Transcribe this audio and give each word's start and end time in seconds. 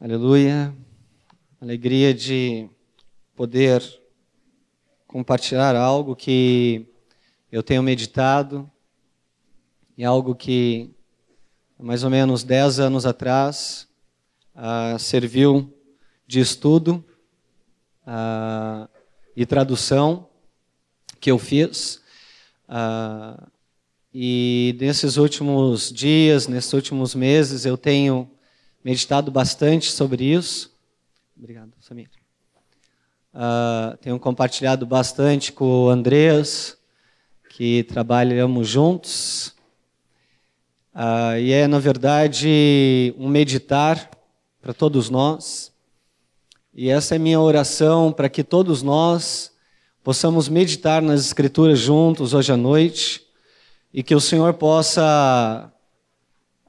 Aleluia. 0.00 0.74
Alegria 1.60 2.14
de 2.14 2.68
poder 3.36 3.82
compartilhar 5.06 5.76
algo 5.76 6.16
que 6.16 6.86
eu 7.52 7.62
tenho 7.62 7.82
meditado 7.82 8.68
e 9.96 10.02
algo 10.02 10.34
que 10.34 10.90
mais 11.78 12.02
ou 12.02 12.10
menos 12.10 12.42
dez 12.42 12.80
anos 12.80 13.04
atrás 13.04 13.86
uh, 14.56 14.98
serviu 14.98 15.72
de 16.26 16.40
estudo 16.40 17.04
uh, 18.06 18.88
e 19.36 19.44
tradução 19.44 20.28
que 21.20 21.30
eu 21.30 21.38
fiz. 21.38 22.02
Uh, 22.66 23.46
e 24.12 24.74
nesses 24.80 25.16
últimos 25.16 25.92
dias, 25.92 26.48
nesses 26.48 26.72
últimos 26.72 27.14
meses, 27.14 27.66
eu 27.66 27.76
tenho 27.76 28.31
meditado 28.84 29.30
bastante 29.30 29.90
sobre 29.90 30.24
isso. 30.24 30.72
Obrigado, 31.36 31.72
Samir. 31.80 32.08
Uh, 33.34 33.96
tenho 33.98 34.18
compartilhado 34.18 34.84
bastante 34.84 35.52
com 35.52 35.64
o 35.64 35.88
Andreas, 35.88 36.76
que 37.50 37.82
trabalhamos 37.84 38.68
juntos. 38.68 39.54
Uh, 40.94 41.38
e 41.40 41.52
é, 41.52 41.66
na 41.66 41.78
verdade, 41.78 43.14
um 43.16 43.28
meditar 43.28 44.10
para 44.60 44.74
todos 44.74 45.08
nós. 45.08 45.72
E 46.74 46.90
essa 46.90 47.14
é 47.14 47.18
minha 47.18 47.40
oração 47.40 48.12
para 48.12 48.28
que 48.28 48.44
todos 48.44 48.82
nós 48.82 49.52
possamos 50.04 50.48
meditar 50.48 51.00
nas 51.00 51.24
Escrituras 51.24 51.78
juntos 51.78 52.34
hoje 52.34 52.52
à 52.52 52.56
noite 52.56 53.22
e 53.92 54.02
que 54.02 54.14
o 54.14 54.20
Senhor 54.20 54.54
possa 54.54 55.71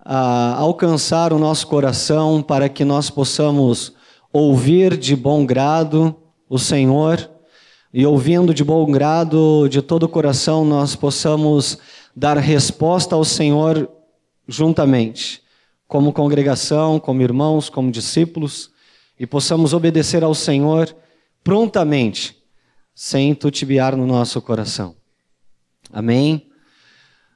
a, 0.03 0.55
alcançar 0.55 1.31
o 1.31 1.39
nosso 1.39 1.67
coração 1.67 2.41
para 2.41 2.67
que 2.67 2.83
nós 2.83 3.09
possamos 3.09 3.93
ouvir 4.31 4.97
de 4.97 5.15
bom 5.15 5.45
grado 5.45 6.15
o 6.49 6.59
Senhor 6.59 7.29
e 7.93 8.05
ouvindo 8.05 8.53
de 8.53 8.63
bom 8.63 8.91
grado 8.91 9.67
de 9.69 9.81
todo 9.81 10.03
o 10.03 10.09
coração 10.09 10.65
nós 10.65 10.95
possamos 10.95 11.77
dar 12.15 12.37
resposta 12.37 13.15
ao 13.15 13.23
Senhor 13.23 13.89
juntamente, 14.47 15.41
como 15.87 16.11
congregação, 16.11 16.99
como 16.99 17.21
irmãos, 17.21 17.69
como 17.69 17.91
discípulos, 17.91 18.71
e 19.19 19.25
possamos 19.25 19.73
obedecer 19.73 20.23
ao 20.23 20.33
Senhor 20.33 20.93
prontamente, 21.43 22.37
sem 22.93 23.33
tutibiar 23.33 23.95
no 23.95 24.05
nosso 24.05 24.41
coração. 24.41 24.95
Amém? 25.91 26.47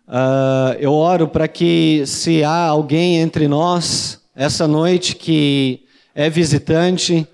Uh, 0.07 0.71
eu 0.79 0.93
oro 0.93 1.27
para 1.27 1.49
que, 1.49 2.03
se 2.05 2.41
há 2.41 2.67
alguém 2.67 3.17
entre 3.17 3.45
nós 3.45 4.21
essa 4.33 4.65
noite 4.65 5.15
que 5.15 5.81
é 6.15 6.29
visitante, 6.29 7.27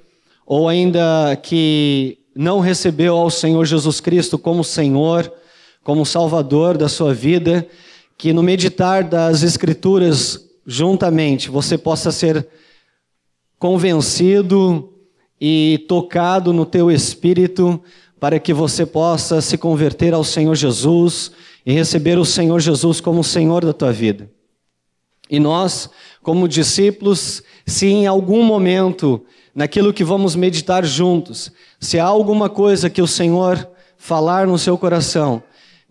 ou 0.44 0.68
ainda 0.68 1.36
que 1.36 2.18
não 2.36 2.60
recebeu 2.60 3.16
ao 3.16 3.30
Senhor 3.30 3.64
Jesus 3.66 4.02
Cristo 4.02 4.40
como 4.40 4.64
Senhor, 4.64 5.32
como 5.84 6.04
Salvador 6.04 6.76
da 6.76 6.90
sua 6.90 7.14
vida, 7.14 7.68
que 8.18 8.34
no 8.34 8.42
meditar 8.42 9.04
das 9.04 9.44
Escrituras 9.44 10.40
juntamente 10.66 11.52
você 11.52 11.78
possa 11.78 12.12
ser 12.12 12.48
convencido 13.60 14.94
e 15.40 15.86
tocado 15.88 16.52
no 16.52 16.66
teu 16.66 16.90
espírito 16.90 17.80
para 18.20 18.40
que 18.40 18.54
você 18.54 18.86
possa 18.86 19.42
se 19.42 19.58
converter 19.58 20.14
ao 20.14 20.24
Senhor 20.24 20.56
Jesus 20.56 21.32
e 21.66 21.72
receber 21.72 22.18
o 22.18 22.26
Senhor 22.26 22.60
Jesus 22.60 23.00
como 23.00 23.24
Senhor 23.24 23.64
da 23.66 23.74
tua 23.74 23.92
vida. 23.92 24.30
E 25.30 25.40
nós, 25.40 25.90
como 26.22 26.48
discípulos, 26.48 27.42
se 27.66 27.88
em 27.88 28.08
algum 28.08 28.44
momento, 28.44 29.26
naquilo 29.56 29.94
que 29.94 30.04
vamos 30.04 30.36
meditar 30.36 30.86
juntos, 30.86 31.52
se 31.80 32.00
há 32.00 32.06
alguma 32.06 32.50
coisa 32.50 32.90
que 32.90 33.02
o 33.02 33.08
Senhor 33.08 33.68
falar 33.98 34.46
no 34.46 34.58
seu 34.58 34.78
coração, 34.78 35.42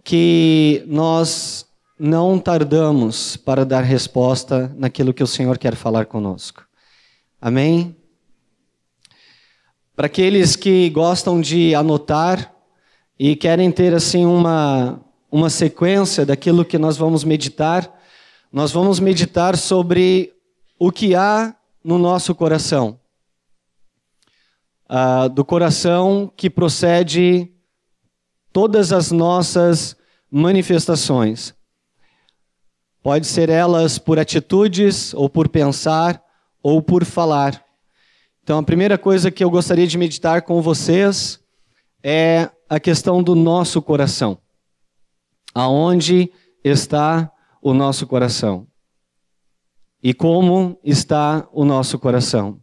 que 0.04 0.84
nós 0.86 1.66
não 1.98 2.38
tardamos 2.38 3.36
para 3.36 3.64
dar 3.64 3.82
resposta 3.82 4.72
naquilo 4.76 5.14
que 5.14 5.22
o 5.22 5.26
Senhor 5.26 5.56
quer 5.56 5.74
falar 5.74 6.06
conosco. 6.06 6.64
Amém? 7.40 7.96
Para 9.94 10.06
aqueles 10.06 10.56
que 10.56 10.90
gostam 10.90 11.40
de 11.40 11.74
anotar 11.74 12.52
e 13.18 13.36
querem 13.36 13.70
ter 13.70 13.94
assim 13.94 14.26
uma 14.26 15.00
uma 15.32 15.48
sequência 15.48 16.26
daquilo 16.26 16.62
que 16.62 16.76
nós 16.76 16.98
vamos 16.98 17.24
meditar. 17.24 17.90
Nós 18.52 18.70
vamos 18.70 19.00
meditar 19.00 19.56
sobre 19.56 20.34
o 20.78 20.92
que 20.92 21.14
há 21.14 21.56
no 21.82 21.96
nosso 21.96 22.34
coração. 22.34 23.00
Uh, 24.90 25.30
do 25.30 25.42
coração 25.42 26.30
que 26.36 26.50
procede 26.50 27.50
todas 28.52 28.92
as 28.92 29.10
nossas 29.10 29.96
manifestações. 30.30 31.54
Pode 33.02 33.26
ser 33.26 33.48
elas 33.48 33.98
por 33.98 34.18
atitudes, 34.18 35.14
ou 35.14 35.30
por 35.30 35.48
pensar, 35.48 36.22
ou 36.62 36.82
por 36.82 37.06
falar. 37.06 37.64
Então, 38.42 38.58
a 38.58 38.62
primeira 38.62 38.98
coisa 38.98 39.30
que 39.30 39.42
eu 39.42 39.48
gostaria 39.48 39.86
de 39.86 39.96
meditar 39.96 40.42
com 40.42 40.60
vocês 40.60 41.40
é 42.02 42.50
a 42.68 42.78
questão 42.78 43.22
do 43.22 43.34
nosso 43.34 43.80
coração. 43.80 44.41
Aonde 45.54 46.32
está 46.64 47.30
o 47.60 47.74
nosso 47.74 48.06
coração? 48.06 48.66
E 50.02 50.12
como 50.12 50.78
está 50.82 51.48
o 51.52 51.64
nosso 51.64 51.98
coração? 51.98 52.60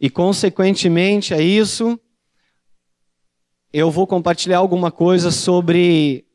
E 0.00 0.08
consequentemente 0.08 1.34
a 1.34 1.40
isso, 1.40 2.00
eu 3.72 3.90
vou 3.90 4.06
compartilhar 4.06 4.58
alguma 4.58 4.90
coisa 4.90 5.30
sobre 5.30 6.26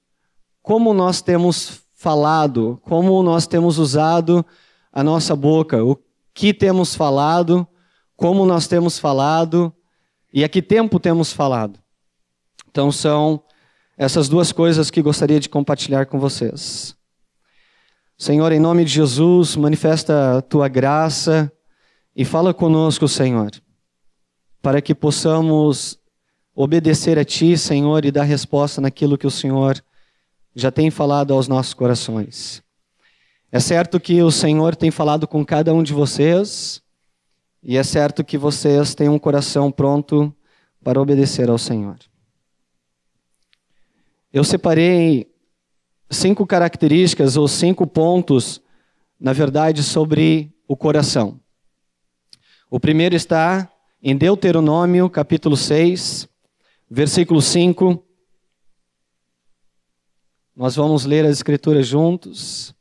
como 0.61 0.93
nós 0.93 1.21
temos 1.21 1.83
falado, 1.93 2.79
como 2.83 3.21
nós 3.23 3.45
temos 3.47 3.77
usado 3.77 4.45
a 4.91 5.03
nossa 5.03 5.35
boca, 5.35 5.83
o 5.83 5.97
que 6.33 6.53
temos 6.53 6.95
falado, 6.95 7.67
como 8.15 8.45
nós 8.45 8.67
temos 8.67 8.99
falado 8.99 9.73
e 10.31 10.43
a 10.43 10.49
que 10.49 10.61
tempo 10.61 10.99
temos 10.99 11.33
falado. 11.33 11.79
Então 12.69 12.91
são 12.91 13.43
essas 13.97 14.27
duas 14.27 14.51
coisas 14.51 14.91
que 14.91 15.01
gostaria 15.01 15.39
de 15.39 15.49
compartilhar 15.49 16.05
com 16.05 16.19
vocês. 16.19 16.95
Senhor, 18.17 18.51
em 18.51 18.59
nome 18.59 18.85
de 18.85 18.91
Jesus, 18.91 19.55
manifesta 19.55 20.37
a 20.37 20.41
tua 20.41 20.67
graça 20.67 21.51
e 22.15 22.23
fala 22.23 22.53
conosco, 22.53 23.07
Senhor, 23.07 23.51
para 24.61 24.81
que 24.81 24.95
possamos 24.95 25.99
obedecer 26.55 27.19
a 27.19 27.25
ti, 27.25 27.57
Senhor, 27.57 28.05
e 28.05 28.11
dar 28.11 28.23
resposta 28.23 28.79
naquilo 28.79 29.17
que 29.17 29.27
o 29.27 29.31
Senhor 29.31 29.83
já 30.55 30.71
tem 30.71 30.89
falado 30.89 31.33
aos 31.33 31.47
nossos 31.49 31.73
corações. 31.73 32.63
É 33.51 33.59
certo 33.59 33.99
que 33.99 34.21
o 34.21 34.31
Senhor 34.31 34.75
tem 34.75 34.91
falado 34.91 35.27
com 35.27 35.45
cada 35.45 35.73
um 35.73 35.83
de 35.83 35.93
vocês, 35.93 36.81
e 37.61 37.77
é 37.77 37.83
certo 37.83 38.23
que 38.23 38.37
vocês 38.37 38.95
têm 38.95 39.09
um 39.09 39.19
coração 39.19 39.71
pronto 39.71 40.33
para 40.81 41.01
obedecer 41.01 41.49
ao 41.49 41.57
Senhor. 41.57 41.97
Eu 44.35 44.43
separei 44.43 45.33
cinco 46.09 46.45
características 46.45 47.37
ou 47.37 47.47
cinco 47.47 47.87
pontos, 47.87 48.61
na 49.17 49.31
verdade, 49.31 49.81
sobre 49.81 50.53
o 50.67 50.75
coração. 50.75 51.39
O 52.69 52.77
primeiro 52.77 53.15
está 53.15 53.71
em 54.03 54.13
Deuteronômio, 54.13 55.09
capítulo 55.09 55.55
6, 55.55 56.27
versículo 56.91 57.41
5. 57.41 58.03
Nós 60.53 60.75
vamos 60.75 61.05
ler 61.05 61.23
as 61.23 61.37
escrituras 61.37 61.87
juntos. 61.87 62.75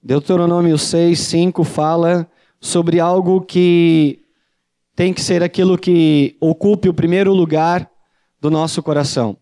Deuteronômio 0.00 0.78
6, 0.78 1.18
5 1.18 1.64
fala 1.64 2.30
sobre 2.60 3.00
algo 3.00 3.40
que 3.40 4.24
tem 4.94 5.12
que 5.12 5.20
ser 5.20 5.42
aquilo 5.42 5.76
que 5.76 6.36
ocupe 6.40 6.88
o 6.88 6.94
primeiro 6.94 7.34
lugar 7.34 7.90
do 8.40 8.52
nosso 8.52 8.80
coração 8.84 9.41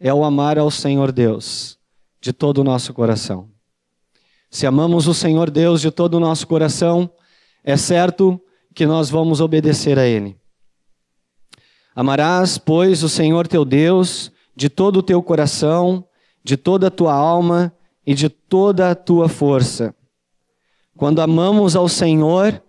é 0.00 0.12
o 0.12 0.24
amar 0.24 0.58
ao 0.58 0.70
Senhor 0.70 1.12
Deus 1.12 1.78
de 2.20 2.32
todo 2.32 2.58
o 2.58 2.64
nosso 2.64 2.92
coração. 2.92 3.48
Se 4.50 4.66
amamos 4.66 5.06
o 5.06 5.14
Senhor 5.14 5.50
Deus 5.50 5.80
de 5.80 5.90
todo 5.90 6.14
o 6.14 6.20
nosso 6.20 6.46
coração, 6.46 7.10
é 7.62 7.76
certo 7.76 8.40
que 8.74 8.86
nós 8.86 9.10
vamos 9.10 9.40
obedecer 9.40 9.98
a 9.98 10.06
Ele. 10.06 10.36
Amarás, 11.94 12.58
pois, 12.58 13.02
o 13.02 13.08
Senhor 13.08 13.46
teu 13.46 13.64
Deus 13.64 14.30
de 14.54 14.68
todo 14.68 14.98
o 14.98 15.02
teu 15.02 15.22
coração, 15.22 16.04
de 16.42 16.56
toda 16.56 16.86
a 16.86 16.90
tua 16.90 17.12
alma 17.12 17.72
e 18.06 18.14
de 18.14 18.28
toda 18.28 18.90
a 18.90 18.94
tua 18.94 19.28
força. 19.28 19.94
Quando 20.96 21.20
amamos 21.20 21.76
ao 21.76 21.88
Senhor, 21.88 22.62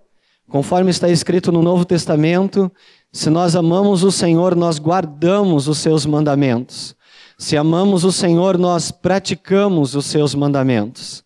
conforme 0.50 0.92
está 0.92 1.10
escrito 1.10 1.52
no 1.52 1.62
Novo 1.62 1.86
Testamento, 1.86 2.72
se 3.12 3.30
nós 3.30 3.56
amamos 3.56 4.04
o 4.04 4.12
Senhor, 4.12 4.56
nós 4.56 4.80
guardamos 4.80 5.68
os 5.68 5.78
seus 5.78 6.06
mandamentos. 6.06 6.96
Se 7.39 7.56
amamos 7.56 8.03
o 8.03 8.12
Senhor, 8.12 8.57
nós 8.57 8.91
praticamos 8.91 9.95
os 9.95 10.07
seus 10.07 10.36
mandamentos. 10.36 11.24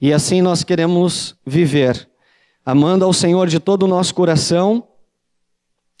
E 0.00 0.12
assim 0.12 0.42
nós 0.42 0.64
queremos 0.64 1.36
viver. 1.46 2.10
amando 2.64 3.04
ao 3.04 3.12
Senhor 3.12 3.46
de 3.46 3.60
todo 3.60 3.84
o 3.84 3.86
nosso 3.86 4.12
coração 4.12 4.88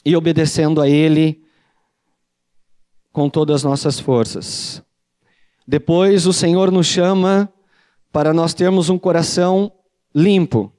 e 0.04 0.16
obedecendo 0.16 0.82
a 0.82 0.88
Ele 0.88 1.40
com 3.12 3.30
todas 3.30 3.58
as 3.58 3.62
nossas 3.62 4.00
forças. 4.00 4.82
Depois, 5.64 6.26
o 6.26 6.32
Senhor 6.32 6.72
nos 6.72 6.88
chama 6.88 7.48
para 8.10 8.34
nós 8.34 8.52
termos 8.54 8.88
um 8.88 8.98
coração 8.98 9.72
limpo, 10.12 10.72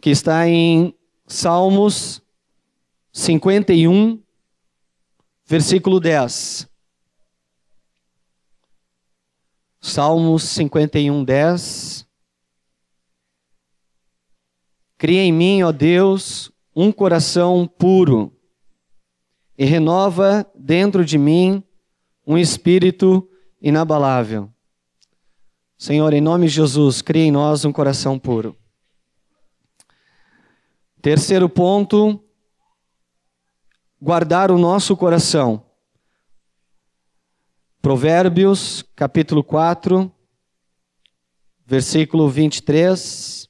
que 0.00 0.10
está 0.10 0.48
em 0.48 0.92
Salmos 1.28 2.20
51, 3.12 4.23
versículo 5.46 6.00
10. 6.00 6.68
Salmos 9.80 10.42
51, 10.44 11.24
10. 11.24 12.06
Cria 14.96 15.20
em 15.20 15.32
mim, 15.32 15.62
ó 15.62 15.70
Deus, 15.70 16.50
um 16.74 16.90
coração 16.90 17.66
puro 17.66 18.32
e 19.56 19.64
renova 19.64 20.50
dentro 20.54 21.04
de 21.04 21.18
mim 21.18 21.62
um 22.26 22.38
espírito 22.38 23.28
inabalável. 23.60 24.50
Senhor, 25.76 26.14
em 26.14 26.20
nome 26.20 26.46
de 26.46 26.54
Jesus, 26.54 27.02
cria 27.02 27.24
em 27.24 27.30
nós 27.30 27.64
um 27.64 27.72
coração 27.72 28.18
puro. 28.18 28.56
Terceiro 31.02 31.50
ponto, 31.50 32.23
guardar 34.04 34.50
o 34.50 34.58
nosso 34.58 34.94
coração. 34.94 35.64
Provérbios, 37.80 38.84
capítulo 38.94 39.42
4, 39.42 40.12
versículo 41.64 42.28
23. 42.28 43.48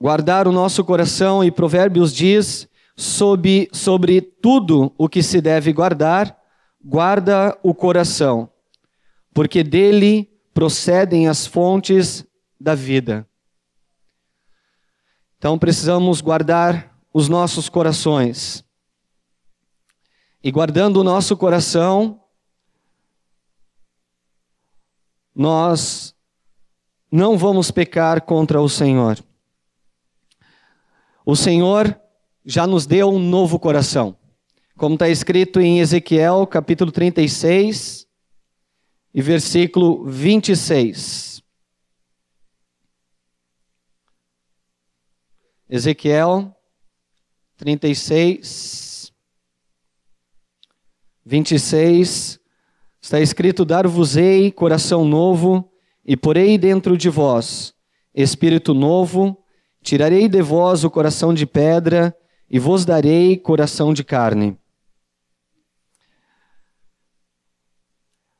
Guardar 0.00 0.46
o 0.46 0.52
nosso 0.52 0.84
coração, 0.84 1.42
e 1.42 1.50
Provérbios 1.50 2.14
diz: 2.14 2.68
sobre, 2.96 3.68
sobre 3.72 4.20
tudo 4.20 4.94
o 4.96 5.08
que 5.08 5.20
se 5.20 5.40
deve 5.40 5.72
guardar, 5.72 6.38
guarda 6.80 7.58
o 7.64 7.74
coração, 7.74 8.48
porque 9.34 9.64
dele 9.64 10.30
procedem 10.54 11.26
as 11.26 11.48
fontes 11.48 12.24
da 12.60 12.76
vida. 12.76 13.28
Então 15.36 15.58
precisamos 15.58 16.20
guardar 16.20 16.95
os 17.16 17.30
nossos 17.30 17.70
corações. 17.70 18.62
E 20.44 20.50
guardando 20.50 20.98
o 20.98 21.02
nosso 21.02 21.34
coração, 21.34 22.22
nós 25.34 26.14
não 27.10 27.38
vamos 27.38 27.70
pecar 27.70 28.20
contra 28.20 28.60
o 28.60 28.68
Senhor. 28.68 29.18
O 31.24 31.34
Senhor 31.34 31.98
já 32.44 32.66
nos 32.66 32.84
deu 32.84 33.08
um 33.08 33.18
novo 33.18 33.58
coração. 33.58 34.14
Como 34.76 34.96
está 34.96 35.08
escrito 35.08 35.58
em 35.58 35.80
Ezequiel, 35.80 36.46
capítulo 36.46 36.92
36 36.92 38.06
e 39.14 39.22
versículo 39.22 40.04
26. 40.04 41.42
Ezequiel 45.70 46.55
36, 47.56 49.12
26, 51.24 52.40
está 53.00 53.20
escrito: 53.20 53.64
Dar-vos-ei 53.64 54.50
coração 54.52 55.04
novo, 55.04 55.70
e 56.04 56.16
porei 56.16 56.58
dentro 56.58 56.96
de 56.96 57.08
vós 57.08 57.76
espírito 58.16 58.72
novo, 58.72 59.36
tirarei 59.82 60.26
de 60.26 60.40
vós 60.40 60.82
o 60.84 60.90
coração 60.90 61.34
de 61.34 61.44
pedra, 61.44 62.16
e 62.48 62.58
vos 62.58 62.84
darei 62.86 63.36
coração 63.36 63.92
de 63.92 64.02
carne. 64.02 64.58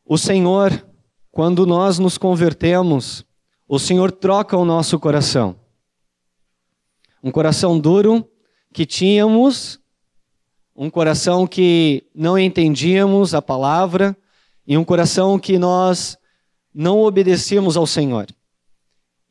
O 0.05 0.17
Senhor, 0.17 0.89
quando 1.31 1.67
nós 1.67 1.99
nos 1.99 2.17
convertemos, 2.17 3.27
o 3.69 3.79
Senhor 3.79 4.11
troca 4.11 4.57
o 4.57 4.65
nosso 4.65 4.99
coração. 4.99 5.61
Um 7.23 7.33
coração 7.33 7.79
duro 7.79 8.27
que 8.76 8.84
tínhamos 8.84 9.81
um 10.76 10.90
coração 10.90 11.46
que 11.46 12.05
não 12.14 12.38
entendíamos 12.38 13.32
a 13.34 13.40
palavra 13.40 14.14
e 14.67 14.76
um 14.76 14.84
coração 14.84 15.38
que 15.38 15.58
nós 15.58 16.19
não 16.75 17.00
obedecíamos 17.00 17.78
ao 17.78 17.87
Senhor 17.87 18.26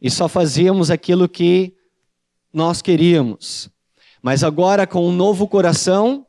e 0.02 0.10
só 0.10 0.28
fazíamos 0.28 0.90
aquilo 0.90 1.30
que 1.30 1.76
nós 2.52 2.82
queríamos. 2.82 3.70
Mas 4.20 4.44
agora, 4.44 4.88
com 4.88 5.08
um 5.08 5.12
novo 5.12 5.48
coração, 5.48 6.26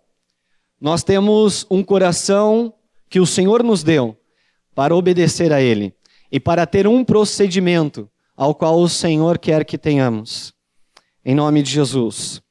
nós 0.78 1.02
temos 1.02 1.64
um 1.70 1.82
coração 1.82 2.74
que 3.08 3.18
o 3.18 3.24
Senhor 3.24 3.62
nos 3.62 3.82
deu 3.82 4.14
para 4.74 4.94
obedecer 4.94 5.54
a 5.54 5.62
Ele 5.62 5.94
e 6.30 6.38
para 6.38 6.66
ter 6.66 6.86
um 6.86 7.02
procedimento 7.02 8.10
ao 8.36 8.54
qual 8.54 8.78
o 8.78 8.90
Senhor 8.90 9.38
quer 9.38 9.64
que 9.64 9.78
tenhamos. 9.78 10.52
Em 11.24 11.34
nome 11.34 11.62
de 11.62 11.70
Jesus. 11.70 12.44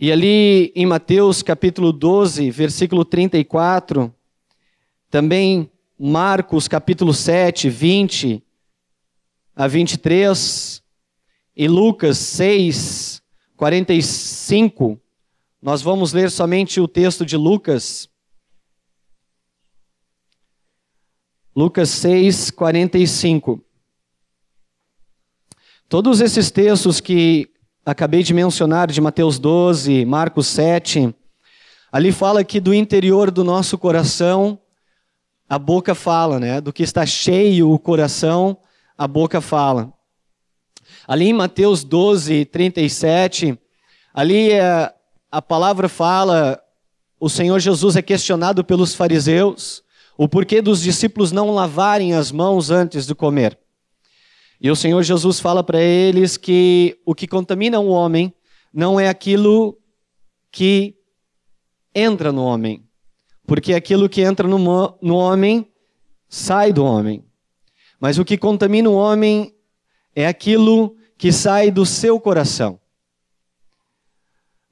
E 0.00 0.12
ali 0.12 0.72
em 0.76 0.86
Mateus 0.86 1.42
capítulo 1.42 1.92
12, 1.92 2.52
versículo 2.52 3.04
34, 3.04 4.14
também 5.10 5.68
Marcos 5.98 6.68
capítulo 6.68 7.12
7, 7.12 7.68
20 7.68 8.40
a 9.56 9.66
23, 9.66 10.80
e 11.56 11.66
Lucas 11.66 12.16
6, 12.18 13.20
45, 13.56 15.00
nós 15.60 15.82
vamos 15.82 16.12
ler 16.12 16.30
somente 16.30 16.80
o 16.80 16.86
texto 16.86 17.26
de 17.26 17.36
Lucas. 17.36 18.08
Lucas 21.56 21.88
6, 21.88 22.52
45. 22.52 23.60
Todos 25.88 26.20
esses 26.20 26.52
textos 26.52 27.00
que 27.00 27.50
acabei 27.90 28.22
de 28.22 28.34
mencionar 28.34 28.90
de 28.90 29.00
Mateus 29.00 29.38
12, 29.38 30.04
Marcos 30.04 30.46
7, 30.48 31.14
ali 31.90 32.12
fala 32.12 32.44
que 32.44 32.60
do 32.60 32.74
interior 32.74 33.30
do 33.30 33.42
nosso 33.42 33.78
coração 33.78 34.58
a 35.48 35.58
boca 35.58 35.94
fala, 35.94 36.38
né? 36.38 36.60
Do 36.60 36.70
que 36.70 36.82
está 36.82 37.06
cheio 37.06 37.70
o 37.70 37.78
coração, 37.78 38.58
a 38.96 39.08
boca 39.08 39.40
fala. 39.40 39.90
Ali 41.06 41.28
em 41.28 41.32
Mateus 41.32 41.82
12, 41.82 42.44
37, 42.44 43.58
ali 44.12 44.52
é, 44.52 44.92
a 45.32 45.40
palavra 45.40 45.88
fala, 45.88 46.60
o 47.18 47.30
Senhor 47.30 47.58
Jesus 47.58 47.96
é 47.96 48.02
questionado 48.02 48.62
pelos 48.62 48.94
fariseus, 48.94 49.82
o 50.18 50.28
porquê 50.28 50.60
dos 50.60 50.82
discípulos 50.82 51.32
não 51.32 51.54
lavarem 51.54 52.12
as 52.12 52.30
mãos 52.30 52.70
antes 52.70 53.06
de 53.06 53.14
comer. 53.14 53.58
E 54.60 54.70
o 54.70 54.76
Senhor 54.76 55.02
Jesus 55.02 55.38
fala 55.38 55.62
para 55.62 55.80
eles 55.80 56.36
que 56.36 56.98
o 57.06 57.14
que 57.14 57.26
contamina 57.28 57.78
o 57.78 57.88
homem 57.88 58.32
não 58.72 58.98
é 58.98 59.08
aquilo 59.08 59.78
que 60.50 60.96
entra 61.94 62.32
no 62.32 62.42
homem, 62.42 62.84
porque 63.46 63.74
aquilo 63.74 64.08
que 64.08 64.20
entra 64.20 64.46
no, 64.48 64.58
no 65.00 65.14
homem 65.14 65.70
sai 66.28 66.72
do 66.72 66.84
homem. 66.84 67.24
Mas 68.00 68.18
o 68.18 68.24
que 68.24 68.36
contamina 68.36 68.90
o 68.90 68.94
homem 68.94 69.54
é 70.14 70.26
aquilo 70.26 70.96
que 71.16 71.32
sai 71.32 71.70
do 71.70 71.86
seu 71.86 72.20
coração. 72.20 72.80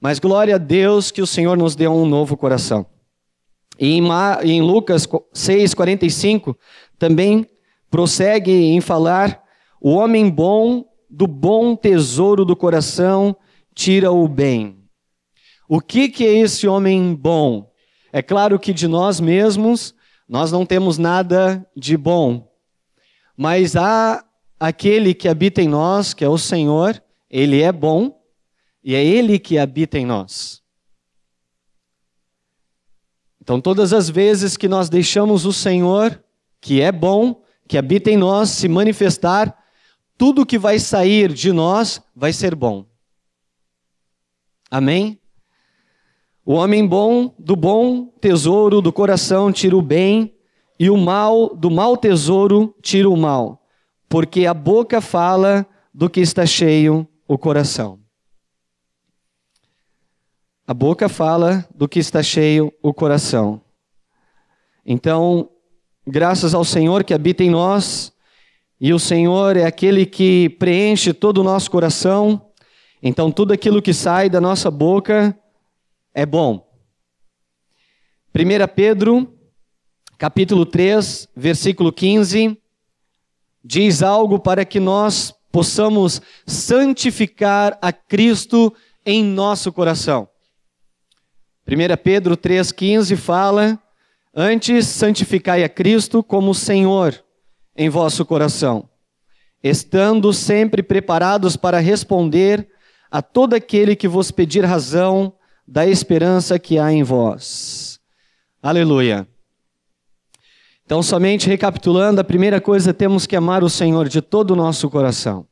Mas 0.00 0.18
glória 0.18 0.56
a 0.56 0.58
Deus 0.58 1.10
que 1.10 1.22
o 1.22 1.26
Senhor 1.26 1.56
nos 1.56 1.74
deu 1.74 1.92
um 1.92 2.06
novo 2.06 2.36
coração. 2.36 2.86
E 3.78 3.96
em, 3.96 4.04
em 4.44 4.62
Lucas 4.62 5.06
6,45 5.06 6.56
também 6.98 7.46
prossegue 7.90 8.52
em 8.52 8.80
falar 8.80 9.45
o 9.80 9.90
homem 9.90 10.30
bom, 10.30 10.84
do 11.08 11.26
bom 11.26 11.76
tesouro 11.76 12.44
do 12.44 12.56
coração, 12.56 13.36
tira 13.74 14.10
o 14.10 14.26
bem. 14.26 14.78
O 15.68 15.80
que, 15.80 16.08
que 16.08 16.24
é 16.24 16.32
esse 16.38 16.66
homem 16.66 17.14
bom? 17.14 17.70
É 18.12 18.22
claro 18.22 18.58
que 18.58 18.72
de 18.72 18.86
nós 18.88 19.20
mesmos, 19.20 19.94
nós 20.28 20.50
não 20.50 20.64
temos 20.64 20.96
nada 20.96 21.66
de 21.76 21.96
bom. 21.96 22.50
Mas 23.36 23.76
há 23.76 24.24
aquele 24.58 25.12
que 25.12 25.28
habita 25.28 25.60
em 25.60 25.68
nós, 25.68 26.14
que 26.14 26.24
é 26.24 26.28
o 26.28 26.38
Senhor, 26.38 27.02
ele 27.28 27.60
é 27.60 27.70
bom, 27.70 28.18
e 28.82 28.94
é 28.94 29.04
ele 29.04 29.38
que 29.38 29.58
habita 29.58 29.98
em 29.98 30.06
nós. 30.06 30.62
Então, 33.40 33.60
todas 33.60 33.92
as 33.92 34.08
vezes 34.08 34.56
que 34.56 34.68
nós 34.68 34.88
deixamos 34.88 35.44
o 35.44 35.52
Senhor, 35.52 36.22
que 36.60 36.80
é 36.80 36.90
bom, 36.90 37.42
que 37.68 37.76
habita 37.76 38.10
em 38.10 38.16
nós, 38.16 38.50
se 38.50 38.68
manifestar, 38.68 39.56
tudo 40.18 40.46
que 40.46 40.58
vai 40.58 40.78
sair 40.78 41.32
de 41.32 41.52
nós 41.52 42.02
vai 42.14 42.32
ser 42.32 42.54
bom. 42.54 42.86
Amém? 44.70 45.20
O 46.44 46.54
homem 46.54 46.86
bom, 46.86 47.34
do 47.38 47.56
bom 47.56 48.06
tesouro 48.20 48.80
do 48.80 48.92
coração 48.92 49.52
tira 49.52 49.76
o 49.76 49.82
bem, 49.82 50.32
e 50.78 50.90
o 50.90 50.96
mal, 50.96 51.54
do 51.54 51.70
mau 51.70 51.96
tesouro 51.96 52.74
tira 52.82 53.08
o 53.08 53.16
mal, 53.16 53.66
porque 54.08 54.46
a 54.46 54.54
boca 54.54 55.00
fala 55.00 55.66
do 55.92 56.08
que 56.08 56.20
está 56.20 56.44
cheio 56.44 57.08
o 57.26 57.38
coração. 57.38 57.98
A 60.66 60.74
boca 60.74 61.08
fala 61.08 61.66
do 61.74 61.88
que 61.88 61.98
está 61.98 62.22
cheio 62.22 62.72
o 62.82 62.92
coração. 62.92 63.62
Então, 64.84 65.48
graças 66.06 66.54
ao 66.54 66.64
Senhor 66.64 67.04
que 67.04 67.14
habita 67.14 67.42
em 67.42 67.50
nós, 67.50 68.12
e 68.80 68.92
o 68.92 68.98
Senhor 68.98 69.56
é 69.56 69.64
aquele 69.64 70.04
que 70.04 70.50
preenche 70.50 71.12
todo 71.12 71.38
o 71.38 71.44
nosso 71.44 71.70
coração, 71.70 72.50
então 73.02 73.32
tudo 73.32 73.52
aquilo 73.52 73.80
que 73.80 73.94
sai 73.94 74.28
da 74.28 74.40
nossa 74.40 74.70
boca 74.70 75.36
é 76.14 76.26
bom. 76.26 76.66
1 78.34 78.74
Pedro, 78.74 79.34
capítulo 80.18 80.66
3, 80.66 81.28
versículo 81.34 81.90
15, 81.90 82.58
diz 83.64 84.02
algo 84.02 84.38
para 84.38 84.64
que 84.64 84.78
nós 84.78 85.34
possamos 85.50 86.20
santificar 86.46 87.78
a 87.80 87.90
Cristo 87.92 88.74
em 89.06 89.24
nosso 89.24 89.72
coração. 89.72 90.28
1 91.66 91.96
Pedro 92.04 92.36
3,15 92.36 93.16
fala: 93.16 93.82
Antes 94.34 94.86
santificai 94.86 95.64
a 95.64 95.68
Cristo 95.68 96.22
como 96.22 96.54
Senhor 96.54 97.25
em 97.76 97.88
vosso 97.88 98.24
coração, 98.24 98.88
estando 99.62 100.32
sempre 100.32 100.82
preparados 100.82 101.56
para 101.56 101.78
responder 101.78 102.68
a 103.10 103.22
todo 103.22 103.54
aquele 103.54 103.94
que 103.94 104.08
vos 104.08 104.30
pedir 104.30 104.64
razão 104.64 105.32
da 105.66 105.86
esperança 105.86 106.58
que 106.58 106.78
há 106.78 106.92
em 106.92 107.02
vós. 107.02 108.00
Aleluia. 108.62 109.26
Então, 110.84 111.02
somente 111.02 111.48
recapitulando, 111.48 112.20
a 112.20 112.24
primeira 112.24 112.60
coisa, 112.60 112.94
temos 112.94 113.26
que 113.26 113.34
amar 113.34 113.64
o 113.64 113.70
Senhor 113.70 114.08
de 114.08 114.22
todo 114.22 114.52
o 114.52 114.56
nosso 114.56 114.88
coração. 114.88 115.46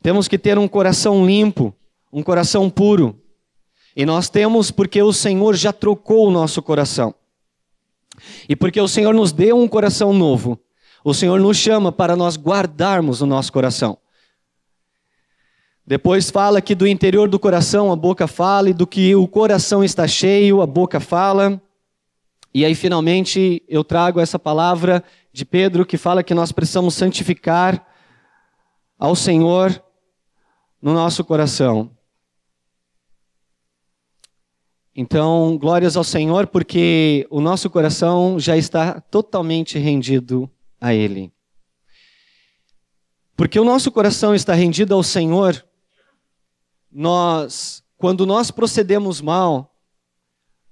Temos 0.00 0.28
que 0.28 0.38
ter 0.38 0.56
um 0.56 0.68
coração 0.68 1.26
limpo, 1.26 1.74
um 2.12 2.22
coração 2.22 2.70
puro. 2.70 3.20
E 3.96 4.06
nós 4.06 4.28
temos 4.28 4.70
porque 4.70 5.02
o 5.02 5.12
Senhor 5.12 5.56
já 5.56 5.72
trocou 5.72 6.28
o 6.28 6.30
nosso 6.30 6.62
coração. 6.62 7.14
E 8.48 8.54
porque 8.54 8.80
o 8.80 8.86
Senhor 8.86 9.12
nos 9.12 9.32
deu 9.32 9.58
um 9.58 9.66
coração 9.66 10.12
novo, 10.12 10.60
o 11.08 11.14
Senhor 11.14 11.38
nos 11.38 11.56
chama 11.56 11.92
para 11.92 12.16
nós 12.16 12.36
guardarmos 12.36 13.20
o 13.20 13.26
nosso 13.26 13.52
coração. 13.52 13.96
Depois 15.86 16.32
fala 16.32 16.60
que 16.60 16.74
do 16.74 16.84
interior 16.84 17.28
do 17.28 17.38
coração 17.38 17.92
a 17.92 17.96
boca 17.96 18.26
fala, 18.26 18.70
e 18.70 18.74
do 18.74 18.88
que 18.88 19.14
o 19.14 19.28
coração 19.28 19.84
está 19.84 20.08
cheio, 20.08 20.60
a 20.60 20.66
boca 20.66 20.98
fala. 20.98 21.62
E 22.52 22.64
aí, 22.64 22.74
finalmente, 22.74 23.62
eu 23.68 23.84
trago 23.84 24.18
essa 24.18 24.36
palavra 24.36 25.00
de 25.32 25.44
Pedro 25.44 25.86
que 25.86 25.96
fala 25.96 26.24
que 26.24 26.34
nós 26.34 26.50
precisamos 26.50 26.94
santificar 26.94 27.86
ao 28.98 29.14
Senhor 29.14 29.80
no 30.82 30.92
nosso 30.92 31.22
coração. 31.22 31.88
Então, 34.92 35.56
glórias 35.56 35.96
ao 35.96 36.02
Senhor, 36.02 36.48
porque 36.48 37.28
o 37.30 37.40
nosso 37.40 37.70
coração 37.70 38.40
já 38.40 38.56
está 38.56 39.00
totalmente 39.00 39.78
rendido 39.78 40.50
a 40.86 40.94
Ele. 40.94 41.32
Porque 43.36 43.58
o 43.58 43.64
nosso 43.64 43.90
coração 43.90 44.34
está 44.34 44.54
rendido 44.54 44.94
ao 44.94 45.02
Senhor, 45.02 45.64
nós, 46.90 47.84
quando 47.98 48.24
nós 48.24 48.50
procedemos 48.50 49.20
mal, 49.20 49.76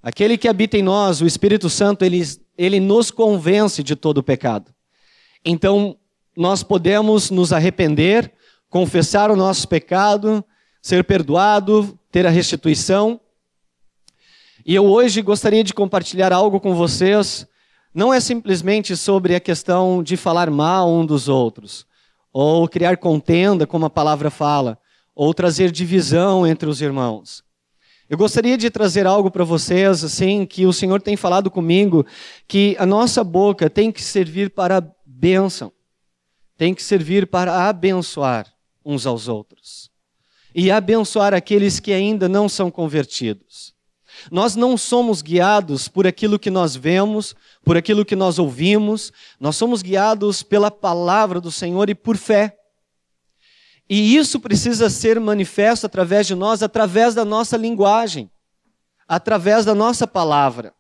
Aquele 0.05 0.37
que 0.37 0.49
habita 0.49 0.77
em 0.77 0.83
nós, 0.83 1.23
o 1.23 1.27
Espírito 1.27 1.71
Santo, 1.71 2.05
ele, 2.05 2.21
ele 2.59 2.79
nos 2.79 3.11
convence 3.11 3.83
de 3.83 3.97
todo 3.97 4.19
o 4.19 4.23
pecado. 4.23 4.71
Então, 5.43 5.97
nós 6.37 6.63
podemos 6.63 7.31
nos 7.31 7.55
arrepender, 7.55 8.31
confessar 8.69 9.31
o 9.31 9.37
nosso 9.37 9.67
pecado, 9.67 10.45
ser 10.83 11.05
perdoado, 11.05 11.99
ter 12.13 12.27
a 12.27 12.31
restituição. 12.31 13.19
E 14.67 14.75
eu 14.75 14.85
hoje 14.85 15.23
gostaria 15.23 15.65
de 15.65 15.73
compartilhar 15.73 16.35
algo 16.35 16.61
com 16.61 16.75
vocês. 16.75 17.47
Não 17.95 18.13
é 18.13 18.19
simplesmente 18.19 18.97
sobre 18.97 19.37
a 19.37 19.41
questão 19.41 20.03
de 20.03 20.17
falar 20.17 20.51
mal 20.51 20.93
um 20.93 21.07
dos 21.07 21.29
outros, 21.29 21.87
ou 22.33 22.67
criar 22.69 22.97
contenda, 22.97 23.67
como 23.67 23.87
a 23.87 23.91
palavra 23.91 24.31
fala, 24.31 24.77
ou 25.15 25.33
trazer 25.33 25.71
divisão 25.71 26.45
entre 26.45 26.69
os 26.69 26.83
irmãos. 26.83 27.45
Eu 28.11 28.19
gostaria 28.19 28.59
de 28.59 28.69
trazer 28.69 29.07
algo 29.07 29.31
para 29.31 29.45
vocês, 29.45 30.03
assim, 30.03 30.45
que 30.45 30.67
o 30.67 30.73
Senhor 30.73 31.01
tem 31.01 31.17
falado 31.17 31.51
comigo, 31.51 32.05
que 32.49 32.77
a 32.81 32.85
nossa 32.85 33.23
boca 33.23 33.71
tem 33.71 33.93
que 33.93 34.03
servir 34.03 34.51
para 34.51 34.85
bênção, 35.07 35.73
tem 36.59 36.75
que 36.75 36.83
servir 36.83 37.29
para 37.29 37.69
abençoar 37.69 38.53
uns 38.85 39.07
aos 39.07 39.29
outros 39.29 39.91
e 40.55 40.71
abençoar 40.71 41.35
aqueles 41.35 41.81
que 41.81 41.93
ainda 41.93 42.29
não 42.29 42.49
são 42.49 42.71
convertidos. 42.71 43.74
Nós 44.31 44.57
não 44.57 44.77
somos 44.77 45.23
guiados 45.23 45.89
por 45.89 46.07
aquilo 46.07 46.39
que 46.39 46.51
nós 46.51 46.75
vemos, 46.75 47.35
por 47.65 47.77
aquilo 47.77 48.05
que 48.05 48.17
nós 48.17 48.39
ouvimos, 48.39 49.13
nós 49.39 49.57
somos 49.57 49.83
guiados 49.83 50.43
pela 50.43 50.71
palavra 50.71 51.41
do 51.41 51.51
Senhor 51.51 51.91
e 51.91 51.95
por 51.95 52.17
fé. 52.17 52.57
E 53.89 54.17
isso 54.17 54.41
precisa 54.41 54.89
ser 54.89 55.21
manifesto 55.21 55.87
através 55.87 56.27
de 56.27 56.35
nós, 56.35 56.63
através 56.63 57.15
da 57.15 57.25
nossa 57.25 57.57
linguagem, 57.57 58.31
através 59.07 59.65
da 59.65 59.75
nossa 59.75 60.07
palavra. 60.07 60.73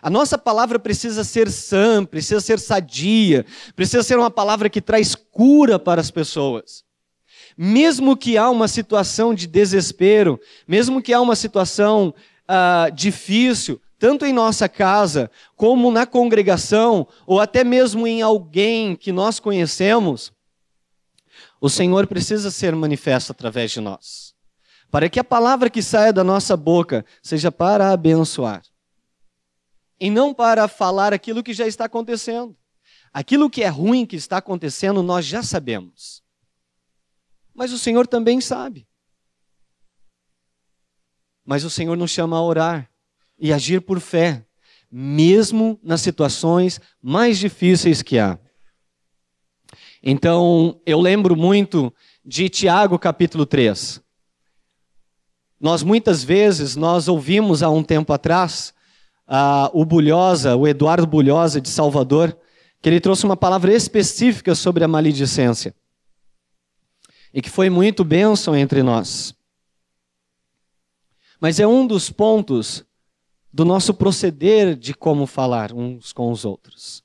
A 0.00 0.10
nossa 0.10 0.36
palavra 0.36 0.80
precisa 0.80 1.22
ser 1.22 1.48
sã, 1.48 2.04
precisa 2.04 2.40
ser 2.40 2.58
sadia, 2.58 3.46
precisa 3.76 4.02
ser 4.02 4.18
uma 4.18 4.30
palavra 4.30 4.68
que 4.68 4.80
traz 4.80 5.14
cura 5.14 5.78
para 5.78 6.00
as 6.00 6.10
pessoas. 6.10 6.82
Mesmo 7.56 8.16
que 8.16 8.36
há 8.36 8.50
uma 8.50 8.66
situação 8.66 9.32
de 9.32 9.46
desespero, 9.46 10.40
mesmo 10.66 11.00
que 11.00 11.12
há 11.12 11.20
uma 11.20 11.36
situação 11.36 12.12
uh, 12.52 12.92
difícil, 12.92 13.80
tanto 13.98 14.26
em 14.26 14.32
nossa 14.32 14.68
casa, 14.68 15.30
como 15.56 15.90
na 15.90 16.04
congregação, 16.04 17.06
ou 17.26 17.40
até 17.40 17.64
mesmo 17.64 18.06
em 18.06 18.20
alguém 18.20 18.94
que 18.94 19.12
nós 19.12 19.40
conhecemos, 19.40 20.32
o 21.60 21.70
Senhor 21.70 22.06
precisa 22.06 22.50
ser 22.50 22.74
manifesto 22.74 23.32
através 23.32 23.70
de 23.70 23.80
nós. 23.80 24.34
Para 24.90 25.08
que 25.08 25.18
a 25.18 25.24
palavra 25.24 25.70
que 25.70 25.80
saia 25.80 26.12
da 26.12 26.22
nossa 26.22 26.56
boca 26.56 27.06
seja 27.22 27.50
para 27.50 27.92
abençoar. 27.92 28.62
E 29.98 30.10
não 30.10 30.34
para 30.34 30.66
falar 30.66 31.14
aquilo 31.14 31.42
que 31.42 31.54
já 31.54 31.66
está 31.66 31.84
acontecendo. 31.84 32.56
Aquilo 33.12 33.48
que 33.48 33.62
é 33.62 33.68
ruim 33.68 34.04
que 34.04 34.16
está 34.16 34.38
acontecendo, 34.38 35.02
nós 35.02 35.24
já 35.24 35.42
sabemos. 35.42 36.22
Mas 37.54 37.72
o 37.72 37.78
Senhor 37.78 38.06
também 38.06 38.40
sabe. 38.40 38.86
Mas 41.44 41.64
o 41.64 41.70
Senhor 41.70 41.96
nos 41.96 42.10
chama 42.10 42.36
a 42.36 42.42
orar 42.42 42.88
e 43.38 43.52
agir 43.52 43.80
por 43.80 44.00
fé, 44.00 44.44
mesmo 44.90 45.78
nas 45.82 46.00
situações 46.00 46.80
mais 47.02 47.38
difíceis 47.38 48.02
que 48.02 48.18
há. 48.18 48.38
Então, 50.02 50.80
eu 50.84 51.00
lembro 51.00 51.36
muito 51.36 51.92
de 52.24 52.48
Tiago 52.48 52.98
capítulo 52.98 53.46
3. 53.46 54.00
Nós 55.60 55.82
muitas 55.82 56.24
vezes, 56.24 56.74
nós 56.74 57.06
ouvimos 57.06 57.62
há 57.62 57.70
um 57.70 57.84
tempo 57.84 58.12
atrás, 58.12 58.74
uh, 59.28 59.70
o 59.72 59.84
Bulhosa, 59.84 60.56
o 60.56 60.66
Eduardo 60.66 61.06
Bulhosa 61.06 61.60
de 61.60 61.68
Salvador, 61.68 62.36
que 62.80 62.88
ele 62.88 63.00
trouxe 63.00 63.24
uma 63.24 63.36
palavra 63.36 63.72
específica 63.72 64.54
sobre 64.56 64.82
a 64.82 64.88
maledicência. 64.88 65.74
E 67.32 67.40
que 67.40 67.48
foi 67.48 67.70
muito 67.70 68.04
bênção 68.04 68.56
entre 68.56 68.82
nós. 68.82 69.34
Mas 71.42 71.58
é 71.58 71.66
um 71.66 71.84
dos 71.84 72.08
pontos 72.08 72.84
do 73.52 73.64
nosso 73.64 73.92
proceder 73.92 74.76
de 74.76 74.94
como 74.94 75.26
falar 75.26 75.72
uns 75.72 76.12
com 76.12 76.30
os 76.30 76.44
outros. 76.44 77.02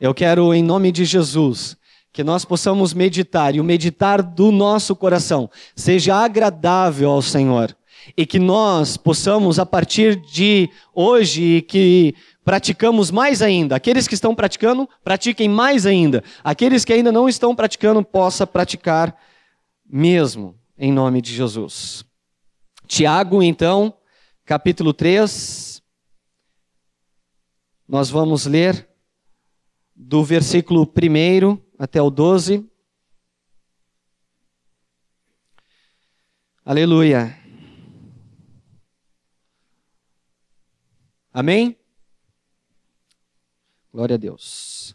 Eu 0.00 0.12
quero, 0.12 0.52
em 0.52 0.60
nome 0.60 0.90
de 0.90 1.04
Jesus, 1.04 1.76
que 2.12 2.24
nós 2.24 2.44
possamos 2.44 2.92
meditar 2.92 3.54
e 3.54 3.60
o 3.60 3.64
meditar 3.64 4.20
do 4.20 4.50
nosso 4.50 4.96
coração 4.96 5.48
seja 5.76 6.16
agradável 6.16 7.12
ao 7.12 7.22
Senhor 7.22 7.76
e 8.16 8.26
que 8.26 8.40
nós 8.40 8.96
possamos, 8.96 9.60
a 9.60 9.64
partir 9.64 10.16
de 10.16 10.68
hoje, 10.92 11.62
que 11.62 12.16
praticamos 12.44 13.12
mais 13.12 13.40
ainda. 13.40 13.76
Aqueles 13.76 14.08
que 14.08 14.14
estão 14.14 14.34
praticando, 14.34 14.88
pratiquem 15.04 15.48
mais 15.48 15.86
ainda. 15.86 16.24
Aqueles 16.42 16.84
que 16.84 16.92
ainda 16.92 17.12
não 17.12 17.28
estão 17.28 17.54
praticando, 17.54 18.04
possa 18.04 18.44
praticar 18.48 19.16
mesmo, 19.88 20.56
em 20.76 20.90
nome 20.90 21.22
de 21.22 21.32
Jesus. 21.32 22.04
Tiago, 22.94 23.42
então, 23.42 23.98
capítulo 24.44 24.92
3. 24.92 25.82
Nós 27.88 28.10
vamos 28.10 28.44
ler 28.44 28.86
do 29.96 30.22
versículo 30.22 30.82
1 30.82 31.58
até 31.78 32.02
o 32.02 32.10
12. 32.10 32.70
Aleluia. 36.62 37.34
Amém? 41.32 41.74
Glória 43.90 44.16
a 44.16 44.18
Deus. 44.18 44.94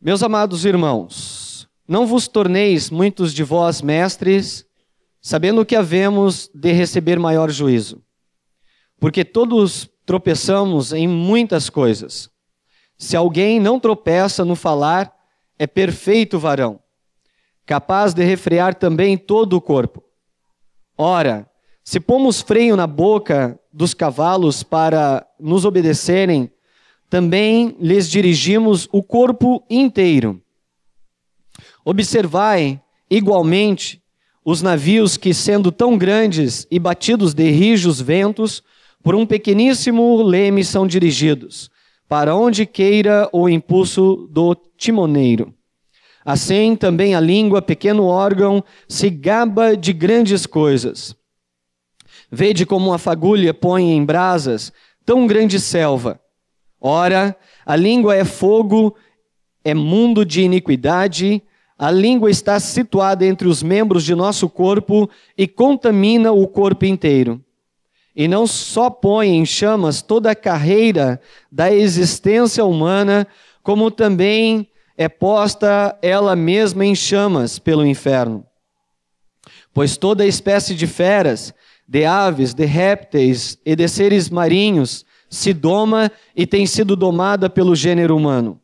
Meus 0.00 0.22
amados 0.22 0.64
irmãos, 0.64 1.68
Não 1.86 2.06
vos 2.06 2.26
torneis 2.26 2.88
muitos 2.88 3.34
de 3.34 3.44
vós 3.44 3.82
mestres, 3.82 4.67
sabendo 5.28 5.66
que 5.66 5.76
havemos 5.76 6.50
de 6.54 6.72
receber 6.72 7.18
maior 7.18 7.50
juízo. 7.50 8.02
Porque 8.98 9.26
todos 9.26 9.86
tropeçamos 10.06 10.94
em 10.94 11.06
muitas 11.06 11.68
coisas. 11.68 12.30
Se 12.96 13.14
alguém 13.14 13.60
não 13.60 13.78
tropeça 13.78 14.42
no 14.42 14.56
falar, 14.56 15.14
é 15.58 15.66
perfeito 15.66 16.38
varão, 16.38 16.80
capaz 17.66 18.14
de 18.14 18.24
refrear 18.24 18.74
também 18.74 19.18
todo 19.18 19.52
o 19.52 19.60
corpo. 19.60 20.02
Ora, 20.96 21.46
se 21.84 22.00
pomos 22.00 22.40
freio 22.40 22.74
na 22.74 22.86
boca 22.86 23.60
dos 23.70 23.92
cavalos 23.92 24.62
para 24.62 25.26
nos 25.38 25.66
obedecerem, 25.66 26.50
também 27.10 27.76
lhes 27.78 28.08
dirigimos 28.08 28.88
o 28.90 29.02
corpo 29.02 29.62
inteiro. 29.68 30.42
Observai, 31.84 32.80
igualmente, 33.10 34.02
os 34.50 34.62
navios 34.62 35.18
que, 35.18 35.34
sendo 35.34 35.70
tão 35.70 35.98
grandes 35.98 36.66
e 36.70 36.78
batidos 36.78 37.34
de 37.34 37.50
rijos 37.50 38.00
ventos, 38.00 38.62
por 39.02 39.14
um 39.14 39.26
pequeníssimo 39.26 40.22
leme 40.22 40.64
são 40.64 40.86
dirigidos, 40.86 41.70
para 42.08 42.34
onde 42.34 42.64
queira 42.64 43.28
o 43.30 43.46
impulso 43.46 44.26
do 44.30 44.56
timoneiro. 44.74 45.52
Assim 46.24 46.74
também 46.76 47.14
a 47.14 47.20
língua, 47.20 47.60
pequeno 47.60 48.06
órgão, 48.06 48.64
se 48.88 49.10
gaba 49.10 49.76
de 49.76 49.92
grandes 49.92 50.46
coisas. 50.46 51.14
Vede 52.32 52.64
como 52.64 52.88
uma 52.88 52.96
fagulha 52.96 53.52
põe 53.52 53.90
em 53.90 54.02
brasas 54.02 54.72
tão 55.04 55.26
grande 55.26 55.60
selva. 55.60 56.18
Ora, 56.80 57.36
a 57.66 57.76
língua 57.76 58.16
é 58.16 58.24
fogo, 58.24 58.96
é 59.62 59.74
mundo 59.74 60.24
de 60.24 60.40
iniquidade, 60.40 61.42
a 61.78 61.92
língua 61.92 62.28
está 62.28 62.58
situada 62.58 63.24
entre 63.24 63.46
os 63.46 63.62
membros 63.62 64.02
de 64.02 64.12
nosso 64.12 64.48
corpo 64.48 65.08
e 65.36 65.46
contamina 65.46 66.32
o 66.32 66.48
corpo 66.48 66.84
inteiro. 66.84 67.40
E 68.16 68.26
não 68.26 68.48
só 68.48 68.90
põe 68.90 69.28
em 69.28 69.46
chamas 69.46 70.02
toda 70.02 70.32
a 70.32 70.34
carreira 70.34 71.20
da 71.52 71.72
existência 71.72 72.64
humana, 72.64 73.28
como 73.62 73.92
também 73.92 74.68
é 74.96 75.08
posta 75.08 75.96
ela 76.02 76.34
mesma 76.34 76.84
em 76.84 76.96
chamas 76.96 77.60
pelo 77.60 77.86
inferno. 77.86 78.44
Pois 79.72 79.96
toda 79.96 80.26
espécie 80.26 80.74
de 80.74 80.88
feras, 80.88 81.54
de 81.86 82.04
aves, 82.04 82.52
de 82.52 82.64
répteis 82.64 83.56
e 83.64 83.76
de 83.76 83.86
seres 83.86 84.28
marinhos 84.28 85.06
se 85.30 85.52
doma 85.52 86.10
e 86.34 86.44
tem 86.44 86.66
sido 86.66 86.96
domada 86.96 87.48
pelo 87.48 87.76
gênero 87.76 88.16
humano. 88.16 88.60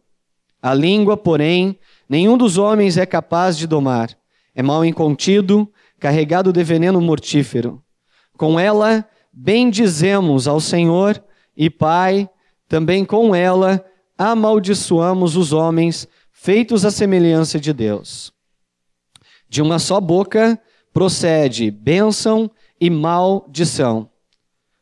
A 0.61 0.75
língua, 0.75 1.17
porém, 1.17 1.79
nenhum 2.09 2.37
dos 2.37 2.59
homens 2.59 2.97
é 2.97 3.07
capaz 3.07 3.57
de 3.57 3.67
domar. 3.67 4.17
É 4.55 4.63
mal 4.63 4.85
incontido, 4.85 5.71
carregado 5.99 6.53
de 6.53 6.63
veneno 6.63 7.01
mortífero. 7.01 7.83
Com 8.37 8.59
ela 8.59 9.09
bendizemos 9.33 10.47
ao 10.47 10.61
Senhor 10.61 11.23
e 11.57 11.69
Pai, 11.69 12.29
também 12.69 13.05
com 13.05 13.35
ela 13.35 13.85
amaldiçoamos 14.17 15.37
os 15.37 15.53
homens 15.53 16.07
feitos 16.31 16.85
à 16.85 16.91
semelhança 16.91 17.59
de 17.59 17.73
Deus. 17.73 18.33
De 19.49 19.61
uma 19.63 19.79
só 19.79 20.01
boca 20.01 20.61
procede 20.93 21.71
bênção 21.71 22.51
e 22.81 22.89
maldição. 22.89 24.09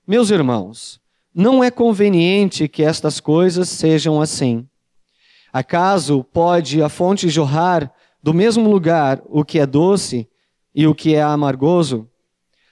Meus 0.07 0.31
irmãos, 0.31 1.01
não 1.35 1.65
é 1.65 1.71
conveniente 1.71 2.69
que 2.69 2.83
estas 2.83 3.21
coisas 3.21 3.69
sejam 3.69 4.21
assim. 4.21 4.69
Acaso 5.53 6.25
pode 6.25 6.83
a 6.83 6.89
fonte 6.89 7.29
jorrar 7.29 7.93
do 8.23 8.33
mesmo 8.33 8.71
lugar 8.71 9.21
o 9.27 9.45
que 9.45 9.59
é 9.59 9.67
doce 9.67 10.27
e 10.75 10.87
o 10.87 10.95
que 10.95 11.15
é 11.15 11.23
amargoso? 11.23 12.09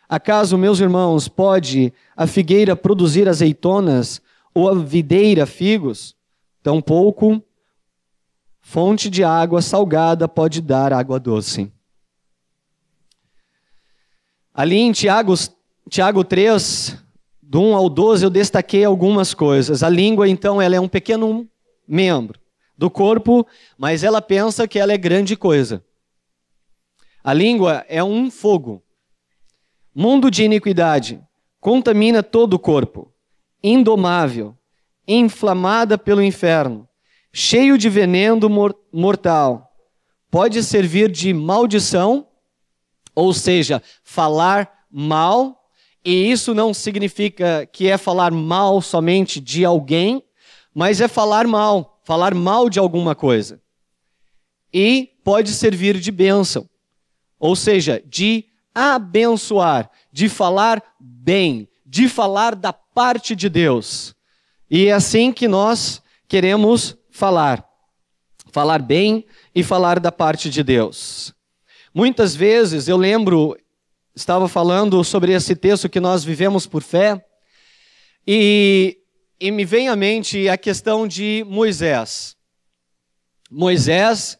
Acaso, 0.08 0.56
meus 0.56 0.80
irmãos, 0.80 1.28
pode 1.28 1.92
a 2.16 2.26
figueira 2.26 2.74
produzir 2.74 3.28
azeitonas 3.28 4.22
ou 4.54 4.70
a 4.70 4.74
videira 4.74 5.44
figos? 5.44 6.16
Tampouco 6.62 7.42
fonte 8.62 9.10
de 9.10 9.22
água 9.22 9.60
salgada 9.60 10.26
pode 10.26 10.62
dar 10.62 10.92
água 10.92 11.20
doce. 11.20 11.70
Ali 14.54 14.78
em 14.78 14.92
Tiago, 14.92 15.34
Tiago 15.88 16.24
3, 16.24 16.96
do 17.42 17.60
1 17.60 17.76
ao 17.76 17.90
12, 17.90 18.24
eu 18.24 18.30
destaquei 18.30 18.84
algumas 18.84 19.34
coisas. 19.34 19.82
A 19.82 19.88
língua, 19.88 20.28
então, 20.28 20.60
ela 20.62 20.76
é 20.76 20.80
um 20.80 20.88
pequeno 20.88 21.48
membro 21.86 22.39
do 22.80 22.88
corpo, 22.88 23.46
mas 23.76 24.02
ela 24.02 24.22
pensa 24.22 24.66
que 24.66 24.78
ela 24.78 24.90
é 24.90 24.96
grande 24.96 25.36
coisa. 25.36 25.84
A 27.22 27.34
língua 27.34 27.84
é 27.90 28.02
um 28.02 28.30
fogo. 28.30 28.82
Mundo 29.94 30.30
de 30.30 30.44
iniquidade, 30.44 31.20
contamina 31.60 32.22
todo 32.22 32.54
o 32.54 32.58
corpo, 32.58 33.12
indomável, 33.62 34.56
inflamada 35.06 35.98
pelo 35.98 36.22
inferno, 36.22 36.88
cheio 37.30 37.76
de 37.76 37.90
veneno 37.90 38.48
mortal. 38.90 39.70
Pode 40.30 40.62
servir 40.64 41.10
de 41.10 41.34
maldição, 41.34 42.28
ou 43.14 43.34
seja, 43.34 43.82
falar 44.02 44.86
mal, 44.90 45.66
e 46.02 46.30
isso 46.30 46.54
não 46.54 46.72
significa 46.72 47.68
que 47.70 47.88
é 47.88 47.98
falar 47.98 48.32
mal 48.32 48.80
somente 48.80 49.38
de 49.38 49.66
alguém, 49.66 50.24
mas 50.74 51.02
é 51.02 51.08
falar 51.08 51.46
mal 51.46 51.99
falar 52.04 52.34
mal 52.34 52.68
de 52.68 52.78
alguma 52.78 53.14
coisa. 53.14 53.60
E 54.72 55.10
pode 55.24 55.50
servir 55.50 55.98
de 55.98 56.10
bênção, 56.10 56.68
ou 57.38 57.56
seja, 57.56 58.02
de 58.06 58.46
abençoar, 58.74 59.90
de 60.12 60.28
falar 60.28 60.82
bem, 60.98 61.68
de 61.84 62.08
falar 62.08 62.54
da 62.54 62.72
parte 62.72 63.34
de 63.34 63.48
Deus. 63.48 64.14
E 64.70 64.86
é 64.86 64.92
assim 64.92 65.32
que 65.32 65.48
nós 65.48 66.00
queremos 66.28 66.96
falar. 67.10 67.64
Falar 68.52 68.80
bem 68.80 69.26
e 69.54 69.62
falar 69.62 69.98
da 69.98 70.12
parte 70.12 70.48
de 70.48 70.62
Deus. 70.62 71.34
Muitas 71.92 72.36
vezes 72.36 72.86
eu 72.86 72.96
lembro, 72.96 73.56
estava 74.14 74.48
falando 74.48 75.02
sobre 75.02 75.32
esse 75.32 75.56
texto 75.56 75.88
que 75.88 75.98
nós 75.98 76.22
vivemos 76.22 76.66
por 76.66 76.82
fé, 76.82 77.24
e 78.26 78.99
e 79.40 79.50
me 79.50 79.64
vem 79.64 79.88
à 79.88 79.96
mente 79.96 80.48
a 80.48 80.58
questão 80.58 81.08
de 81.08 81.44
Moisés. 81.48 82.36
Moisés, 83.50 84.38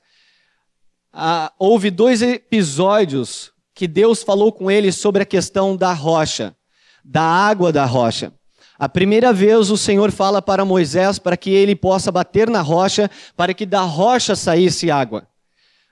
ah, 1.13 1.53
houve 1.59 1.91
dois 1.91 2.21
episódios 2.21 3.53
que 3.75 3.89
Deus 3.89 4.23
falou 4.23 4.53
com 4.53 4.71
ele 4.71 4.93
sobre 4.93 5.23
a 5.23 5.27
questão 5.27 5.75
da 5.75 5.93
rocha, 5.95 6.55
da 7.03 7.23
água 7.23 7.73
da 7.73 7.87
rocha. 7.87 8.33
A 8.79 8.89
primeira 8.89 9.33
vez 9.33 9.71
o 9.71 9.77
Senhor 9.77 10.13
fala 10.13 10.43
para 10.43 10.65
Moisés 10.65 11.19
para 11.19 11.37
que 11.37 11.51
ele 11.51 11.75
possa 11.75 12.13
bater 12.13 12.49
na 12.51 12.61
rocha, 12.61 13.11
para 13.37 13.55
que 13.55 13.65
da 13.65 13.81
rocha 13.81 14.37
saísse 14.37 14.91
água. 14.91 15.27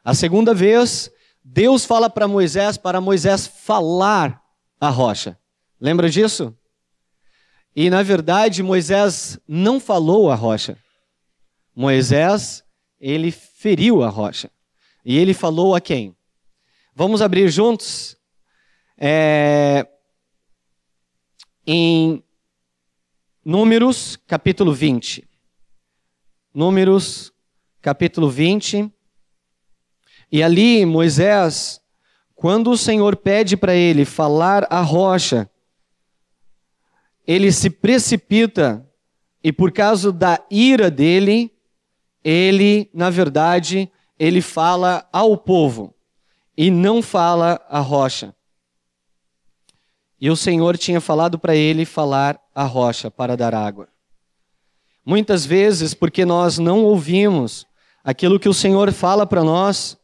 A 0.04 0.14
segunda 0.14 0.54
vez, 0.54 1.10
Deus 1.42 1.84
fala 1.84 2.10
para 2.10 2.28
Moisés, 2.28 2.76
para 2.76 3.00
Moisés 3.00 3.46
falar 3.46 4.40
a 4.80 4.90
rocha. 4.90 5.38
Lembra 5.80 6.08
disso? 6.08 6.54
E 7.74 7.90
na 7.90 8.02
verdade, 8.02 8.62
Moisés 8.62 9.38
não 9.46 9.78
falou 9.78 10.30
a 10.30 10.34
rocha. 10.34 10.76
Moisés, 11.74 12.64
ele 13.00 13.30
feriu 13.30 14.02
a 14.02 14.08
rocha. 14.08 14.50
E 15.04 15.16
ele 15.16 15.32
falou 15.32 15.74
a 15.74 15.80
quem? 15.80 16.16
Vamos 16.94 17.22
abrir 17.22 17.48
juntos 17.48 18.16
é, 18.96 19.86
em 21.66 22.22
Números, 23.44 24.18
capítulo 24.26 24.74
20. 24.74 25.26
Números, 26.52 27.32
capítulo 27.80 28.28
20. 28.28 28.92
E 30.30 30.42
ali, 30.42 30.84
Moisés, 30.84 31.80
quando 32.34 32.70
o 32.70 32.76
Senhor 32.76 33.16
pede 33.16 33.56
para 33.56 33.74
ele 33.74 34.04
falar 34.04 34.66
a 34.68 34.82
rocha, 34.82 35.50
ele 37.28 37.52
se 37.52 37.68
precipita 37.68 38.82
e 39.44 39.52
por 39.52 39.70
causa 39.70 40.10
da 40.10 40.42
ira 40.50 40.90
dele, 40.90 41.52
ele, 42.24 42.90
na 42.94 43.10
verdade, 43.10 43.92
ele 44.18 44.40
fala 44.40 45.06
ao 45.12 45.36
povo 45.36 45.94
e 46.56 46.70
não 46.70 47.02
fala 47.02 47.60
à 47.68 47.80
rocha. 47.80 48.34
E 50.18 50.30
o 50.30 50.36
Senhor 50.36 50.78
tinha 50.78 51.02
falado 51.02 51.38
para 51.38 51.54
ele 51.54 51.84
falar 51.84 52.40
à 52.54 52.64
rocha 52.64 53.10
para 53.10 53.36
dar 53.36 53.54
água. 53.54 53.88
Muitas 55.04 55.44
vezes, 55.44 55.92
porque 55.92 56.24
nós 56.24 56.58
não 56.58 56.82
ouvimos 56.82 57.66
aquilo 58.02 58.40
que 58.40 58.48
o 58.48 58.54
Senhor 58.54 58.90
fala 58.90 59.26
para 59.26 59.44
nós, 59.44 59.98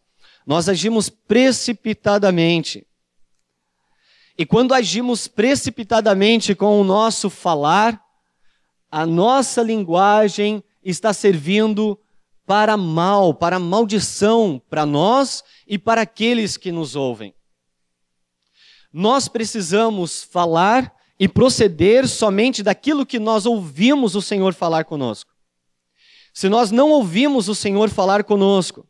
nós 0.47 0.69
agimos 0.69 1.09
precipitadamente. 1.09 2.87
E 4.37 4.45
quando 4.45 4.75
agimos 4.75 5.29
precipitadamente 5.29 6.55
com 6.55 6.81
o 6.81 6.85
nosso 6.85 7.31
falar, 7.31 8.01
a 8.91 9.07
nossa 9.07 9.63
linguagem 9.63 10.63
está 10.83 11.13
servindo 11.13 11.99
para 12.47 12.77
mal, 12.77 13.33
para 13.33 13.59
maldição 13.59 14.61
para 14.69 14.85
nós 14.85 15.43
e 15.67 15.79
para 15.79 16.03
aqueles 16.03 16.57
que 16.57 16.71
nos 16.71 16.95
ouvem. 16.95 17.35
Nós 18.93 19.29
precisamos 19.29 20.23
falar 20.23 20.95
e 21.19 21.29
proceder 21.29 22.09
somente 22.09 22.63
daquilo 22.63 23.07
que 23.07 23.19
nós 23.19 23.47
ouvimos 23.47 24.15
o 24.15 24.23
Senhor 24.23 24.53
falar 24.53 24.85
conosco. 24.85 25.33
Se 26.33 26.49
nós 26.49 26.71
não 26.71 26.91
ouvimos 26.91 27.49
o 27.49 27.55
Senhor 27.55 27.89
falar 27.89 28.25
conosco, 28.25 28.87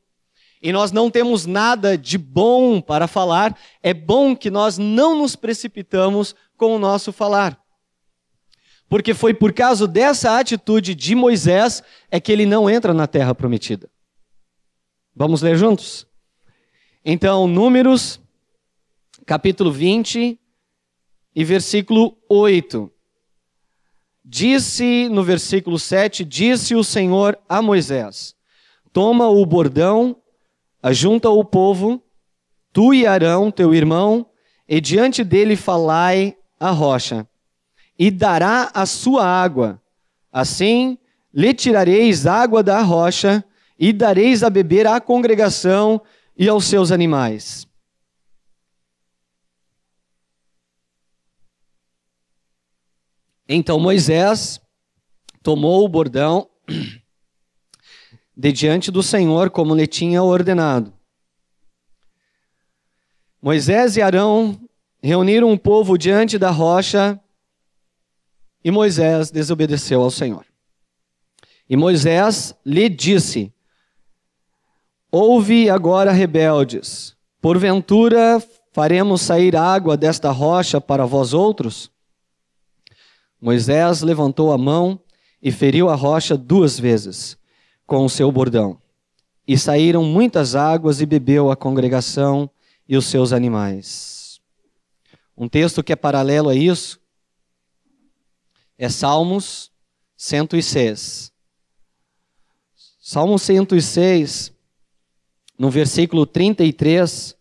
e 0.64 0.72
nós 0.72 0.90
não 0.90 1.10
temos 1.10 1.44
nada 1.44 1.98
de 1.98 2.16
bom 2.16 2.80
para 2.80 3.06
falar, 3.06 3.54
é 3.82 3.92
bom 3.92 4.34
que 4.34 4.50
nós 4.50 4.78
não 4.78 5.14
nos 5.14 5.36
precipitamos 5.36 6.34
com 6.56 6.74
o 6.74 6.78
nosso 6.78 7.12
falar. 7.12 7.62
Porque 8.88 9.12
foi 9.12 9.34
por 9.34 9.52
causa 9.52 9.86
dessa 9.86 10.38
atitude 10.38 10.94
de 10.94 11.14
Moisés 11.14 11.82
é 12.10 12.18
que 12.18 12.32
ele 12.32 12.46
não 12.46 12.70
entra 12.70 12.94
na 12.94 13.06
terra 13.06 13.34
prometida. 13.34 13.90
Vamos 15.14 15.42
ler 15.42 15.54
juntos? 15.58 16.06
Então, 17.04 17.46
Números, 17.46 18.18
capítulo 19.26 19.70
20 19.70 20.40
e 21.36 21.44
versículo 21.44 22.16
8. 22.26 22.90
Disse 24.24 25.10
no 25.10 25.22
versículo 25.22 25.78
7: 25.78 26.24
Disse 26.24 26.74
o 26.74 26.82
Senhor 26.82 27.38
a 27.46 27.60
Moisés: 27.60 28.34
Toma 28.94 29.28
o 29.28 29.44
bordão 29.44 30.23
Ajunta 30.84 31.30
o 31.30 31.42
povo, 31.42 32.04
tu 32.70 32.92
e 32.92 33.06
Arão, 33.06 33.50
teu 33.50 33.74
irmão, 33.74 34.26
e 34.68 34.82
diante 34.82 35.24
dele 35.24 35.56
falai 35.56 36.36
a 36.60 36.70
rocha, 36.72 37.26
e 37.98 38.10
dará 38.10 38.70
a 38.74 38.84
sua 38.84 39.24
água. 39.24 39.80
Assim 40.30 40.98
lhe 41.32 41.54
tirareis 41.54 42.26
água 42.26 42.62
da 42.62 42.82
rocha, 42.82 43.42
e 43.78 43.94
dareis 43.94 44.42
a 44.42 44.50
beber 44.50 44.86
à 44.86 45.00
congregação 45.00 46.02
e 46.36 46.50
aos 46.50 46.66
seus 46.66 46.92
animais. 46.92 47.66
Então 53.48 53.80
Moisés 53.80 54.60
tomou 55.42 55.82
o 55.82 55.88
bordão 55.88 56.46
de 58.36 58.52
diante 58.52 58.90
do 58.90 59.02
Senhor, 59.02 59.50
como 59.50 59.74
lhe 59.74 59.86
tinha 59.86 60.22
ordenado. 60.22 60.92
Moisés 63.40 63.96
e 63.96 64.02
Arão 64.02 64.58
reuniram 65.02 65.52
o 65.52 65.58
povo 65.58 65.96
diante 65.96 66.38
da 66.38 66.50
rocha 66.50 67.20
e 68.64 68.70
Moisés 68.70 69.30
desobedeceu 69.30 70.00
ao 70.00 70.10
Senhor. 70.10 70.44
E 71.68 71.76
Moisés 71.76 72.54
lhe 72.64 72.88
disse: 72.88 73.52
Ouve 75.12 75.68
agora, 75.70 76.10
rebeldes, 76.10 77.14
porventura 77.40 78.42
faremos 78.72 79.20
sair 79.20 79.54
água 79.54 79.96
desta 79.96 80.30
rocha 80.30 80.80
para 80.80 81.04
vós 81.04 81.32
outros? 81.32 81.90
Moisés 83.40 84.00
levantou 84.00 84.52
a 84.52 84.58
mão 84.58 84.98
e 85.40 85.52
feriu 85.52 85.90
a 85.90 85.94
rocha 85.94 86.36
duas 86.36 86.80
vezes 86.80 87.38
com 87.86 88.04
o 88.04 88.10
seu 88.10 88.30
bordão. 88.30 88.78
E 89.46 89.58
saíram 89.58 90.02
muitas 90.04 90.54
águas 90.54 91.00
e 91.00 91.06
bebeu 91.06 91.50
a 91.50 91.56
congregação 91.56 92.50
e 92.88 92.96
os 92.96 93.06
seus 93.06 93.32
animais. 93.32 94.40
Um 95.36 95.48
texto 95.48 95.82
que 95.82 95.92
é 95.92 95.96
paralelo 95.96 96.48
a 96.48 96.54
isso 96.54 96.98
é 98.78 98.88
Salmos 98.88 99.70
106. 100.16 101.32
Salmo 103.00 103.38
106, 103.38 104.52
no 105.58 105.70
versículo 105.70 106.24
33, 106.24 107.36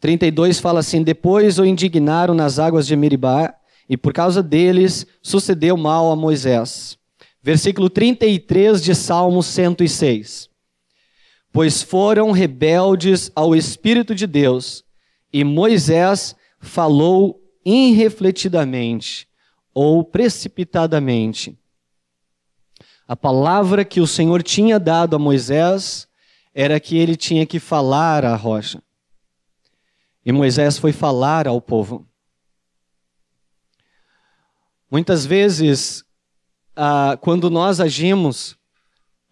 32 0.00 0.60
fala 0.60 0.80
assim: 0.80 1.02
Depois 1.02 1.58
o 1.58 1.64
indignaram 1.64 2.32
nas 2.32 2.60
águas 2.60 2.86
de 2.86 2.94
Meribá, 2.94 3.54
e 3.88 3.96
por 3.96 4.12
causa 4.12 4.42
deles 4.42 5.04
sucedeu 5.20 5.76
mal 5.76 6.12
a 6.12 6.16
Moisés 6.16 6.98
versículo 7.42 7.88
33 7.88 8.82
de 8.82 8.94
Salmo 8.94 9.42
106. 9.42 10.48
Pois 11.52 11.82
foram 11.82 12.30
rebeldes 12.30 13.30
ao 13.34 13.54
Espírito 13.54 14.14
de 14.14 14.26
Deus, 14.26 14.84
e 15.32 15.44
Moisés 15.44 16.36
falou 16.60 17.40
irrefletidamente 17.64 19.28
ou 19.72 20.04
precipitadamente. 20.04 21.58
A 23.06 23.16
palavra 23.16 23.84
que 23.84 24.00
o 24.00 24.06
Senhor 24.06 24.42
tinha 24.42 24.78
dado 24.78 25.16
a 25.16 25.18
Moisés 25.18 26.06
era 26.52 26.78
que 26.80 26.96
ele 26.96 27.16
tinha 27.16 27.46
que 27.46 27.58
falar 27.58 28.24
à 28.24 28.34
rocha. 28.34 28.82
E 30.24 30.32
Moisés 30.32 30.76
foi 30.76 30.92
falar 30.92 31.46
ao 31.46 31.60
povo. 31.60 32.06
Muitas 34.90 35.24
vezes 35.24 36.04
ah, 36.80 37.18
quando 37.20 37.50
nós 37.50 37.80
agimos, 37.80 38.56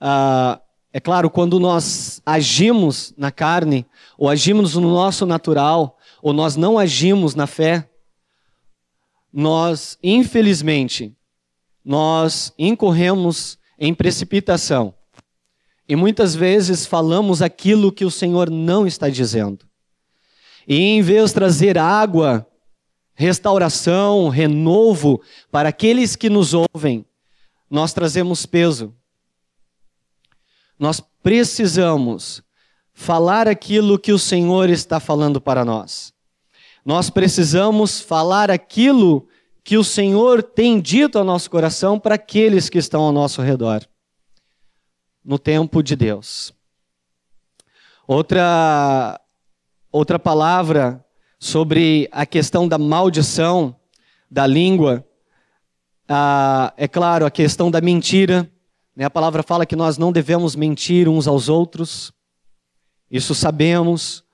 ah, 0.01 0.61
é 0.93 0.99
claro, 0.99 1.31
quando 1.31 1.61
nós 1.61 2.21
agimos 2.27 3.15
na 3.17 3.31
carne, 3.31 3.87
ou 4.19 4.29
agimos 4.29 4.75
no 4.75 4.91
nosso 4.93 5.25
natural, 5.25 5.97
ou 6.21 6.33
nós 6.33 6.57
não 6.57 6.77
agimos 6.77 7.37
na 7.37 7.47
fé, 7.47 7.89
nós, 9.33 9.97
infelizmente, 10.03 11.15
nós 11.85 12.53
incorremos 12.59 13.59
em 13.79 13.95
precipitação. 13.95 14.93
E 15.89 15.95
muitas 15.95 16.35
vezes 16.35 16.85
falamos 16.85 17.43
aquilo 17.43 17.93
que 17.93 18.05
o 18.05 18.11
Senhor 18.11 18.51
não 18.51 18.89
está 18.89 19.09
dizendo. 19.09 19.65
E 20.67 20.81
em 20.81 21.01
vez 21.01 21.29
de 21.29 21.35
trazer 21.35 21.79
água, 21.79 22.45
restauração, 23.15 24.29
renovo 24.29 25.23
para 25.49 25.69
aqueles 25.69 26.17
que 26.17 26.29
nos 26.29 26.53
ouvem, 26.53 27.07
nós 27.71 27.93
trazemos 27.93 28.47
peso. 28.47 28.95
Nós 30.79 31.01
precisamos 31.23 32.43
falar 32.93 33.49
aquilo 33.49 33.99
que 33.99 34.13
o 34.13 34.19
Senhor 34.19 34.71
está 34.71 35.01
falando 35.01 35.41
para 35.41 35.65
nós. 35.65 36.15
Nós 36.85 37.11
precisamos 37.11 38.01
falar 38.01 38.51
aquilo 38.51 39.27
que 39.65 39.77
o 39.77 39.83
Senhor 39.83 40.43
tem 40.43 40.81
dito 40.81 41.19
ao 41.19 41.25
nosso 41.25 41.51
coração 41.51 41.99
para 41.99 42.15
aqueles 42.15 42.69
que 42.71 42.79
estão 42.79 43.03
ao 43.03 43.13
nosso 43.13 43.43
redor. 43.43 43.85
No 45.25 45.39
tempo 45.39 45.83
de 45.83 45.97
Deus. 45.97 46.55
Outra 48.07 49.21
outra 49.91 50.19
palavra 50.19 51.05
sobre 51.39 52.09
a 52.13 52.25
questão 52.25 52.69
da 52.69 52.79
maldição 52.79 53.75
da 54.31 54.47
língua 54.47 55.05
ah, 56.09 56.73
é 56.77 56.87
claro, 56.87 57.27
a 57.27 57.31
questão 57.31 57.71
da 57.71 57.81
mentira. 57.81 58.51
Né? 58.95 59.05
A 59.05 59.11
palavra 59.11 59.43
fala 59.43 59.67
que 59.67 59.77
nós 59.77 59.99
não 59.99 60.13
devemos 60.13 60.55
mentir 60.55 61.09
uns 61.09 61.27
aos 61.27 61.49
outros. 61.49 62.13
Isso 63.11 63.35
sabemos. 63.35 64.25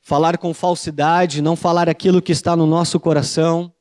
Falar 0.00 0.38
com 0.38 0.54
falsidade, 0.54 1.42
não 1.42 1.56
falar 1.56 1.88
aquilo 1.88 2.22
que 2.22 2.32
está 2.32 2.54
no 2.54 2.66
nosso 2.66 3.00
coração. 3.00 3.72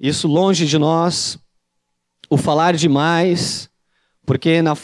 Isso 0.00 0.26
longe 0.26 0.66
de 0.66 0.78
nós. 0.78 1.38
O 2.30 2.36
falar 2.36 2.74
demais, 2.74 3.70
porque 4.24 4.60
na, 4.60 4.76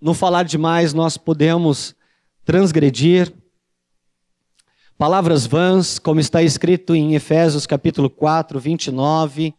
no 0.00 0.14
falar 0.14 0.44
demais 0.44 0.94
nós 0.94 1.16
podemos 1.16 1.94
transgredir. 2.44 3.32
Palavras 4.98 5.46
vãs, 5.46 5.98
como 5.98 6.20
está 6.20 6.42
escrito 6.42 6.94
em 6.94 7.14
Efésios 7.14 7.66
capítulo 7.66 8.08
4, 8.08 8.58
29, 8.58 9.52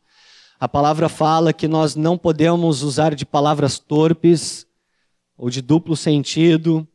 a 0.60 0.68
palavra 0.68 1.08
fala 1.08 1.54
que 1.54 1.68
nós 1.68 1.96
não 1.96 2.18
podemos 2.18 2.82
usar 2.82 3.14
de 3.14 3.24
palavras 3.24 3.78
torpes 3.78 4.66
ou 5.38 5.52
de 5.52 5.62
duplo 5.62 5.96
sentido. 5.96 6.88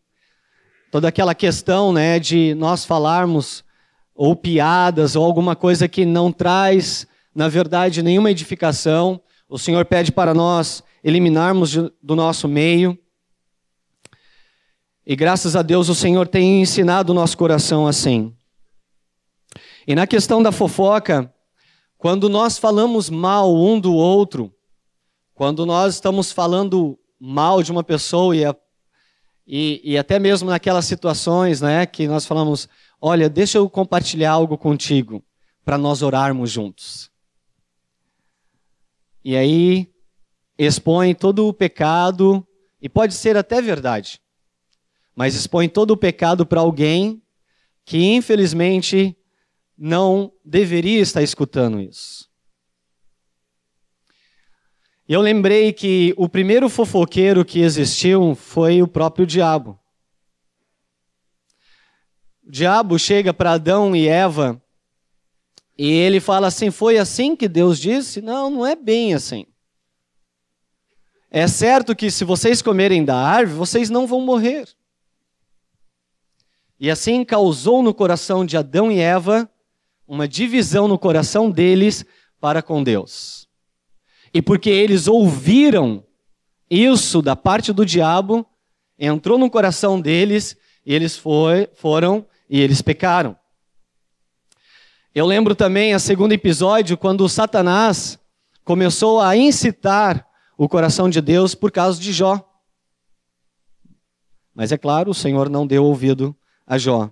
Toda 0.91 1.07
aquela 1.07 1.37
questão, 1.37 1.93
né, 1.93 2.19
de 2.19 2.53
nós 2.57 2.85
falarmos 2.85 3.63
ou 4.13 4.35
piadas 4.35 5.15
ou 5.15 5.25
alguma 5.25 5.55
coisa 5.55 5.87
que 5.87 6.05
não 6.05 6.33
traz, 6.33 7.07
na 7.33 7.49
verdade, 7.49 8.03
nenhuma 8.03 8.33
edificação, 8.33 9.21
o 9.49 9.57
Senhor 9.57 9.85
pede 9.85 10.11
para 10.11 10.35
nós 10.35 10.83
eliminarmos 11.05 11.77
do 12.03 12.17
nosso 12.17 12.49
meio. 12.49 12.99
E 15.05 15.17
graças 15.17 15.57
a 15.57 15.63
Deus 15.63 15.89
o 15.89 15.95
Senhor 15.95 16.29
tem 16.29 16.63
ensinado 16.63 17.11
o 17.11 17.15
nosso 17.15 17.37
coração 17.37 17.87
assim. 17.87 18.35
E 19.87 19.95
na 19.95 20.07
questão 20.07 20.41
da 20.41 20.53
fofoca, 20.53 21.33
quando 21.99 22.29
nós 22.29 22.57
falamos 22.57 23.11
mal 23.11 23.55
um 23.55 23.81
do 23.81 23.93
outro, 23.93 24.55
quando 25.35 25.67
nós 25.67 25.95
estamos 25.95 26.31
falando 26.31 26.97
mal 27.19 27.63
de 27.63 27.73
uma 27.73 27.83
pessoa 27.83 28.37
e, 28.37 28.43
e, 29.45 29.93
e 29.93 29.99
até 29.99 30.21
mesmo 30.21 30.49
naquelas 30.49 30.85
situações 30.85 31.61
né, 31.61 31.85
que 31.85 32.07
nós 32.07 32.25
falamos, 32.25 32.69
olha, 33.01 33.29
deixa 33.29 33.59
eu 33.59 33.69
compartilhar 33.69 34.31
algo 34.31 34.57
contigo 34.57 35.23
para 35.65 35.77
nós 35.77 36.01
orarmos 36.01 36.51
juntos. 36.51 37.11
E 39.25 39.37
aí 39.37 39.93
expõe 40.57 41.15
todo 41.15 41.49
o 41.49 41.53
pecado 41.53 42.47
E 42.81 42.89
pode 42.89 43.15
ser 43.15 43.37
até 43.37 43.61
verdade. 43.61 44.22
Mas 45.15 45.35
expõe 45.35 45.69
todo 45.69 45.91
o 45.93 45.97
pecado 45.97 46.47
para 46.47 46.61
alguém 46.61 47.23
que, 47.85 47.99
infelizmente, 47.99 49.17
não 49.77 50.33
deveria 50.45 51.01
estar 51.01 51.23
escutando 51.23 51.81
isso. 51.81 52.31
E 55.09 55.13
eu 55.13 55.21
lembrei 55.21 55.73
que 55.73 56.15
o 56.17 56.29
primeiro 56.29 56.69
fofoqueiro 56.69 57.45
que 57.45 57.61
existiu 57.61 58.35
foi 58.35 58.81
o 58.81 58.89
próprio 58.89 59.27
diabo. 59.27 59.79
O 62.47 62.51
diabo 62.51 62.99
chega 62.99 63.35
para 63.35 63.53
Adão 63.53 63.95
e 63.95 64.09
Eva 64.09 64.63
e 65.77 65.91
ele 65.91 66.21
fala 66.21 66.47
assim: 66.47 66.71
Foi 66.71 66.99
assim 66.99 67.35
que 67.35 67.49
Deus 67.49 67.79
disse? 67.79 68.23
Não, 68.23 68.49
não 68.49 68.67
é 68.67 68.77
bem 68.77 69.15
assim. 69.15 69.47
É 71.31 71.49
certo 71.49 71.97
que 71.97 72.11
se 72.11 72.25
vocês 72.25 72.63
comerem 72.63 73.05
da 73.05 73.17
árvore, 73.17 73.59
vocês 73.59 73.91
não 73.91 74.07
vão 74.07 74.21
morrer. 74.21 74.69
E 76.83 76.91
assim 76.91 77.25
causou 77.25 77.81
no 77.81 77.95
coração 77.95 78.45
de 78.45 78.57
Adão 78.57 78.91
e 78.91 78.99
Eva 78.99 79.49
uma 80.05 80.27
divisão 80.27 80.89
no 80.89 80.99
coração 80.99 81.49
deles 81.49 82.05
para 82.41 82.61
com 82.61 82.83
Deus. 82.83 83.47
E 84.35 84.43
porque 84.43 84.69
eles 84.69 85.07
ouviram 85.07 86.05
isso 86.69 87.23
da 87.23 87.37
parte 87.37 87.73
do 87.73 87.87
diabo, 87.87 88.45
entrou 88.99 89.39
no 89.39 89.49
coração 89.49 90.01
deles, 90.01 90.57
e 90.85 90.93
eles 90.93 91.17
foi, 91.17 91.69
foram 91.73 92.27
e 92.51 92.61
eles 92.61 92.83
pecaram. 92.83 93.37
Eu 95.15 95.25
lembro 95.25 95.55
também 95.55 95.95
a 95.95 96.01
segundo 96.01 96.33
episódio, 96.33 96.99
quando 96.99 97.29
Satanás 97.29 98.19
começou 98.65 99.21
a 99.21 99.37
incitar 99.37 100.27
o 100.59 100.69
coração 100.69 101.09
de 101.09 101.21
Deus 101.21 101.55
por 101.55 101.71
causa 101.71 102.01
de 102.01 102.13
Jó. 102.13 102.45
Mas 104.53 104.73
é 104.73 104.77
claro, 104.77 105.13
o 105.13 105.15
Senhor 105.15 105.49
não 105.49 105.65
deu 105.65 105.85
ouvido 105.85 106.37
a 106.73 106.79
Jó. 106.79 107.11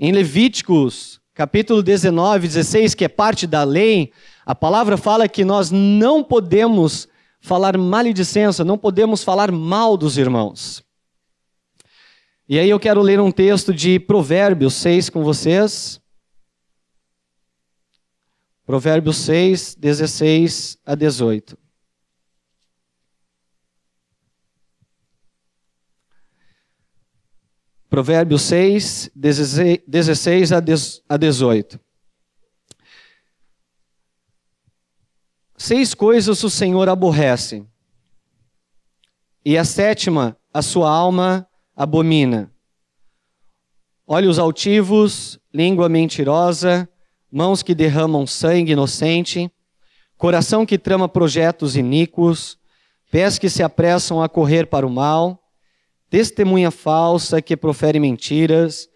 Em 0.00 0.10
Levíticos, 0.10 1.20
capítulo 1.34 1.82
19, 1.82 2.48
16, 2.48 2.94
que 2.94 3.04
é 3.04 3.08
parte 3.08 3.46
da 3.46 3.64
lei, 3.64 4.14
a 4.46 4.54
palavra 4.54 4.96
fala 4.96 5.28
que 5.28 5.44
nós 5.44 5.70
não 5.70 6.24
podemos 6.24 7.06
falar 7.38 7.76
maledicência, 7.76 8.64
não 8.64 8.78
podemos 8.78 9.22
falar 9.22 9.52
mal 9.52 9.94
dos 9.94 10.16
irmãos. 10.16 10.82
E 12.48 12.58
aí 12.58 12.70
eu 12.70 12.80
quero 12.80 13.02
ler 13.02 13.20
um 13.20 13.30
texto 13.30 13.74
de 13.74 14.00
Provérbios 14.00 14.72
6 14.72 15.10
com 15.10 15.22
vocês. 15.22 16.00
Provérbios 18.64 19.18
6, 19.18 19.74
16 19.74 20.78
a 20.86 20.94
18. 20.94 21.58
Provérbios 27.94 28.42
6, 28.42 29.12
16 29.14 30.50
a 31.08 31.16
18. 31.16 31.80
Seis 35.56 35.94
coisas 35.94 36.42
o 36.42 36.50
Senhor 36.50 36.88
aborrece, 36.88 37.64
e 39.44 39.56
a 39.56 39.64
sétima 39.64 40.36
a 40.52 40.60
sua 40.60 40.90
alma 40.90 41.46
abomina: 41.76 42.52
olhos 44.04 44.40
altivos, 44.40 45.38
língua 45.52 45.88
mentirosa, 45.88 46.88
mãos 47.30 47.62
que 47.62 47.76
derramam 47.76 48.26
sangue 48.26 48.72
inocente, 48.72 49.48
coração 50.18 50.66
que 50.66 50.78
trama 50.78 51.08
projetos 51.08 51.76
iníquos, 51.76 52.58
pés 53.08 53.38
que 53.38 53.48
se 53.48 53.62
apressam 53.62 54.20
a 54.20 54.28
correr 54.28 54.66
para 54.66 54.84
o 54.84 54.90
mal, 54.90 55.43
testemunha 56.14 56.70
falsa 56.70 57.42
que 57.42 57.56
profere 57.56 57.98
mentiras, 57.98 58.88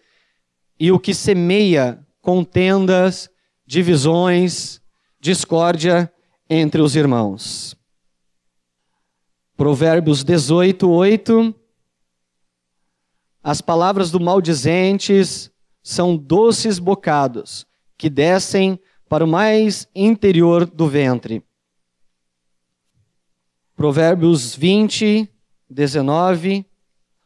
e 0.79 0.89
o 0.89 0.97
que 0.97 1.13
semeia 1.13 1.99
contendas, 2.21 3.29
divisões, 3.67 4.79
discórdia 5.19 6.09
entre 6.49 6.81
os 6.81 6.95
irmãos. 6.95 7.75
Provérbios 9.57 10.23
18, 10.23 10.89
8. 10.89 11.53
As 13.43 13.59
palavras 13.59 14.11
do 14.11 14.21
maldizentes 14.21 15.51
são 15.83 16.15
doces 16.15 16.79
bocados, 16.79 17.67
que 17.97 18.09
descem 18.09 18.79
para 19.09 19.25
o 19.25 19.27
mais 19.27 19.89
interior 19.93 20.65
do 20.65 20.87
ventre. 20.87 21.43
Provérbios 23.75 24.55
20, 24.55 25.29
19. 25.69 26.68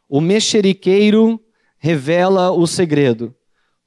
O 0.07 0.21
mexeriqueiro 0.21 1.39
revela 1.77 2.51
o 2.51 2.65
segredo. 2.67 3.35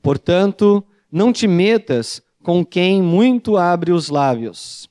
Portanto, 0.03 0.87
não 1.11 1.33
te 1.33 1.47
metas 1.47 2.23
com 2.43 2.65
quem 2.65 3.03
muito 3.03 3.57
abre 3.57 3.93
os 3.93 4.09
lábios. 4.09 4.89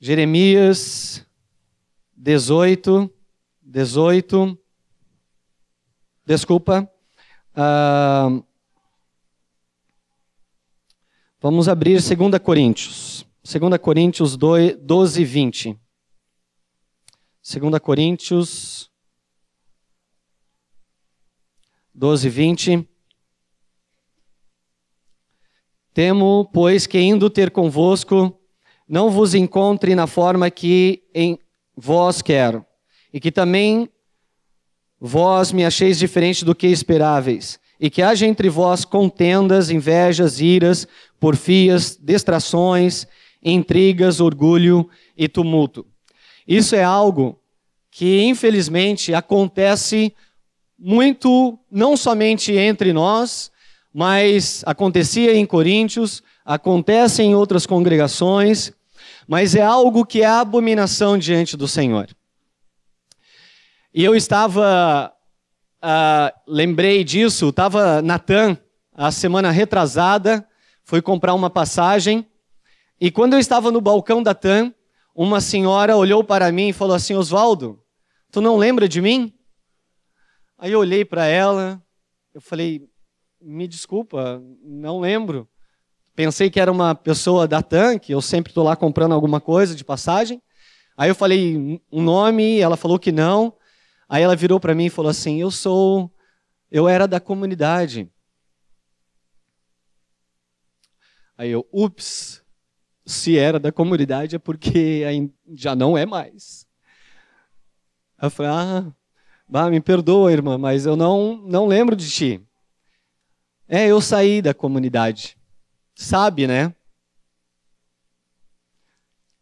Jeremias 0.00 1.26
18, 2.16 3.10
18. 3.62 4.58
Desculpa. 6.24 6.90
Uh, 7.50 8.46
Vamos 11.40 11.68
abrir 11.68 12.02
2 12.02 12.40
Coríntios. 12.42 13.24
2 13.44 13.78
Coríntios 13.80 14.36
12, 14.36 15.24
20. 15.24 15.78
2 17.60 17.80
Coríntios 17.80 18.90
12, 21.98 22.28
20. 22.28 22.88
Temo, 25.92 26.48
pois, 26.52 26.86
que 26.86 27.00
indo 27.00 27.28
ter 27.28 27.50
convosco, 27.50 28.38
não 28.88 29.10
vos 29.10 29.34
encontre 29.34 29.96
na 29.96 30.06
forma 30.06 30.48
que 30.48 31.02
em 31.12 31.40
vós 31.76 32.22
quero, 32.22 32.64
e 33.12 33.18
que 33.18 33.32
também 33.32 33.90
vós 35.00 35.50
me 35.50 35.64
acheis 35.64 35.98
diferente 35.98 36.44
do 36.44 36.54
que 36.54 36.68
esperáveis, 36.68 37.58
e 37.80 37.90
que 37.90 38.00
haja 38.00 38.28
entre 38.28 38.48
vós 38.48 38.84
contendas, 38.84 39.68
invejas, 39.68 40.40
iras, 40.40 40.86
porfias, 41.18 41.98
distrações, 42.00 43.08
intrigas, 43.42 44.20
orgulho 44.20 44.88
e 45.16 45.26
tumulto. 45.26 45.84
Isso 46.46 46.76
é 46.76 46.84
algo 46.84 47.40
que, 47.90 48.22
infelizmente, 48.22 49.12
acontece 49.12 50.14
muito, 50.78 51.58
não 51.70 51.96
somente 51.96 52.52
entre 52.52 52.92
nós, 52.92 53.50
mas 53.92 54.62
acontecia 54.66 55.34
em 55.34 55.44
Coríntios, 55.44 56.22
acontece 56.44 57.22
em 57.22 57.34
outras 57.34 57.66
congregações, 57.66 58.72
mas 59.26 59.54
é 59.54 59.62
algo 59.62 60.06
que 60.06 60.22
é 60.22 60.26
abominação 60.26 61.18
diante 61.18 61.56
do 61.56 61.66
Senhor. 61.66 62.08
E 63.92 64.04
eu 64.04 64.14
estava, 64.14 65.12
uh, 65.82 66.40
lembrei 66.46 67.02
disso, 67.02 67.48
estava 67.48 68.00
Natan, 68.00 68.56
a 68.94 69.10
semana 69.10 69.50
retrasada, 69.50 70.46
fui 70.84 71.02
comprar 71.02 71.34
uma 71.34 71.50
passagem 71.50 72.26
e 73.00 73.10
quando 73.10 73.34
eu 73.34 73.38
estava 73.38 73.70
no 73.70 73.80
balcão 73.80 74.22
da 74.22 74.34
TAM, 74.34 74.74
uma 75.14 75.40
senhora 75.40 75.96
olhou 75.96 76.24
para 76.24 76.50
mim 76.50 76.68
e 76.68 76.72
falou 76.72 76.96
assim: 76.96 77.14
Oswaldo, 77.14 77.78
tu 78.30 78.40
não 78.40 78.56
lembra 78.56 78.88
de 78.88 79.00
mim? 79.00 79.32
Aí 80.58 80.72
eu 80.72 80.80
olhei 80.80 81.04
para 81.04 81.26
ela, 81.26 81.80
eu 82.34 82.40
falei: 82.40 82.88
me 83.40 83.68
desculpa, 83.68 84.42
não 84.62 85.00
lembro. 85.00 85.48
Pensei 86.14 86.50
que 86.50 86.58
era 86.58 86.72
uma 86.72 86.94
pessoa 86.96 87.46
da 87.46 87.62
TAM, 87.62 87.98
que 87.98 88.12
eu 88.12 88.20
sempre 88.20 88.50
estou 88.50 88.64
lá 88.64 88.74
comprando 88.74 89.12
alguma 89.12 89.40
coisa 89.40 89.74
de 89.74 89.84
passagem. 89.84 90.42
Aí 90.96 91.08
eu 91.08 91.14
falei 91.14 91.80
um 91.92 92.02
nome, 92.02 92.58
ela 92.58 92.76
falou 92.76 92.98
que 92.98 93.12
não. 93.12 93.56
Aí 94.08 94.22
ela 94.22 94.34
virou 94.34 94.58
para 94.58 94.74
mim 94.74 94.86
e 94.86 94.90
falou 94.90 95.10
assim: 95.10 95.40
Eu 95.40 95.50
sou, 95.50 96.12
eu 96.70 96.88
era 96.88 97.06
da 97.06 97.20
comunidade. 97.20 98.10
Aí 101.36 101.50
eu, 101.50 101.64
ups, 101.72 102.42
se 103.06 103.38
era 103.38 103.60
da 103.60 103.70
comunidade 103.70 104.34
é 104.34 104.38
porque 104.40 105.04
já 105.54 105.76
não 105.76 105.96
é 105.96 106.04
mais. 106.04 106.66
Eu 108.20 108.28
falei, 108.28 108.50
ah, 108.52 108.92
bah, 109.48 109.70
me 109.70 109.80
perdoa, 109.80 110.32
irmã, 110.32 110.58
mas 110.58 110.84
eu 110.84 110.96
não, 110.96 111.36
não 111.46 111.66
lembro 111.66 111.96
de 111.96 112.08
ti. 112.10 112.48
É, 113.66 113.86
eu 113.86 114.00
saí 114.00 114.42
da 114.42 114.52
comunidade. 114.52 115.36
Sabe, 115.94 116.46
né? 116.46 116.74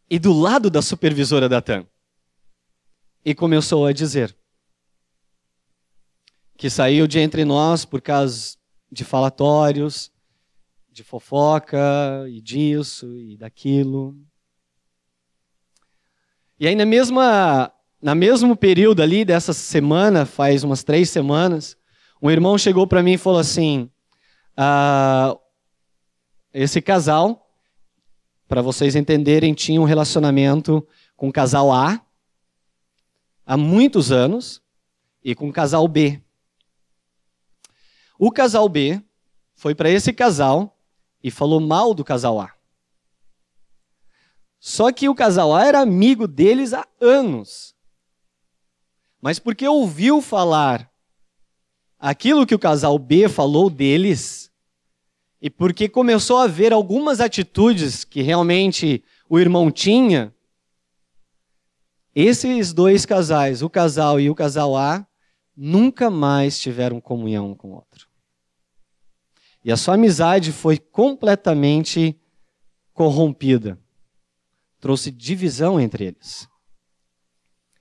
E 0.09 0.17
do 0.17 0.31
lado 0.31 0.69
da 0.69 0.81
supervisora 0.81 1.49
da 1.49 1.61
TAM. 1.61 1.85
E 3.23 3.35
começou 3.35 3.85
a 3.85 3.91
dizer 3.91 4.35
que 6.57 6.69
saiu 6.69 7.05
de 7.05 7.19
entre 7.19 7.45
nós 7.45 7.85
por 7.85 8.01
causa 8.01 8.57
de 8.91 9.03
falatórios, 9.03 10.11
de 10.89 11.03
fofoca 11.03 12.25
e 12.29 12.41
disso 12.41 13.15
e 13.15 13.37
daquilo. 13.37 14.17
E 16.59 16.67
aí 16.67 16.73
na 16.73 16.85
mesma 16.85 17.71
na 18.01 18.13
mesmo 18.13 18.55
período 18.55 19.01
ali 19.01 19.25
dessa 19.25 19.53
semana, 19.53 20.25
faz 20.25 20.63
umas 20.63 20.83
três 20.83 21.09
semanas, 21.09 21.75
um 22.21 22.29
irmão 22.29 22.57
chegou 22.57 22.87
para 22.87 23.03
mim 23.03 23.13
e 23.13 23.17
falou 23.17 23.39
assim: 23.39 23.89
ah, 24.55 25.37
esse 26.53 26.81
casal, 26.81 27.49
para 28.47 28.61
vocês 28.61 28.95
entenderem, 28.95 29.53
tinha 29.53 29.79
um 29.79 29.85
relacionamento 29.85 30.85
com 31.15 31.29
o 31.29 31.33
casal 31.33 31.71
A 31.71 32.01
há 33.45 33.55
muitos 33.55 34.11
anos 34.11 34.61
e 35.23 35.35
com 35.35 35.49
o 35.49 35.53
casal 35.53 35.87
B. 35.87 36.21
O 38.19 38.31
casal 38.31 38.67
B 38.67 39.01
foi 39.53 39.75
para 39.75 39.89
esse 39.89 40.11
casal 40.11 40.77
e 41.23 41.29
falou 41.29 41.59
mal 41.59 41.93
do 41.93 42.03
casal 42.03 42.39
A. 42.39 42.53
Só 44.59 44.91
que 44.91 45.07
o 45.07 45.15
casal 45.15 45.55
A 45.55 45.65
era 45.65 45.79
amigo 45.79 46.27
deles 46.27 46.73
há 46.73 46.87
anos. 46.99 47.76
Mas 49.21 49.39
porque 49.39 49.67
ouviu 49.67 50.21
falar 50.21 50.91
aquilo 51.99 52.45
que 52.45 52.55
o 52.55 52.59
casal 52.59 52.97
B 52.99 53.27
falou 53.27 53.69
deles, 53.69 54.51
e 55.41 55.49
porque 55.49 55.87
começou 55.87 56.37
a 56.37 56.47
ver 56.47 56.73
algumas 56.73 57.19
atitudes 57.19 58.03
que 58.03 58.21
realmente 58.21 59.03
o 59.29 59.39
irmão 59.39 59.71
tinha, 59.71 60.33
esses 62.13 62.73
dois 62.73 63.05
casais, 63.05 63.61
o 63.61 63.69
casal 63.69 64.19
e 64.19 64.29
o 64.29 64.35
casal 64.35 64.75
A, 64.75 65.05
nunca 65.55 66.09
mais 66.09 66.59
tiveram 66.59 66.99
comunhão 66.99 67.51
um 67.51 67.55
com 67.55 67.69
o 67.69 67.75
outro. 67.75 68.07
E 69.63 69.71
a 69.71 69.77
sua 69.77 69.95
amizade 69.95 70.51
foi 70.51 70.77
completamente 70.77 72.19
corrompida. 72.93 73.79
Trouxe 74.79 75.11
divisão 75.11 75.79
entre 75.79 76.05
eles. 76.05 76.47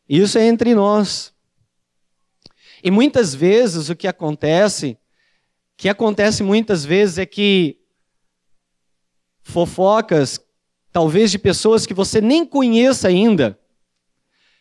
Isso 0.08 0.38
é 0.38 0.46
entre 0.46 0.74
nós. 0.74 1.34
E 2.82 2.90
muitas 2.90 3.34
vezes 3.34 3.88
o 3.88 3.96
que 3.96 4.06
acontece, 4.06 4.96
que 5.76 5.88
acontece 5.88 6.42
muitas 6.42 6.84
vezes 6.84 7.18
é 7.18 7.26
que 7.26 7.78
fofocas, 9.42 10.40
talvez 10.92 11.30
de 11.30 11.38
pessoas 11.38 11.84
que 11.84 11.94
você 11.94 12.20
nem 12.20 12.46
conheça 12.46 13.08
ainda. 13.08 13.58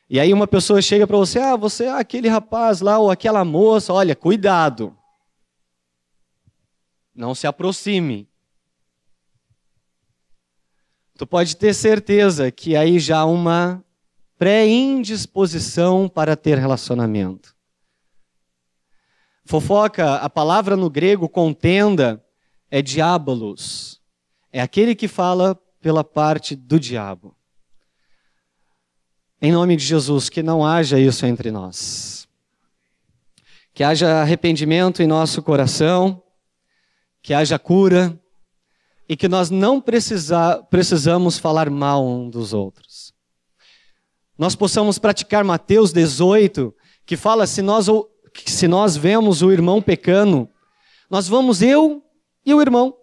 E 0.10 0.20
aí 0.20 0.34
uma 0.34 0.48
pessoa 0.48 0.82
chega 0.82 1.06
para 1.06 1.18
você, 1.18 1.40
ah, 1.40 1.56
você 1.56 1.86
é 1.86 1.92
aquele 1.92 2.28
rapaz 2.28 2.82
lá 2.82 2.98
ou 2.98 3.12
aquela 3.12 3.46
moça, 3.46 3.94
olha, 3.94 4.16
cuidado. 4.16 4.98
Não 7.14 7.36
se 7.36 7.46
aproxime. 7.46 8.28
Tu 11.16 11.26
pode 11.26 11.56
ter 11.56 11.74
certeza 11.74 12.52
que 12.52 12.76
aí 12.76 13.00
já 13.00 13.24
uma 13.24 13.85
pré-indisposição 14.38 16.10
para 16.10 16.36
ter 16.36 16.58
relacionamento. 16.58 17.56
Fofoca, 19.46 20.16
a 20.16 20.30
palavra 20.30 20.76
no 20.76 20.90
grego 20.90 21.30
contenda 21.30 22.24
é 22.70 22.82
diabolos. 22.82 24.02
É 24.52 24.62
aquele 24.62 24.96
que 24.96 25.08
fala 25.08 25.56
pela 25.80 26.04
parte 26.04 26.56
do 26.56 26.80
diabo. 26.80 27.36
Em 29.42 29.52
nome 29.52 29.76
de 29.76 29.86
Jesus, 29.86 30.30
que 30.30 30.42
não 30.42 30.66
haja 30.66 31.00
isso 31.00 31.26
entre 31.26 31.52
nós. 31.52 32.28
Que 33.74 33.84
haja 33.84 34.22
arrependimento 34.22 35.04
em 35.04 35.08
nosso 35.08 35.44
coração, 35.44 36.24
que 37.22 37.34
haja 37.34 37.60
cura 37.60 38.20
e 39.08 39.16
que 39.16 39.28
nós 39.28 39.50
não 39.50 39.80
precisa, 39.80 40.64
precisamos 40.70 41.38
falar 41.38 41.70
mal 41.70 42.06
um 42.06 42.30
dos 42.30 42.54
outros. 42.54 42.95
Nós 44.38 44.56
possamos 44.56 45.00
praticar 45.00 45.44
Mateus 45.44 45.94
18, 45.94 46.74
que 47.06 47.16
fala 47.16 47.48
se 47.48 47.62
nós 47.62 47.88
se 48.46 48.68
nós 48.68 48.98
vemos 48.98 49.42
o 49.42 49.52
irmão 49.52 49.82
pecando, 49.82 50.50
nós 51.10 51.28
vamos 51.28 51.62
eu 51.62 52.04
e 52.46 52.54
o 52.54 52.62
irmão. 52.62 52.98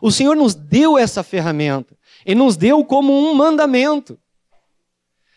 O 0.00 0.10
Senhor 0.10 0.36
nos 0.36 0.54
deu 0.54 0.96
essa 0.96 1.22
ferramenta 1.22 1.96
e 2.24 2.34
nos 2.34 2.56
deu 2.56 2.84
como 2.84 3.12
um 3.12 3.34
mandamento. 3.34 4.18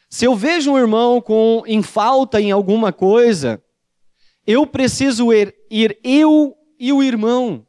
Se 0.09 0.25
eu 0.25 0.35
vejo 0.35 0.71
um 0.71 0.77
irmão 0.77 1.19
com 1.19 1.63
em 1.65 1.81
falta 1.81 2.39
em 2.39 2.51
alguma 2.51 2.93
coisa, 2.93 3.61
eu 4.45 4.67
preciso 4.67 5.33
ir, 5.33 5.55
ir 5.69 5.99
eu 6.03 6.55
e 6.79 6.93
o 6.93 7.01
irmão. 7.01 7.65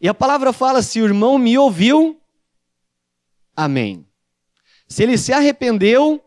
E 0.00 0.08
a 0.08 0.14
palavra 0.14 0.52
fala: 0.52 0.82
se 0.82 1.00
o 1.00 1.04
irmão 1.04 1.38
me 1.38 1.56
ouviu, 1.58 2.20
amém. 3.54 4.07
Se 4.88 5.02
ele 5.02 5.18
se 5.18 5.32
arrependeu, 5.32 6.24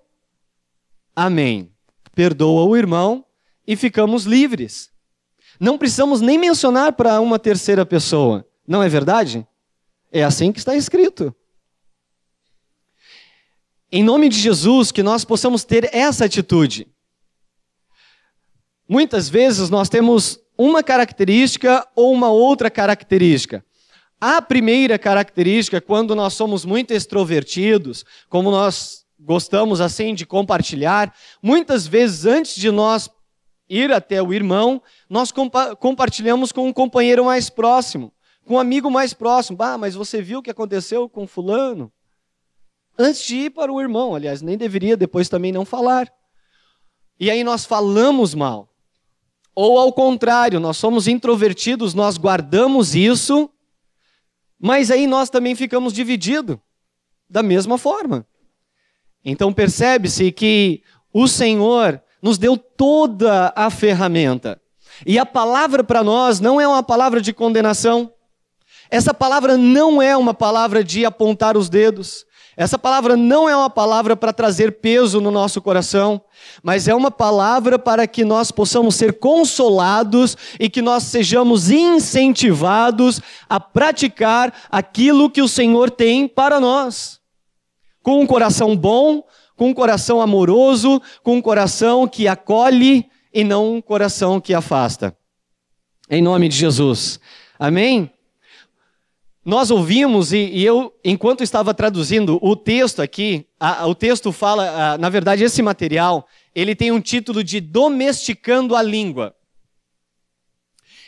amém 1.15 1.71
perdoa 2.15 2.65
o 2.65 2.75
irmão 2.75 3.25
e 3.65 3.75
ficamos 3.75 4.25
livres. 4.25 4.91
Não 5.59 5.77
precisamos 5.77 6.21
nem 6.21 6.37
mencionar 6.37 6.93
para 6.93 7.19
uma 7.19 7.39
terceira 7.39 7.85
pessoa. 7.85 8.47
Não 8.67 8.81
é 8.81 8.89
verdade? 8.89 9.47
É 10.11 10.23
assim 10.23 10.51
que 10.51 10.59
está 10.59 10.75
escrito. 10.75 11.33
Em 13.91 14.03
nome 14.03 14.29
de 14.29 14.37
Jesus, 14.37 14.91
que 14.91 15.03
nós 15.03 15.25
possamos 15.25 15.63
ter 15.63 15.89
essa 15.93 16.25
atitude. 16.25 16.87
Muitas 18.87 19.29
vezes 19.29 19.69
nós 19.69 19.89
temos 19.89 20.39
uma 20.57 20.83
característica 20.83 21.87
ou 21.95 22.13
uma 22.13 22.29
outra 22.29 22.69
característica. 22.69 23.65
A 24.21 24.39
primeira 24.39 24.99
característica, 24.99 25.81
quando 25.81 26.15
nós 26.15 26.33
somos 26.33 26.63
muito 26.63 26.91
extrovertidos, 26.91 28.05
como 28.29 28.51
nós 28.51 29.01
gostamos 29.19 29.81
assim 29.81 30.13
de 30.13 30.25
compartilhar. 30.25 31.13
Muitas 31.41 31.87
vezes, 31.87 32.25
antes 32.25 32.55
de 32.55 32.69
nós 32.71 33.09
ir 33.69 33.91
até 33.91 34.21
o 34.21 34.33
irmão, 34.33 34.81
nós 35.09 35.31
compa 35.31 35.75
compartilhamos 35.75 36.51
com 36.51 36.67
um 36.67 36.73
companheiro 36.73 37.25
mais 37.25 37.49
próximo, 37.49 38.11
com 38.45 38.55
um 38.55 38.59
amigo 38.59 38.91
mais 38.91 39.13
próximo. 39.13 39.57
Ah, 39.61 39.77
mas 39.77 39.95
você 39.95 40.21
viu 40.21 40.39
o 40.39 40.41
que 40.43 40.51
aconteceu 40.51 41.07
com 41.07 41.25
fulano? 41.25 41.91
Antes 42.99 43.23
de 43.23 43.35
ir 43.35 43.49
para 43.51 43.71
o 43.71 43.79
irmão, 43.81 44.13
aliás, 44.13 44.41
nem 44.41 44.57
deveria 44.57 44.97
depois 44.97 45.29
também 45.29 45.51
não 45.51 45.65
falar. 45.65 46.11
E 47.19 47.31
aí 47.31 47.43
nós 47.43 47.65
falamos 47.65 48.35
mal. 48.35 48.69
Ou 49.55 49.79
ao 49.79 49.91
contrário, 49.91 50.59
nós 50.59 50.77
somos 50.77 51.07
introvertidos, 51.07 51.93
nós 51.93 52.17
guardamos 52.17 52.95
isso, 52.95 53.49
mas 54.61 54.91
aí 54.91 55.07
nós 55.07 55.29
também 55.29 55.55
ficamos 55.55 55.91
divididos 55.91 56.57
da 57.27 57.41
mesma 57.41 57.79
forma. 57.79 58.27
Então 59.25 59.51
percebe-se 59.51 60.31
que 60.31 60.83
o 61.11 61.27
Senhor 61.27 62.01
nos 62.21 62.37
deu 62.37 62.55
toda 62.55 63.51
a 63.55 63.71
ferramenta. 63.71 64.61
E 65.05 65.17
a 65.17 65.25
palavra 65.25 65.83
para 65.83 66.03
nós 66.03 66.39
não 66.39 66.61
é 66.61 66.67
uma 66.67 66.83
palavra 66.83 67.19
de 67.19 67.33
condenação. 67.33 68.13
Essa 68.89 69.13
palavra 69.13 69.57
não 69.57 69.99
é 70.01 70.15
uma 70.15 70.33
palavra 70.33 70.83
de 70.83 71.05
apontar 71.05 71.57
os 71.57 71.67
dedos. 71.67 72.25
Essa 72.57 72.77
palavra 72.77 73.15
não 73.15 73.47
é 73.47 73.55
uma 73.55 73.69
palavra 73.69 74.15
para 74.15 74.33
trazer 74.33 74.79
peso 74.79 75.21
no 75.21 75.31
nosso 75.31 75.61
coração, 75.61 76.21
mas 76.61 76.87
é 76.87 76.93
uma 76.93 77.09
palavra 77.09 77.79
para 77.79 78.05
que 78.05 78.25
nós 78.25 78.51
possamos 78.51 78.95
ser 78.95 79.19
consolados 79.19 80.35
e 80.59 80.69
que 80.69 80.81
nós 80.81 81.03
sejamos 81.03 81.71
incentivados 81.71 83.21
a 83.49 83.59
praticar 83.59 84.53
aquilo 84.69 85.29
que 85.29 85.41
o 85.41 85.47
Senhor 85.47 85.89
tem 85.89 86.27
para 86.27 86.59
nós 86.59 87.21
com 88.03 88.21
um 88.21 88.27
coração 88.27 88.75
bom, 88.75 89.23
com 89.55 89.69
um 89.69 89.73
coração 89.73 90.21
amoroso, 90.21 91.01
com 91.23 91.35
um 91.35 91.41
coração 91.41 92.07
que 92.07 92.27
acolhe 92.27 93.05
e 93.33 93.43
não 93.43 93.75
um 93.75 93.81
coração 93.81 94.41
que 94.41 94.53
afasta. 94.53 95.15
Em 96.09 96.21
nome 96.21 96.49
de 96.49 96.55
Jesus. 96.57 97.19
Amém? 97.59 98.11
Nós 99.43 99.71
ouvimos, 99.71 100.31
e, 100.31 100.37
e 100.37 100.63
eu, 100.63 100.93
enquanto 101.03 101.43
estava 101.43 101.73
traduzindo 101.73 102.37
o 102.41 102.55
texto 102.55 103.01
aqui, 103.01 103.47
a, 103.59 103.87
o 103.87 103.95
texto 103.95 104.31
fala, 104.31 104.93
a, 104.93 104.97
na 104.97 105.09
verdade, 105.09 105.43
esse 105.43 105.61
material, 105.61 106.27
ele 106.53 106.75
tem 106.75 106.91
um 106.91 107.01
título 107.01 107.43
de 107.43 107.59
Domesticando 107.59 108.75
a 108.75 108.83
Língua. 108.83 109.35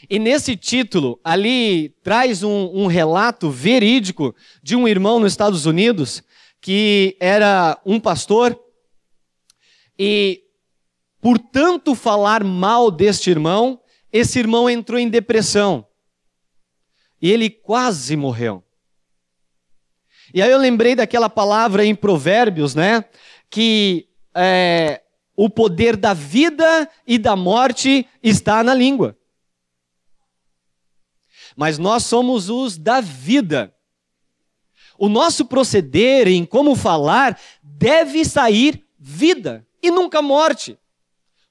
E 0.10 0.18
nesse 0.18 0.56
título, 0.56 1.20
ali 1.24 1.90
traz 2.04 2.44
um, 2.44 2.72
um 2.74 2.88
relato 2.88 3.50
verídico 3.50 4.36
de 4.62 4.76
um 4.76 4.88
irmão 4.88 5.20
nos 5.20 5.32
Estados 5.32 5.66
Unidos 5.66 6.24
que 6.64 7.18
era 7.20 7.78
um 7.86 8.00
pastor, 8.00 8.58
e 10.00 10.44
por 11.20 11.38
tanto 11.38 11.94
falar 11.94 12.42
mal 12.42 12.90
deste 12.90 13.30
irmão, 13.30 13.82
esse 14.14 14.40
irmão 14.40 14.70
entrou 14.70 14.98
em 14.98 15.10
depressão. 15.10 15.86
E 17.24 17.32
ele 17.32 17.50
quase 17.50 18.18
morreu. 18.18 18.62
E 20.34 20.42
aí 20.42 20.52
eu 20.52 20.58
lembrei 20.58 20.94
daquela 20.94 21.30
palavra 21.30 21.86
em 21.86 21.96
Provérbios, 21.96 22.76
né? 22.76 23.06
Que 23.50 24.10
é, 24.36 25.02
o 25.34 25.50
poder 25.50 25.96
da 25.96 26.14
vida 26.14 26.90
e 27.08 27.18
da 27.18 27.34
morte 27.34 28.06
está 28.22 28.62
na 28.62 28.74
língua. 28.74 29.18
Mas 31.56 31.78
nós 31.78 32.04
somos 32.04 32.50
os 32.50 32.78
da 32.78 33.00
vida. 33.00 33.74
O 34.98 35.08
nosso 35.08 35.46
proceder 35.46 36.28
em 36.28 36.44
como 36.44 36.76
falar 36.76 37.40
deve 37.62 38.26
sair 38.26 38.86
vida 39.00 39.66
e 39.82 39.90
nunca 39.90 40.22
morte. 40.22 40.78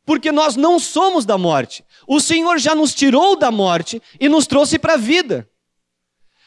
Porque 0.04 0.30
nós 0.30 0.54
não 0.54 0.78
somos 0.78 1.24
da 1.24 1.38
morte. 1.38 1.82
O 2.06 2.20
Senhor 2.20 2.58
já 2.58 2.74
nos 2.74 2.94
tirou 2.94 3.36
da 3.36 3.50
morte 3.50 4.02
e 4.20 4.28
nos 4.28 4.46
trouxe 4.46 4.78
para 4.78 4.94
a 4.94 4.98
vida. 4.98 5.48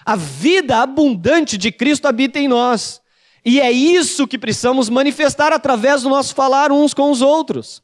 A 0.05 0.15
vida 0.15 0.77
abundante 0.77 1.57
de 1.57 1.71
Cristo 1.71 2.07
habita 2.07 2.39
em 2.39 2.47
nós. 2.47 3.01
E 3.43 3.59
é 3.59 3.71
isso 3.71 4.27
que 4.27 4.37
precisamos 4.37 4.89
manifestar 4.89 5.51
através 5.51 6.03
do 6.03 6.09
nosso 6.09 6.35
falar 6.35 6.71
uns 6.71 6.93
com 6.93 7.11
os 7.11 7.21
outros. 7.21 7.81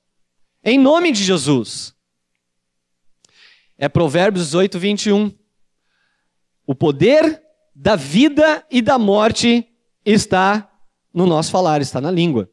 Em 0.64 0.78
nome 0.78 1.12
de 1.12 1.24
Jesus. 1.24 1.96
É 3.78 3.90
Provérbios 3.90 4.46
18, 4.46 4.78
21. 4.78 5.32
O 6.68 6.76
poder 6.76 7.42
da 7.76 7.96
vida 7.96 8.64
e 8.70 8.82
da 8.82 9.00
morte 9.00 9.68
está 10.06 10.70
no 11.14 11.26
nosso 11.26 11.52
falar, 11.52 11.82
está 11.82 12.00
na 12.00 12.12
língua. 12.12 12.50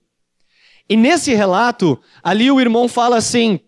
E 0.88 0.96
nesse 0.96 1.34
relato, 1.34 2.00
ali 2.22 2.50
o 2.50 2.60
irmão 2.60 2.88
fala 2.88 3.16
assim: 3.16 3.60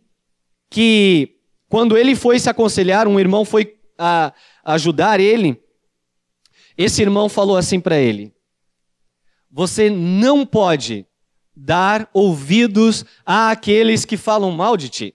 que 0.70 1.36
quando 1.68 1.98
ele 1.98 2.14
foi 2.14 2.38
se 2.38 2.48
aconselhar, 2.48 3.06
um 3.06 3.20
irmão 3.20 3.44
foi 3.44 3.76
a, 3.98 4.32
ajudar 4.64 5.20
ele. 5.20 5.60
Esse 6.82 7.02
irmão 7.02 7.28
falou 7.28 7.56
assim 7.56 7.80
para 7.80 7.98
ele: 7.98 8.34
Você 9.50 9.90
não 9.90 10.46
pode 10.46 11.06
dar 11.54 12.08
ouvidos 12.12 13.04
àqueles 13.24 14.04
que 14.04 14.16
falam 14.16 14.50
mal 14.50 14.76
de 14.76 14.88
ti 14.88 15.14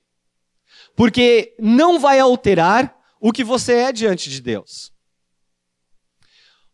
porque 0.95 1.53
não 1.59 1.99
vai 1.99 2.19
alterar 2.19 2.95
o 3.19 3.31
que 3.31 3.43
você 3.43 3.73
é 3.73 3.91
diante 3.91 4.29
de 4.29 4.41
Deus. 4.41 4.93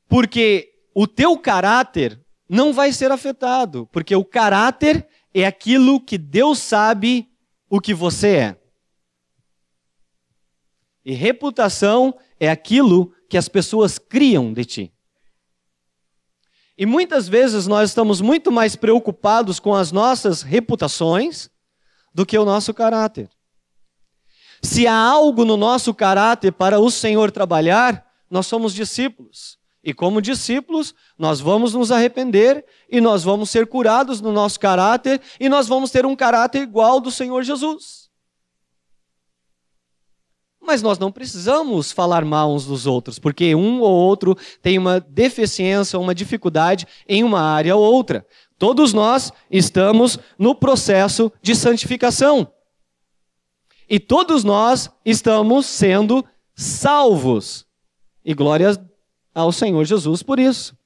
Porque 0.08 0.72
o 0.94 1.08
teu 1.08 1.38
caráter 1.38 2.20
não 2.48 2.72
vai 2.72 2.92
ser 2.92 3.12
afetado, 3.12 3.88
porque 3.92 4.16
o 4.16 4.26
caráter 4.26 5.08
é 5.34 5.46
aquilo 5.46 6.00
que 6.00 6.18
Deus 6.18 6.60
sabe 6.60 7.30
o 7.70 7.80
que 7.80 7.94
você 7.94 8.36
é. 8.36 8.61
E 11.04 11.14
reputação 11.14 12.16
é 12.40 12.50
aquilo 12.50 13.14
que 13.30 13.38
as 13.38 13.48
pessoas 13.48 13.98
criam 13.98 14.54
de 14.54 14.66
ti. 14.66 14.94
E 16.78 16.86
muitas 16.86 17.28
vezes 17.28 17.68
nós 17.68 17.90
estamos 17.90 18.22
muito 18.22 18.52
mais 18.52 18.76
preocupados 18.76 19.60
com 19.60 19.74
as 19.74 19.92
nossas 19.92 20.42
reputações 20.42 21.50
do 22.14 22.26
que 22.26 22.38
o 22.38 22.46
nosso 22.46 22.74
caráter. 22.74 23.30
Se 24.62 24.86
há 24.88 24.96
algo 24.96 25.44
no 25.44 25.58
nosso 25.58 25.94
caráter 25.94 26.52
para 26.52 26.80
o 26.80 26.90
Senhor 26.92 27.32
trabalhar, 27.32 28.06
nós 28.30 28.48
somos 28.48 28.74
discípulos. 28.74 29.60
E 29.84 29.94
como 29.94 30.22
discípulos, 30.22 30.94
nós 31.18 31.40
vamos 31.40 31.74
nos 31.74 31.92
arrepender 31.92 32.64
e 32.88 33.02
nós 33.02 33.24
vamos 33.24 33.50
ser 33.50 33.66
curados 33.66 34.22
no 34.22 34.32
nosso 34.32 34.60
caráter 34.60 35.20
e 35.40 35.50
nós 35.50 35.68
vamos 35.68 35.90
ter 35.90 36.06
um 36.06 36.16
caráter 36.16 36.62
igual 36.62 37.00
do 37.00 37.10
Senhor 37.10 37.42
Jesus. 37.44 38.01
Mas 40.62 40.82
nós 40.82 41.00
não 41.00 41.12
precisamos 41.12 41.92
falar 41.92 42.24
mal 42.24 42.54
uns 42.54 42.66
dos 42.66 42.86
outros, 42.86 43.18
porque 43.18 43.56
um 43.56 43.82
ou 43.82 43.92
outro 43.92 44.38
tem 44.62 44.78
uma 44.78 45.00
deficiência, 45.00 45.98
uma 45.98 46.14
dificuldade 46.14 46.88
em 47.08 47.24
uma 47.24 47.42
área 47.42 47.76
ou 47.76 47.82
outra. 47.82 48.26
Todos 48.60 48.94
nós 48.94 49.34
estamos 49.50 50.20
no 50.38 50.54
processo 50.54 51.32
de 51.42 51.56
santificação. 51.56 52.48
E 53.90 54.00
todos 54.00 54.44
nós 54.44 54.90
estamos 55.04 55.66
sendo 55.66 56.24
salvos. 56.56 57.66
E 58.24 58.36
glórias 58.36 58.80
ao 59.34 59.52
Senhor 59.52 59.84
Jesus 59.84 60.22
por 60.22 60.40
isso. 60.40 60.78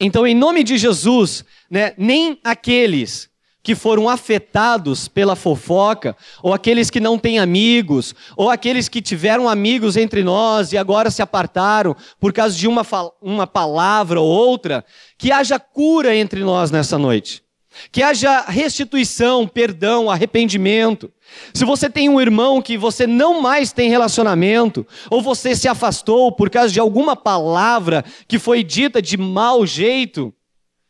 Então, 0.00 0.26
em 0.26 0.34
nome 0.34 0.64
de 0.64 0.78
Jesus, 0.78 1.44
né, 1.70 1.94
nem 1.96 2.40
aqueles 2.42 3.30
que 3.62 3.74
foram 3.74 4.08
afetados 4.08 5.06
pela 5.06 5.36
fofoca, 5.36 6.16
ou 6.42 6.52
aqueles 6.52 6.90
que 6.90 6.98
não 6.98 7.18
têm 7.18 7.38
amigos, 7.38 8.14
ou 8.36 8.50
aqueles 8.50 8.88
que 8.88 9.00
tiveram 9.00 9.48
amigos 9.48 9.96
entre 9.96 10.24
nós 10.24 10.72
e 10.72 10.78
agora 10.78 11.10
se 11.10 11.22
apartaram 11.22 11.94
por 12.18 12.32
causa 12.32 12.56
de 12.56 12.66
uma, 12.66 12.84
uma 13.20 13.46
palavra 13.46 14.20
ou 14.20 14.26
outra, 14.26 14.84
que 15.16 15.30
haja 15.30 15.58
cura 15.60 16.14
entre 16.16 16.42
nós 16.42 16.70
nessa 16.70 16.98
noite. 16.98 17.42
Que 17.90 18.02
haja 18.02 18.42
restituição, 18.42 19.46
perdão, 19.46 20.10
arrependimento. 20.10 21.10
Se 21.54 21.64
você 21.64 21.88
tem 21.88 22.08
um 22.08 22.20
irmão 22.20 22.60
que 22.60 22.76
você 22.76 23.06
não 23.06 23.40
mais 23.40 23.72
tem 23.72 23.88
relacionamento, 23.88 24.86
ou 25.08 25.22
você 25.22 25.56
se 25.56 25.68
afastou 25.68 26.32
por 26.32 26.50
causa 26.50 26.70
de 26.70 26.80
alguma 26.80 27.16
palavra 27.16 28.04
que 28.28 28.38
foi 28.38 28.62
dita 28.62 29.00
de 29.00 29.16
mau 29.16 29.64
jeito, 29.64 30.34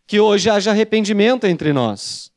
que 0.09 0.19
hoje 0.19 0.51
haja 0.51 0.73
arrependimento 0.73 1.47
entre 1.47 1.73
nós. 1.73 2.32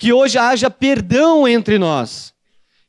Que 0.00 0.12
hoje 0.14 0.38
haja 0.38 0.70
perdão 0.70 1.46
entre 1.46 1.78
nós. 1.78 2.32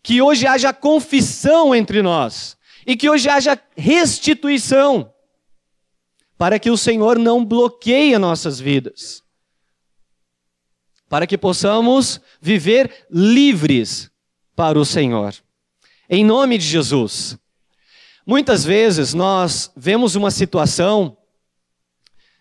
Que 0.01 0.21
hoje 0.21 0.47
haja 0.47 0.71
confissão 0.71 1.75
entre 1.75 2.01
nós. 2.01 2.55
E 2.87 2.95
que 2.95 3.09
hoje 3.09 3.27
haja 3.27 3.59
restituição. 3.75 5.13
Para 6.37 6.57
que 6.57 6.71
o 6.71 6.77
Senhor 6.77 7.19
não 7.19 7.43
bloqueie 7.43 8.17
nossas 8.17 8.59
vidas 8.59 9.21
para 11.11 11.27
que 11.27 11.37
possamos 11.37 12.21
viver 12.39 13.05
livres 13.11 14.09
para 14.55 14.79
o 14.79 14.85
Senhor. 14.85 15.35
Em 16.09 16.23
nome 16.23 16.57
de 16.57 16.65
Jesus. 16.65 17.37
Muitas 18.25 18.63
vezes 18.63 19.13
nós 19.13 19.69
vemos 19.75 20.15
uma 20.15 20.31
situação 20.31 21.17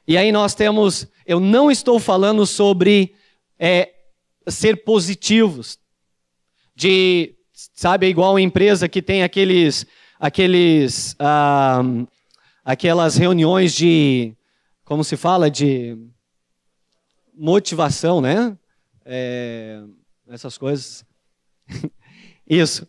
e 0.06 0.16
aí 0.16 0.30
nós 0.30 0.54
temos, 0.54 1.08
eu 1.26 1.40
não 1.40 1.68
estou 1.68 1.98
falando 1.98 2.46
sobre 2.46 3.12
é, 3.58 3.92
ser 4.50 4.84
positivos, 4.84 5.78
de, 6.74 7.34
sabe, 7.74 8.06
igual 8.08 8.36
a 8.36 8.40
empresa 8.40 8.88
que 8.88 9.02
tem 9.02 9.22
aqueles, 9.22 9.86
aqueles, 10.18 11.14
ah, 11.18 11.82
aquelas 12.64 13.16
reuniões 13.16 13.74
de, 13.74 14.34
como 14.84 15.04
se 15.04 15.16
fala, 15.16 15.50
de 15.50 15.96
motivação, 17.34 18.20
né? 18.20 18.56
É, 19.04 19.82
essas 20.28 20.58
coisas. 20.58 21.04
Isso. 22.48 22.86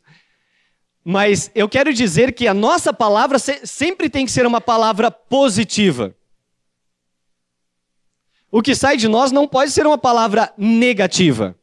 Mas 1.04 1.50
eu 1.56 1.68
quero 1.68 1.94
dizer 1.94 2.34
que 2.34 2.48
a 2.48 2.54
nossa 2.54 2.94
palavra 2.94 3.40
sempre 3.40 4.10
tem 4.10 4.26
que 4.26 4.32
ser 4.32 4.46
uma 4.46 4.62
palavra 4.62 5.10
positiva. 5.10 6.16
O 8.52 8.62
que 8.62 8.76
sai 8.76 8.98
de 8.98 9.08
nós 9.08 9.32
não 9.32 9.48
pode 9.48 9.72
ser 9.72 9.88
uma 9.88 9.98
palavra 9.98 10.54
negativa. 10.58 11.56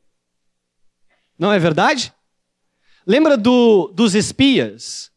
Não 1.38 1.52
é 1.52 1.58
verdade? 1.58 2.12
Lembra 3.06 3.36
do, 3.36 3.92
dos 3.94 4.14
espias? 4.14 5.12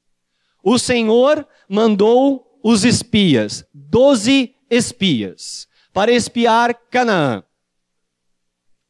O 0.62 0.78
Senhor 0.78 1.48
mandou 1.68 2.60
os 2.62 2.84
espias, 2.84 3.66
doze 3.74 4.54
espias, 4.70 5.68
para 5.94 6.12
espiar 6.12 6.76
Canaã. 6.92 7.44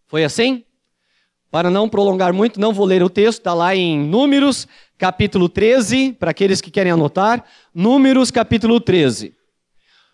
Foi 0.07 0.23
assim? 0.23 0.65
Para 1.49 1.69
não 1.69 1.87
prolongar 1.87 2.33
muito, 2.33 2.59
não 2.59 2.73
vou 2.73 2.85
ler 2.85 3.03
o 3.03 3.09
texto, 3.09 3.39
está 3.39 3.53
lá 3.53 3.75
em 3.75 3.99
Números, 3.99 4.67
capítulo 4.97 5.47
13, 5.47 6.13
para 6.13 6.31
aqueles 6.31 6.61
que 6.61 6.71
querem 6.71 6.91
anotar. 6.91 7.45
Números, 7.73 8.31
capítulo 8.31 8.79
13. 8.79 9.35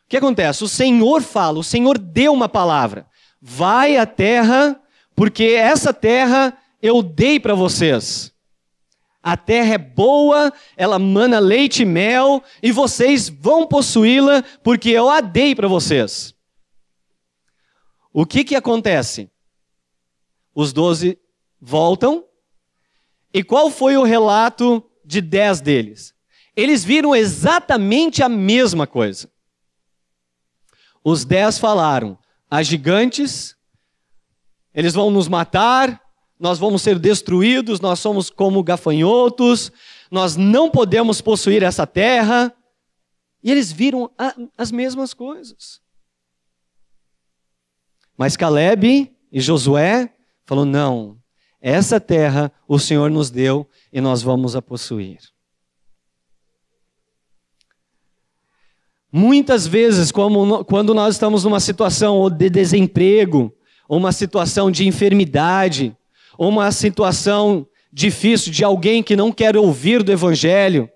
O 0.07 0.09
que 0.09 0.15
acontece? 0.15 0.63
O 0.63 0.69
Senhor 0.69 1.21
fala, 1.21 1.59
o 1.59 1.63
Senhor 1.63 1.97
deu 1.97 2.31
uma 2.31 2.47
palavra. 2.47 3.05
Vai 3.41 3.97
à 3.97 4.05
terra, 4.05 4.81
porque 5.13 5.43
essa 5.43 5.93
terra 5.93 6.57
eu 6.81 7.03
dei 7.03 7.41
para 7.41 7.53
vocês. 7.53 8.33
A 9.21 9.35
terra 9.35 9.73
é 9.73 9.77
boa, 9.77 10.53
ela 10.77 10.97
mana 10.97 11.39
leite 11.39 11.81
e 11.81 11.85
mel, 11.85 12.41
e 12.63 12.71
vocês 12.71 13.27
vão 13.27 13.67
possuí-la, 13.67 14.45
porque 14.63 14.91
eu 14.91 15.09
a 15.09 15.19
dei 15.19 15.53
para 15.53 15.67
vocês. 15.67 16.33
O 18.13 18.25
que 18.25 18.45
que 18.45 18.55
acontece? 18.55 19.29
Os 20.55 20.71
doze 20.71 21.19
voltam. 21.59 22.23
E 23.33 23.43
qual 23.43 23.69
foi 23.69 23.97
o 23.97 24.03
relato 24.03 24.81
de 25.03 25.19
dez 25.19 25.59
deles? 25.59 26.13
Eles 26.55 26.85
viram 26.85 27.13
exatamente 27.13 28.23
a 28.23 28.29
mesma 28.29 28.87
coisa. 28.87 29.29
Os 31.09 31.23
dez 31.23 31.57
falaram: 31.57 32.19
há 32.51 32.61
gigantes, 32.61 33.55
eles 34.73 34.93
vão 34.93 35.09
nos 35.09 35.29
matar, 35.29 36.01
nós 36.37 36.59
vamos 36.59 36.81
ser 36.81 36.99
destruídos, 36.99 37.79
nós 37.79 37.99
somos 37.99 38.29
como 38.29 38.61
gafanhotos, 38.61 39.71
nós 40.11 40.35
não 40.35 40.69
podemos 40.69 41.21
possuir 41.21 41.63
essa 41.63 41.87
terra. 41.87 42.53
E 43.41 43.49
eles 43.49 43.71
viram 43.71 44.11
a, 44.17 44.35
as 44.57 44.69
mesmas 44.69 45.13
coisas. 45.13 45.79
Mas 48.17 48.35
Caleb 48.35 49.15
e 49.31 49.39
Josué 49.39 50.13
falou: 50.45 50.65
não, 50.65 51.17
essa 51.61 52.01
terra 52.01 52.51
o 52.67 52.77
Senhor 52.77 53.09
nos 53.09 53.31
deu 53.31 53.65
e 53.93 54.01
nós 54.01 54.21
vamos 54.21 54.57
a 54.57 54.61
possuir. 54.61 55.19
Muitas 59.11 59.65
vezes, 59.65 60.11
quando 60.11 60.93
nós 60.93 61.15
estamos 61.15 61.43
numa 61.43 61.59
situação 61.59 62.29
de 62.29 62.49
desemprego, 62.49 63.53
ou 63.87 63.97
uma 63.97 64.11
situação 64.11 64.69
de 64.69 64.85
enfermidade, 64.85 65.95
ou 66.37 66.49
uma 66.49 66.71
situação 66.71 67.65
difícil 67.91 68.51
de 68.51 68.63
alguém 68.63 69.01
que 69.01 69.15
não 69.15 69.31
quer 69.31 69.55
ouvir 69.55 70.03
do 70.03 70.11
Evangelho, 70.11 70.89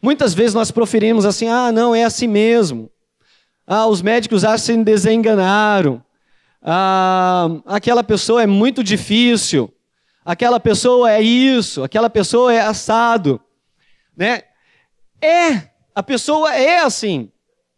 muitas 0.00 0.32
vezes 0.32 0.54
nós 0.54 0.70
proferimos 0.70 1.26
assim: 1.26 1.46
ah, 1.48 1.70
não, 1.70 1.94
é 1.94 2.04
assim 2.04 2.26
mesmo. 2.26 2.90
Ah, 3.66 3.86
os 3.86 4.00
médicos 4.00 4.44
acham 4.44 4.76
que 4.76 4.80
se 4.80 4.84
desenganaram. 4.84 6.02
Ah, 6.62 7.48
aquela 7.66 8.02
pessoa 8.02 8.42
é 8.42 8.46
muito 8.46 8.82
difícil. 8.82 9.70
Aquela 10.24 10.58
pessoa 10.58 11.12
é 11.12 11.20
isso. 11.20 11.84
Aquela 11.84 12.08
pessoa 12.08 12.52
é 12.52 12.60
assado. 12.60 13.38
Né? 14.16 14.42
É, 15.20 15.68
a 15.94 16.02
pessoa 16.02 16.54
é 16.54 16.80
assim. 16.80 17.30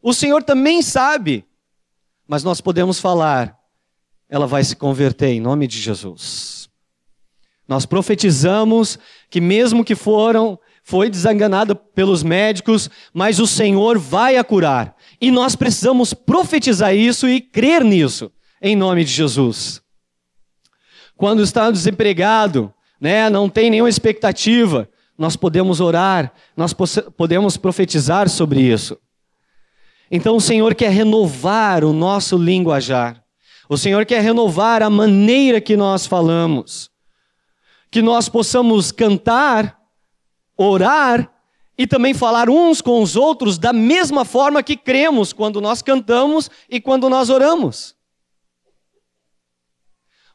O 0.07 0.15
Senhor 0.15 0.41
também 0.41 0.83
sabe. 0.83 1.45
Mas 2.29 2.45
nós 2.45 2.61
podemos 2.61 3.01
falar, 3.01 3.59
ela 4.29 4.47
vai 4.47 4.63
se 4.63 4.77
converter 4.77 5.31
em 5.31 5.41
nome 5.41 5.67
de 5.67 5.81
Jesus. 5.81 6.69
Nós 7.67 7.85
profetizamos 7.87 9.01
que 9.29 9.41
mesmo 9.41 9.85
que 9.85 9.97
foram 9.97 10.57
foi 10.85 11.11
desenganada 11.11 11.75
pelos 11.75 12.23
médicos, 12.23 12.89
mas 13.13 13.41
o 13.41 13.49
Senhor 13.49 13.99
vai 13.99 14.37
a 14.37 14.45
curar. 14.45 14.95
E 15.21 15.33
nós 15.33 15.57
precisamos 15.57 16.15
profetizar 16.15 16.95
isso 16.95 17.29
e 17.29 17.41
crer 17.41 17.83
nisso, 17.83 18.31
em 18.63 18.77
nome 18.77 19.03
de 19.03 19.11
Jesus. 19.11 19.83
Quando 21.17 21.43
está 21.43 21.69
desempregado, 21.69 22.73
né, 23.01 23.29
não 23.29 23.49
tem 23.49 23.71
nenhuma 23.71 23.91
expectativa, 23.91 24.89
nós 25.19 25.35
podemos 25.35 25.81
orar, 25.81 26.33
nós 26.57 26.73
podemos 27.17 27.57
profetizar 27.57 28.29
sobre 28.29 28.61
isso. 28.61 28.97
Então 30.11 30.37
o 30.37 30.41
Senhor 30.41 30.75
quer 30.75 30.91
renovar 30.91 31.85
o 31.85 31.93
nosso 31.93 32.37
linguajar. 32.37 33.23
O 33.69 33.77
Senhor 33.77 34.07
quer 34.07 34.23
renovar 34.23 34.83
a 34.83 34.91
maneira 34.91 35.61
que 35.61 35.77
nós 35.77 36.07
falamos. 36.07 36.91
Que 37.91 38.01
nós 38.01 38.29
possamos 38.29 38.93
cantar, 38.93 39.79
orar 40.57 41.31
e 41.79 41.87
também 41.87 42.15
falar 42.15 42.49
uns 42.49 42.81
com 42.81 43.03
os 43.03 43.17
outros 43.17 43.59
da 43.59 43.73
mesma 43.73 44.25
forma 44.25 44.63
que 44.63 44.77
cremos 44.77 45.33
quando 45.33 45.61
nós 45.61 45.83
cantamos 45.83 46.51
e 46.71 46.81
quando 46.81 47.09
nós 47.11 47.29
oramos. 47.29 47.95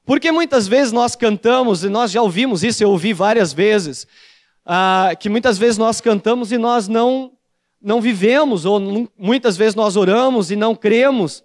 Porque 0.05 0.32
muitas 0.32 0.67
vezes 0.67 0.91
nós 0.91 1.15
cantamos, 1.15 1.84
e 1.84 1.89
nós 1.89 2.11
já 2.11 2.22
ouvimos 2.22 2.63
isso, 2.63 2.84
eu 2.84 2.89
ouvi 2.89 3.13
várias 3.13 3.53
vezes, 3.53 4.07
ah, 4.65 5.11
que 5.19 5.30
muitas 5.30 5.57
vezes 5.57 5.78
nós 5.78 6.01
cantamos 6.01 6.51
e 6.51 6.57
nós 6.57 6.88
não, 6.88 7.32
não 7.82 7.99
vivemos, 7.99 8.65
ou 8.65 8.79
muitas 9.17 9.57
vezes 9.57 9.75
nós 9.75 9.95
oramos 9.95 10.51
e 10.51 10.55
não 10.55 10.75
cremos. 10.75 11.43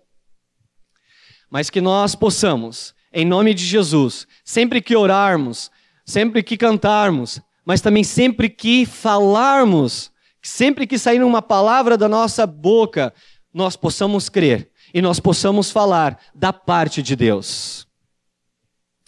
Mas 1.51 1.71
que 1.71 1.81
nós 1.81 2.15
possamos, 2.15 2.95
em 3.13 3.25
nome 3.25 3.55
de 3.55 3.65
Jesus, 3.65 4.27
sempre 4.45 4.83
que 4.83 4.95
orarmos, 4.95 5.71
sempre 6.05 6.43
que 6.43 6.57
cantarmos, 6.57 7.41
mas 7.65 7.81
também 7.81 8.05
sempre 8.05 8.49
que 8.49 8.85
falarmos, 8.85 10.13
sempre 10.43 10.87
que 10.87 10.99
sair 10.99 11.23
uma 11.23 11.43
palavra 11.43 11.97
da 11.97 12.09
nossa 12.09 12.47
boca, 12.47 13.13
nós 13.53 13.75
possamos 13.75 14.29
crer 14.29 14.71
e 14.93 15.01
nós 15.01 15.19
possamos 15.19 15.71
falar 15.71 16.21
da 16.35 16.53
parte 16.53 17.03
de 17.03 17.17
Deus. 17.17 17.87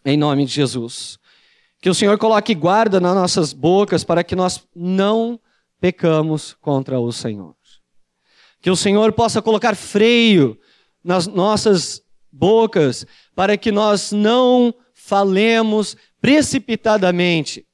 Em 0.04 0.16
nome 0.16 0.44
de 0.44 0.52
Jesus. 0.52 1.18
Que 1.80 1.90
o 1.90 1.94
Senhor 1.94 2.18
coloque 2.18 2.54
guarda 2.54 2.98
nas 2.98 3.14
nossas 3.14 3.52
bocas 3.52 4.02
para 4.02 4.24
que 4.24 4.34
nós 4.34 4.66
não 4.74 5.38
pecamos 5.80 6.56
contra 6.60 6.98
o 6.98 7.12
Senhor. 7.12 7.54
Que 8.60 8.70
o 8.70 8.76
Senhor 8.76 9.12
possa 9.12 9.40
colocar 9.40 9.76
freio 9.76 10.58
nas 11.02 11.26
nossas 11.26 12.02
bocas 12.30 13.06
para 13.34 13.56
que 13.56 13.70
nós 13.70 14.12
não 14.12 14.74
falemos 14.92 15.96
precipitadamente, 16.20 17.64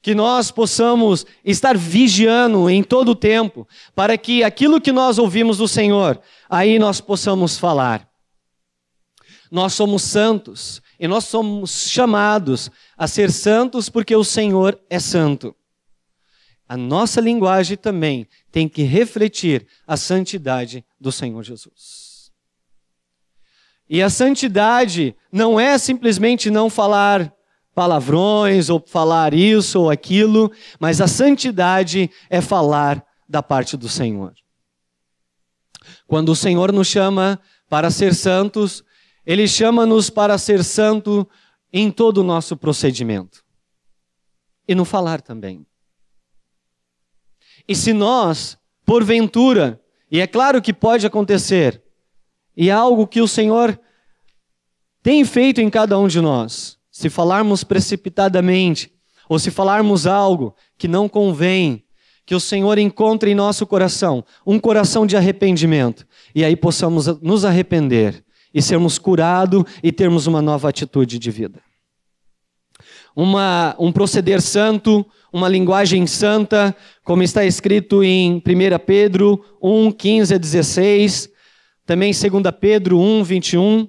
que 0.00 0.14
nós 0.14 0.50
possamos 0.50 1.26
estar 1.44 1.76
vigiando 1.76 2.70
em 2.70 2.82
todo 2.82 3.10
o 3.10 3.16
tempo, 3.16 3.66
para 3.94 4.16
que 4.16 4.44
aquilo 4.44 4.80
que 4.80 4.92
nós 4.92 5.18
ouvimos 5.18 5.58
do 5.58 5.68
Senhor, 5.68 6.20
aí 6.48 6.78
nós 6.78 7.00
possamos 7.00 7.58
falar. 7.58 8.08
Nós 9.50 9.72
somos 9.74 10.02
santos 10.02 10.80
e 11.00 11.08
nós 11.08 11.24
somos 11.24 11.88
chamados 11.88 12.70
a 12.96 13.06
ser 13.08 13.32
santos 13.32 13.88
porque 13.88 14.14
o 14.14 14.24
Senhor 14.24 14.78
é 14.88 14.98
santo. 14.98 15.54
A 16.68 16.76
nossa 16.76 17.20
linguagem 17.20 17.76
também 17.76 18.28
tem 18.52 18.68
que 18.68 18.82
refletir 18.82 19.66
a 19.86 19.96
santidade 19.96 20.84
do 21.00 21.10
Senhor 21.10 21.42
Jesus. 21.42 22.30
E 23.88 24.02
a 24.02 24.10
santidade 24.10 25.16
não 25.32 25.58
é 25.58 25.78
simplesmente 25.78 26.50
não 26.50 26.68
falar 26.68 27.32
palavrões 27.74 28.68
ou 28.68 28.84
falar 28.86 29.32
isso 29.32 29.80
ou 29.80 29.88
aquilo, 29.88 30.52
mas 30.78 31.00
a 31.00 31.08
santidade 31.08 32.10
é 32.28 32.40
falar 32.40 33.02
da 33.26 33.42
parte 33.42 33.76
do 33.76 33.88
Senhor. 33.88 34.34
Quando 36.06 36.30
o 36.30 36.36
Senhor 36.36 36.70
nos 36.70 36.88
chama 36.88 37.40
para 37.68 37.90
ser 37.90 38.14
santos, 38.14 38.84
Ele 39.24 39.48
chama-nos 39.48 40.10
para 40.10 40.36
ser 40.36 40.62
santo 40.64 41.26
em 41.72 41.90
todo 41.90 42.18
o 42.18 42.24
nosso 42.24 42.56
procedimento. 42.56 43.42
E 44.66 44.74
no 44.74 44.84
falar 44.84 45.22
também. 45.22 45.64
E 47.68 47.74
se 47.76 47.92
nós, 47.92 48.56
porventura, 48.84 49.80
e 50.10 50.20
é 50.20 50.26
claro 50.26 50.62
que 50.62 50.72
pode 50.72 51.06
acontecer, 51.06 51.82
e 52.56 52.70
é 52.70 52.72
algo 52.72 53.06
que 53.06 53.20
o 53.20 53.28
Senhor 53.28 53.78
tem 55.02 55.24
feito 55.24 55.60
em 55.60 55.68
cada 55.68 55.98
um 55.98 56.08
de 56.08 56.20
nós, 56.20 56.78
se 56.90 57.10
falarmos 57.10 57.62
precipitadamente, 57.62 58.92
ou 59.28 59.38
se 59.38 59.50
falarmos 59.50 60.06
algo 60.06 60.56
que 60.78 60.88
não 60.88 61.08
convém, 61.08 61.84
que 62.24 62.34
o 62.34 62.40
Senhor 62.40 62.78
encontre 62.78 63.30
em 63.30 63.34
nosso 63.34 63.66
coração 63.66 64.24
um 64.46 64.58
coração 64.58 65.06
de 65.06 65.16
arrependimento, 65.16 66.06
e 66.34 66.44
aí 66.44 66.56
possamos 66.56 67.06
nos 67.22 67.44
arrepender 67.44 68.24
e 68.52 68.60
sermos 68.62 68.98
curados 68.98 69.64
e 69.82 69.92
termos 69.92 70.26
uma 70.26 70.40
nova 70.40 70.68
atitude 70.68 71.18
de 71.18 71.30
vida. 71.30 71.62
Uma, 73.14 73.74
um 73.78 73.92
proceder 73.92 74.40
santo, 74.40 75.06
uma 75.32 75.48
linguagem 75.48 76.06
santa, 76.06 76.74
como 77.04 77.22
está 77.22 77.44
escrito 77.44 78.02
em 78.02 78.36
1 78.36 78.42
Pedro 78.84 79.44
1, 79.62 79.92
15 79.92 80.34
a 80.34 80.38
16, 80.38 81.30
também 81.84 82.12
2 82.12 82.54
Pedro 82.60 82.98
1, 82.98 83.24
21. 83.24 83.88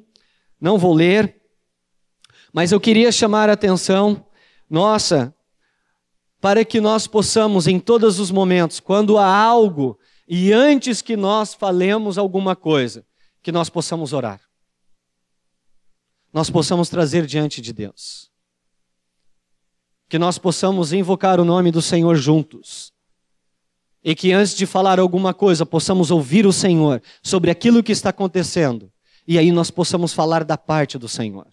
Não 0.60 0.78
vou 0.78 0.94
ler, 0.94 1.42
mas 2.54 2.72
eu 2.72 2.80
queria 2.80 3.12
chamar 3.12 3.50
a 3.50 3.54
atenção 3.54 4.26
nossa 4.70 5.34
para 6.42 6.64
que 6.64 6.80
nós 6.80 7.08
possamos, 7.08 7.68
em 7.68 7.80
todos 7.80 8.20
os 8.20 8.32
momentos, 8.32 8.80
quando 8.80 9.18
há 9.18 9.34
algo 9.36 10.00
e 10.28 10.54
antes 10.54 11.02
que 11.02 11.18
nós 11.18 11.54
falemos 11.54 12.18
alguma 12.18 12.56
coisa, 12.56 13.06
que 13.42 13.52
nós 13.52 13.70
possamos 13.70 14.14
orar. 14.14 14.40
Nós 16.32 16.50
possamos 16.50 16.88
trazer 16.88 17.26
diante 17.26 17.62
de 17.62 17.74
Deus. 17.74 18.29
Que 20.10 20.20
nós 20.20 20.38
possamos 20.38 20.92
invocar 20.92 21.40
o 21.40 21.46
nome 21.46 21.72
do 21.72 21.82
Senhor 21.82 22.16
juntos. 22.16 22.92
E 24.04 24.16
que 24.16 24.34
antes 24.34 24.56
de 24.56 24.66
falar 24.66 25.00
alguma 25.00 25.34
coisa, 25.34 25.66
possamos 25.66 26.10
ouvir 26.10 26.46
o 26.46 26.52
Senhor 26.52 27.02
sobre 27.24 27.52
aquilo 27.52 27.84
que 27.84 27.92
está 27.92 28.10
acontecendo. 28.10 28.92
E 29.28 29.38
aí 29.38 29.52
nós 29.52 29.70
possamos 29.70 30.12
falar 30.12 30.44
da 30.44 30.58
parte 30.58 30.98
do 30.98 31.08
Senhor. 31.08 31.48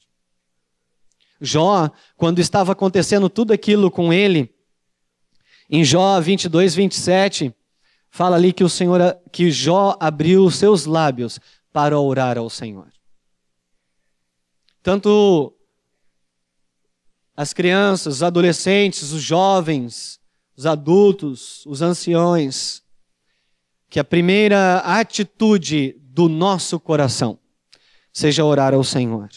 Jó, 1.40 1.90
quando 2.16 2.38
estava 2.38 2.72
acontecendo 2.72 3.28
tudo 3.28 3.52
aquilo 3.52 3.90
com 3.90 4.12
ele, 4.12 4.54
em 5.68 5.84
Jó 5.84 6.20
22, 6.20 6.74
27, 6.74 7.54
fala 8.09 8.36
ali 8.36 8.52
que 8.52 8.64
o 8.64 8.68
Senhor, 8.68 9.00
que 9.32 9.50
Jó 9.50 9.96
abriu 10.00 10.44
os 10.44 10.57
seus 10.57 10.86
lábios 10.86 11.38
para 11.72 11.98
orar 11.98 12.38
ao 12.38 12.48
Senhor. 12.48 12.90
Tanto 14.82 15.55
as 17.37 17.53
crianças, 17.53 18.16
os 18.16 18.22
adolescentes, 18.22 19.12
os 19.12 19.22
jovens, 19.22 20.18
os 20.57 20.64
adultos, 20.64 21.64
os 21.66 21.82
anciões, 21.82 22.82
que 23.91 24.01
a 24.01 24.05
primeira 24.05 24.78
atitude 24.78 25.97
do 26.01 26.28
nosso 26.28 26.80
coração 26.80 27.39
seja 28.12 28.45
orar 28.45 28.72
ao 28.72 28.82
Senhor. 28.82 29.28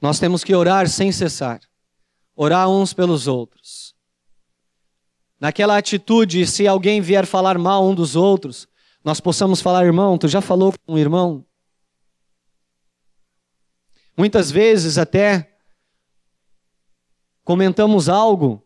Nós 0.00 0.18
temos 0.18 0.44
que 0.44 0.54
orar 0.54 0.88
sem 0.88 1.10
cessar, 1.10 1.60
orar 2.36 2.68
uns 2.68 2.92
pelos 2.92 3.26
outros. 3.26 3.94
Naquela 5.38 5.78
atitude, 5.78 6.46
se 6.46 6.68
alguém 6.68 7.00
vier 7.00 7.24
falar 7.24 7.56
mal 7.56 7.88
um 7.88 7.94
dos 7.94 8.14
outros, 8.16 8.68
nós 9.02 9.20
possamos 9.20 9.62
falar, 9.62 9.86
irmão, 9.86 10.18
tu 10.18 10.28
já 10.28 10.42
falou 10.42 10.74
com 10.84 10.94
um 10.94 10.98
irmão? 10.98 11.44
Muitas 14.16 14.50
vezes 14.50 14.98
até 14.98 15.56
comentamos 17.44 18.08
algo 18.08 18.62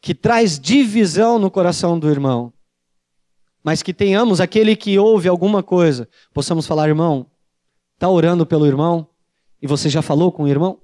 que 0.00 0.14
traz 0.14 0.58
divisão 0.58 1.38
no 1.38 1.50
coração 1.50 1.98
do 1.98 2.08
irmão. 2.08 2.52
mas 3.62 3.82
que 3.82 3.92
tenhamos 3.92 4.40
aquele 4.40 4.74
que 4.74 4.98
ouve 4.98 5.28
alguma 5.28 5.62
coisa, 5.62 6.08
possamos 6.32 6.66
falar, 6.66 6.88
irmão, 6.88 7.30
está 7.94 8.08
orando 8.08 8.46
pelo 8.46 8.66
irmão 8.66 9.06
e 9.60 9.66
você 9.66 9.90
já 9.90 10.00
falou 10.00 10.32
com 10.32 10.44
o 10.44 10.48
irmão? 10.48 10.80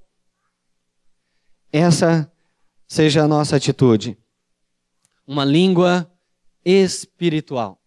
Essa 1.71 2.31
seja 2.87 3.23
a 3.23 3.27
nossa 3.27 3.55
atitude. 3.55 4.15
Uma 5.25 5.43
língua 5.43 6.07
espiritual. 6.63 7.81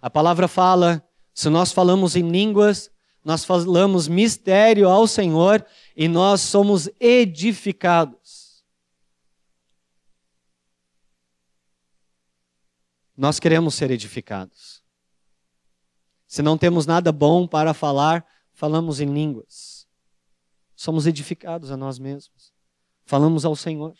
A 0.00 0.08
palavra 0.08 0.46
fala, 0.46 1.04
se 1.34 1.48
nós 1.48 1.72
falamos 1.72 2.14
em 2.14 2.30
línguas, 2.30 2.88
nós 3.24 3.44
falamos 3.44 4.08
mistério 4.08 4.88
ao 4.88 5.06
Senhor 5.06 5.64
e 5.96 6.08
nós 6.08 6.40
somos 6.40 6.88
edificados. 6.98 8.64
Nós 13.16 13.38
queremos 13.38 13.74
ser 13.74 13.90
edificados. 13.90 14.82
Se 16.26 16.42
não 16.42 16.58
temos 16.58 16.86
nada 16.86 17.12
bom 17.12 17.46
para 17.46 17.72
falar, 17.72 18.26
falamos 18.52 19.00
em 19.00 19.12
línguas. 19.12 19.86
Somos 20.74 21.06
edificados 21.06 21.70
a 21.70 21.76
nós 21.76 21.98
mesmos. 21.98 22.52
Falamos 23.04 23.44
ao 23.44 23.54
Senhor. 23.54 23.94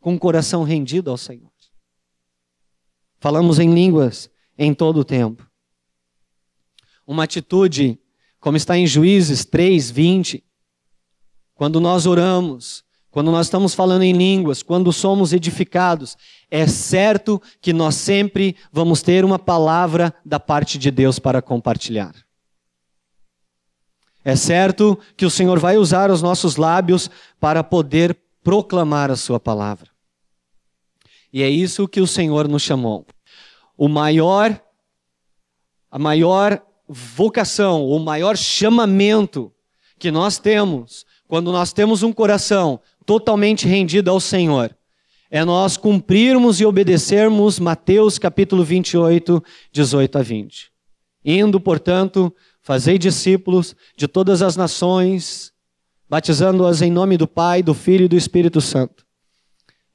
Com 0.00 0.14
o 0.14 0.18
coração 0.18 0.62
rendido 0.62 1.10
ao 1.10 1.18
Senhor. 1.18 1.52
Falamos 3.18 3.58
em 3.58 3.72
línguas 3.72 4.30
em 4.56 4.72
todo 4.72 5.00
o 5.00 5.04
tempo. 5.04 5.51
Uma 7.06 7.24
atitude, 7.24 7.98
como 8.40 8.56
está 8.56 8.76
em 8.76 8.86
Juízes 8.86 9.44
3, 9.44 9.90
20, 9.90 10.44
quando 11.54 11.80
nós 11.80 12.06
oramos, 12.06 12.84
quando 13.10 13.30
nós 13.30 13.46
estamos 13.46 13.74
falando 13.74 14.02
em 14.02 14.12
línguas, 14.12 14.62
quando 14.62 14.92
somos 14.92 15.32
edificados, 15.32 16.16
é 16.50 16.66
certo 16.66 17.40
que 17.60 17.72
nós 17.72 17.94
sempre 17.94 18.56
vamos 18.72 19.02
ter 19.02 19.24
uma 19.24 19.38
palavra 19.38 20.14
da 20.24 20.40
parte 20.40 20.78
de 20.78 20.90
Deus 20.90 21.18
para 21.18 21.42
compartilhar. 21.42 22.14
É 24.24 24.34
certo 24.34 24.98
que 25.16 25.26
o 25.26 25.30
Senhor 25.30 25.58
vai 25.58 25.76
usar 25.76 26.10
os 26.10 26.22
nossos 26.22 26.56
lábios 26.56 27.10
para 27.38 27.62
poder 27.62 28.18
proclamar 28.42 29.10
a 29.10 29.16
Sua 29.16 29.38
palavra. 29.38 29.90
E 31.32 31.42
é 31.42 31.48
isso 31.48 31.88
que 31.88 32.00
o 32.00 32.06
Senhor 32.06 32.46
nos 32.46 32.62
chamou. 32.62 33.06
O 33.76 33.88
maior, 33.88 34.60
a 35.90 35.98
maior 35.98 36.64
vocação, 36.92 37.86
o 37.86 37.98
maior 37.98 38.36
chamamento 38.36 39.52
que 39.98 40.10
nós 40.10 40.38
temos 40.38 41.06
quando 41.32 41.50
nós 41.50 41.72
temos 41.72 42.02
um 42.02 42.12
coração 42.12 42.78
totalmente 43.06 43.66
rendido 43.66 44.10
ao 44.10 44.20
Senhor, 44.20 44.76
é 45.30 45.42
nós 45.46 45.78
cumprirmos 45.78 46.60
e 46.60 46.66
obedecermos 46.66 47.58
Mateus 47.58 48.18
capítulo 48.18 48.62
28, 48.62 49.42
18 49.72 50.18
a 50.18 50.22
20. 50.22 50.70
Indo, 51.24 51.58
portanto, 51.58 52.30
fazei 52.60 52.98
discípulos 52.98 53.74
de 53.96 54.06
todas 54.06 54.42
as 54.42 54.56
nações, 54.56 55.54
batizando-as 56.06 56.82
em 56.82 56.90
nome 56.90 57.16
do 57.16 57.26
Pai, 57.26 57.62
do 57.62 57.72
Filho 57.72 58.04
e 58.04 58.08
do 58.08 58.16
Espírito 58.16 58.60
Santo, 58.60 59.06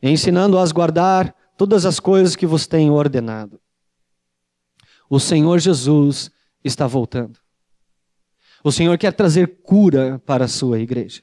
ensinando-as 0.02 0.72
a 0.72 0.74
guardar 0.74 1.36
todas 1.56 1.86
as 1.86 2.00
coisas 2.00 2.36
que 2.36 2.48
vos 2.48 2.66
tenho 2.66 2.94
ordenado. 2.94 3.60
O 5.08 5.20
Senhor 5.20 5.60
Jesus 5.60 6.32
está 6.68 6.86
voltando. 6.86 7.40
O 8.64 8.72
Senhor 8.72 8.98
quer 8.98 9.14
trazer 9.14 9.62
cura 9.64 10.22
para 10.26 10.46
a 10.46 10.48
sua 10.48 10.80
igreja. 10.80 11.22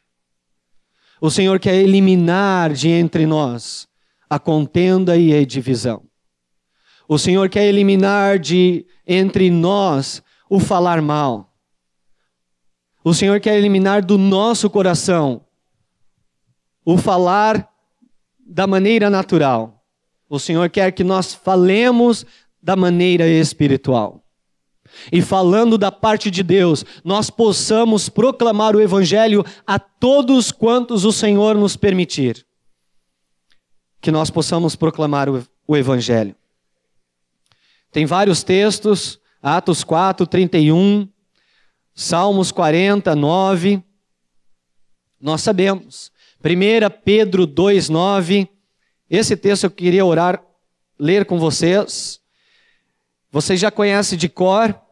O 1.21 1.31
Senhor 1.31 1.59
quer 1.59 1.75
eliminar 1.75 2.73
de 2.73 2.89
entre 2.89 3.27
nós 3.27 3.89
a 4.29 4.39
contenda 4.39 5.17
e 5.17 5.33
a 5.33 5.45
divisão. 5.45 6.03
O 7.07 7.19
Senhor 7.19 7.49
quer 7.49 7.67
eliminar 7.67 8.39
de 8.39 8.87
entre 9.07 9.51
nós 9.51 10.23
o 10.49 10.59
falar 10.59 11.03
mal. 11.03 11.55
O 13.05 13.13
Senhor 13.13 13.39
quer 13.41 13.59
eliminar 13.59 14.03
do 14.03 14.17
nosso 14.17 14.71
coração 14.71 15.45
o 16.85 16.97
falar 16.97 17.69
da 18.39 18.67
maneira 18.67 19.11
natural. 19.11 19.85
O 20.29 20.39
Senhor 20.39 20.71
quer 20.71 20.93
que 20.93 21.05
nós 21.05 21.35
falemos 21.35 22.25
da 22.63 22.75
maneira 22.75 23.29
espiritual 23.29 24.24
e 25.13 25.21
falando 25.23 25.77
da 25.77 25.91
parte 25.93 26.31
de 26.31 26.43
Deus, 26.43 26.85
nós 27.05 27.31
possamos 27.31 28.09
proclamar 28.09 28.75
o 28.75 28.81
Evangelho 28.81 29.45
a 29.67 29.79
todos 29.79 30.51
quantos 30.51 31.05
o 31.05 31.13
Senhor 31.13 31.57
nos 31.57 31.77
permitir. 31.77 32.47
Que 34.01 34.11
nós 34.11 34.31
possamos 34.31 34.77
proclamar 34.77 35.29
o, 35.29 35.77
Evangelho. 35.77 36.35
Tem 37.91 38.07
vários 38.07 38.43
textos, 38.43 39.19
Atos 39.43 39.85
4, 39.85 40.27
31, 40.27 41.09
Salmos 41.95 42.51
40, 42.51 43.15
9. 43.15 43.83
Nós 45.21 45.41
sabemos. 45.43 46.13
1 46.45 47.03
Pedro 47.05 47.47
2, 47.47 47.89
9. 47.89 48.49
Esse 49.09 49.37
texto 49.37 49.65
eu 49.65 49.71
queria 49.71 50.05
orar, 50.05 50.43
ler 50.99 51.25
com 51.25 51.39
vocês. 51.39 52.21
Vocês 53.31 53.59
já 53.59 53.71
conhecem 53.71 54.19
de 54.19 54.29
cor. 54.29 54.84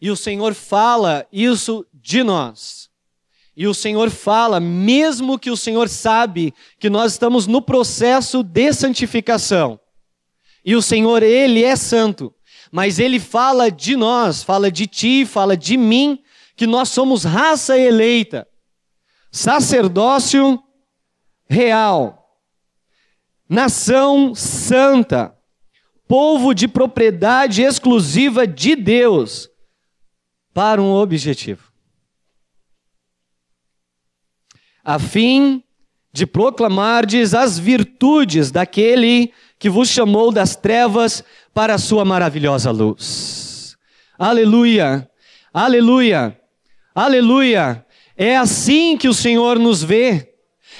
E 0.00 0.10
o 0.10 0.16
Senhor 0.16 0.54
fala 0.54 1.26
isso 1.32 1.86
de 1.92 2.22
nós. 2.22 2.90
E 3.56 3.66
o 3.68 3.74
Senhor 3.74 4.10
fala, 4.10 4.58
mesmo 4.58 5.38
que 5.38 5.50
o 5.50 5.56
Senhor 5.56 5.88
sabe 5.88 6.52
que 6.78 6.90
nós 6.90 7.12
estamos 7.12 7.46
no 7.46 7.62
processo 7.62 8.42
de 8.42 8.72
santificação. 8.72 9.78
E 10.64 10.74
o 10.74 10.82
Senhor, 10.82 11.22
Ele 11.22 11.62
é 11.62 11.76
santo. 11.76 12.34
Mas 12.72 12.98
Ele 12.98 13.20
fala 13.20 13.70
de 13.70 13.94
nós, 13.94 14.42
fala 14.42 14.70
de 14.70 14.86
ti, 14.86 15.24
fala 15.24 15.56
de 15.56 15.76
mim, 15.76 16.20
que 16.56 16.66
nós 16.66 16.88
somos 16.88 17.24
raça 17.24 17.78
eleita, 17.78 18.46
sacerdócio 19.30 20.60
real, 21.48 22.38
nação 23.48 24.34
santa, 24.34 25.36
povo 26.08 26.54
de 26.54 26.66
propriedade 26.66 27.62
exclusiva 27.62 28.46
de 28.46 28.74
Deus 28.76 29.50
para 30.54 30.80
um 30.80 30.92
objetivo. 30.92 31.64
A 34.84 34.98
fim 34.98 35.64
de 36.12 36.26
proclamardes 36.26 37.34
as 37.34 37.58
virtudes 37.58 38.52
daquele 38.52 39.32
que 39.58 39.68
vos 39.68 39.88
chamou 39.88 40.30
das 40.30 40.54
trevas 40.54 41.24
para 41.52 41.74
a 41.74 41.78
sua 41.78 42.04
maravilhosa 42.04 42.70
luz. 42.70 43.76
Aleluia! 44.16 45.10
Aleluia! 45.52 46.40
Aleluia! 46.94 47.84
É 48.16 48.36
assim 48.36 48.96
que 48.96 49.08
o 49.08 49.14
Senhor 49.14 49.58
nos 49.58 49.82
vê. 49.82 50.33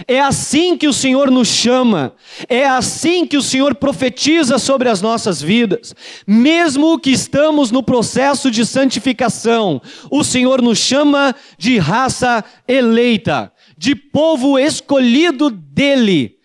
É 0.09 0.20
assim 0.20 0.76
que 0.76 0.88
o 0.88 0.92
Senhor 0.92 1.30
nos 1.30 1.49
chama, 1.49 2.14
é 2.49 2.66
assim 2.66 3.26
que 3.26 3.36
o 3.36 3.42
Senhor 3.42 3.74
profetiza 3.76 4.59
sobre 4.59 4.88
as 4.88 5.01
nossas 5.01 5.40
vidas. 5.40 5.95
Mesmo 6.26 6.99
que 6.99 7.11
estamos 7.11 7.70
no 7.70 7.82
processo 7.82 8.51
de 8.51 8.66
santificação, 8.66 9.80
o 10.11 10.24
Senhor 10.24 10.61
nos 10.61 10.78
chama 10.78 11.34
de 11.57 11.78
raça 11.78 12.45
eleita, 12.66 13.53
de 13.78 13.95
povo 13.95 14.59
escolhido 14.59 15.49
dele. 15.51 16.36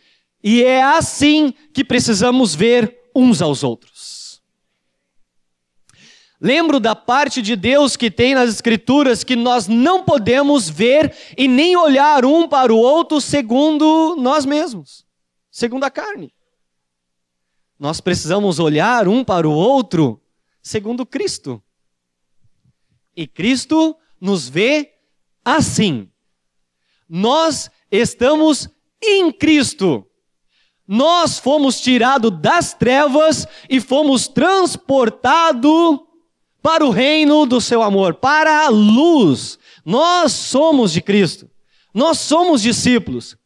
E 0.44 0.64
é 0.64 0.84
assim 0.84 1.54
que 1.74 1.84
precisamos 1.84 2.54
ver 2.54 2.96
uns 3.16 3.42
aos 3.42 3.64
outros. 3.64 4.29
Lembro 6.42 6.80
da 6.80 6.96
parte 6.96 7.42
de 7.42 7.56
Deus 7.56 7.98
que 7.98 8.10
tem 8.10 8.34
nas 8.34 8.50
Escrituras 8.50 9.26
que 9.26 9.36
nós 9.36 9.68
não 9.68 10.06
podemos 10.06 10.70
ver 10.70 11.14
e 11.38 11.50
nem 11.50 11.76
olhar 11.76 12.24
um 12.24 12.48
para 12.48 12.74
o 12.74 12.78
outro 12.78 13.20
segundo 13.20 14.16
nós 14.18 14.46
mesmos, 14.46 15.06
segundo 15.52 15.84
a 15.84 15.90
carne. 15.90 16.34
Nós 17.78 18.00
precisamos 18.00 18.58
olhar 18.58 19.06
um 19.08 19.24
para 19.24 19.48
o 19.48 19.52
outro 19.52 20.22
segundo 20.62 21.06
Cristo. 21.06 21.62
E 23.16 23.28
Cristo 23.28 23.98
nos 24.20 24.48
vê 24.48 24.94
assim. 25.44 26.10
Nós 27.08 27.70
estamos 27.92 28.70
em 29.04 29.30
Cristo. 29.30 30.06
Nós 30.88 31.38
fomos 31.38 31.82
tirados 31.82 32.32
das 32.40 32.74
trevas 32.74 33.46
e 33.70 33.82
fomos 33.82 34.28
transportados 34.30 36.09
para 36.62 36.86
o 36.86 36.90
reino 36.90 37.46
do 37.46 37.62
seu 37.62 37.82
amor, 37.82 38.16
para 38.16 38.66
a 38.66 38.70
luz. 38.70 39.58
Nós 39.86 40.32
somos 40.32 40.92
de 40.92 41.02
Cristo. 41.02 41.50
Nós 41.94 42.20
somos 42.20 42.62
discípulos. 42.62 43.38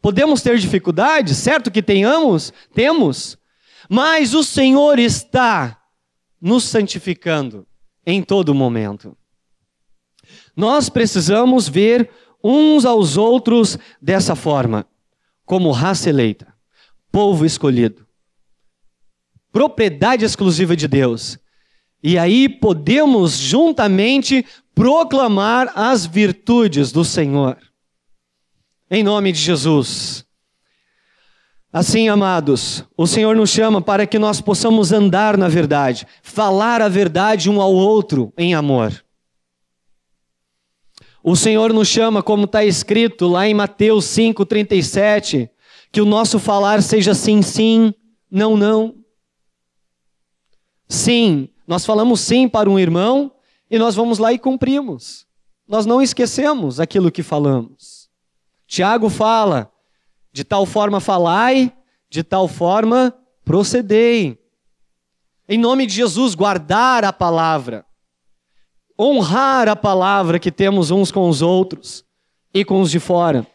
Podemos 0.00 0.42
ter 0.42 0.58
dificuldades, 0.58 1.36
certo 1.36 1.70
que 1.70 1.82
tenhamos, 1.82 2.52
temos, 2.74 3.38
mas 3.88 4.34
o 4.34 4.42
Senhor 4.42 4.98
está 4.98 5.80
nos 6.40 6.64
santificando 6.64 7.64
em 8.04 8.20
todo 8.20 8.52
momento. 8.52 9.16
Nós 10.56 10.88
precisamos 10.88 11.68
ver 11.68 12.10
uns 12.42 12.84
aos 12.84 13.16
outros 13.16 13.78
dessa 14.00 14.34
forma, 14.34 14.84
como 15.44 15.70
raça 15.70 16.08
eleita, 16.08 16.52
povo 17.12 17.46
escolhido, 17.46 18.04
propriedade 19.52 20.24
exclusiva 20.24 20.74
de 20.74 20.88
Deus. 20.88 21.38
E 22.02 22.18
aí 22.18 22.48
podemos 22.48 23.38
juntamente 23.38 24.44
proclamar 24.74 25.72
as 25.74 26.04
virtudes 26.04 26.90
do 26.90 27.04
Senhor. 27.04 27.56
Em 28.90 29.02
nome 29.02 29.32
de 29.32 29.38
Jesus. 29.38 30.26
Assim, 31.72 32.08
amados, 32.08 32.84
o 32.96 33.06
Senhor 33.06 33.34
nos 33.34 33.48
chama 33.48 33.80
para 33.80 34.06
que 34.06 34.18
nós 34.18 34.40
possamos 34.42 34.92
andar 34.92 35.38
na 35.38 35.48
verdade, 35.48 36.06
falar 36.22 36.82
a 36.82 36.88
verdade 36.88 37.48
um 37.48 37.62
ao 37.62 37.72
outro 37.72 38.30
em 38.36 38.54
amor. 38.54 39.02
O 41.24 41.36
Senhor 41.36 41.72
nos 41.72 41.88
chama, 41.88 42.22
como 42.22 42.44
está 42.44 42.64
escrito 42.64 43.28
lá 43.28 43.46
em 43.46 43.54
Mateus 43.54 44.04
5,37, 44.06 45.48
que 45.90 46.00
o 46.00 46.04
nosso 46.04 46.38
falar 46.38 46.82
seja 46.82 47.14
sim, 47.14 47.40
sim, 47.40 47.94
não, 48.30 48.56
não. 48.56 48.96
Sim, 50.88 51.48
nós 51.72 51.86
falamos 51.86 52.20
sim 52.20 52.46
para 52.46 52.68
um 52.68 52.78
irmão 52.78 53.32
e 53.70 53.78
nós 53.78 53.94
vamos 53.94 54.18
lá 54.18 54.30
e 54.30 54.38
cumprimos. 54.38 55.26
Nós 55.66 55.86
não 55.86 56.02
esquecemos 56.02 56.78
aquilo 56.78 57.10
que 57.10 57.22
falamos. 57.22 58.10
Tiago 58.66 59.08
fala: 59.08 59.72
de 60.30 60.44
tal 60.44 60.66
forma 60.66 61.00
falai, 61.00 61.72
de 62.10 62.22
tal 62.22 62.46
forma 62.46 63.16
procedei. 63.42 64.38
Em 65.48 65.56
nome 65.56 65.86
de 65.86 65.94
Jesus, 65.94 66.34
guardar 66.34 67.06
a 67.06 67.12
palavra, 67.12 67.86
honrar 69.00 69.66
a 69.66 69.74
palavra 69.74 70.38
que 70.38 70.52
temos 70.52 70.90
uns 70.90 71.10
com 71.10 71.26
os 71.26 71.40
outros 71.40 72.04
e 72.52 72.66
com 72.66 72.82
os 72.82 72.90
de 72.90 73.00
fora. 73.00 73.46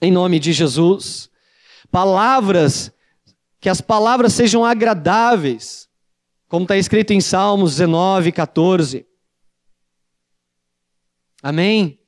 Em 0.00 0.12
nome 0.12 0.38
de 0.38 0.52
Jesus, 0.52 1.28
palavras, 1.90 2.92
que 3.58 3.68
as 3.68 3.80
palavras 3.80 4.32
sejam 4.32 4.64
agradáveis, 4.64 5.89
como 6.50 6.64
está 6.64 6.76
escrito 6.76 7.12
em 7.12 7.20
Salmos 7.20 7.76
19, 7.76 8.32
14. 8.32 9.06
Amém? 11.40 12.00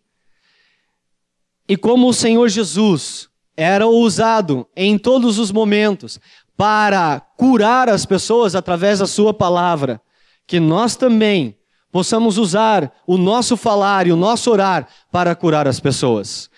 E 1.68 1.76
como 1.76 2.08
o 2.08 2.12
Senhor 2.12 2.48
Jesus 2.48 3.30
era 3.56 3.86
usado 3.86 4.68
em 4.74 4.98
todos 4.98 5.38
os 5.38 5.52
momentos 5.52 6.18
para 6.56 7.20
curar 7.20 7.88
as 7.88 8.04
pessoas 8.04 8.56
através 8.56 8.98
da 8.98 9.06
sua 9.06 9.32
palavra, 9.32 10.02
que 10.44 10.58
nós 10.58 10.96
também 10.96 11.56
possamos 11.92 12.36
usar 12.36 12.92
o 13.06 13.16
nosso 13.16 13.56
falar 13.56 14.08
e 14.08 14.12
o 14.12 14.16
nosso 14.16 14.50
orar 14.50 14.88
para 15.12 15.36
curar 15.36 15.68
as 15.68 15.78
pessoas. 15.78 16.50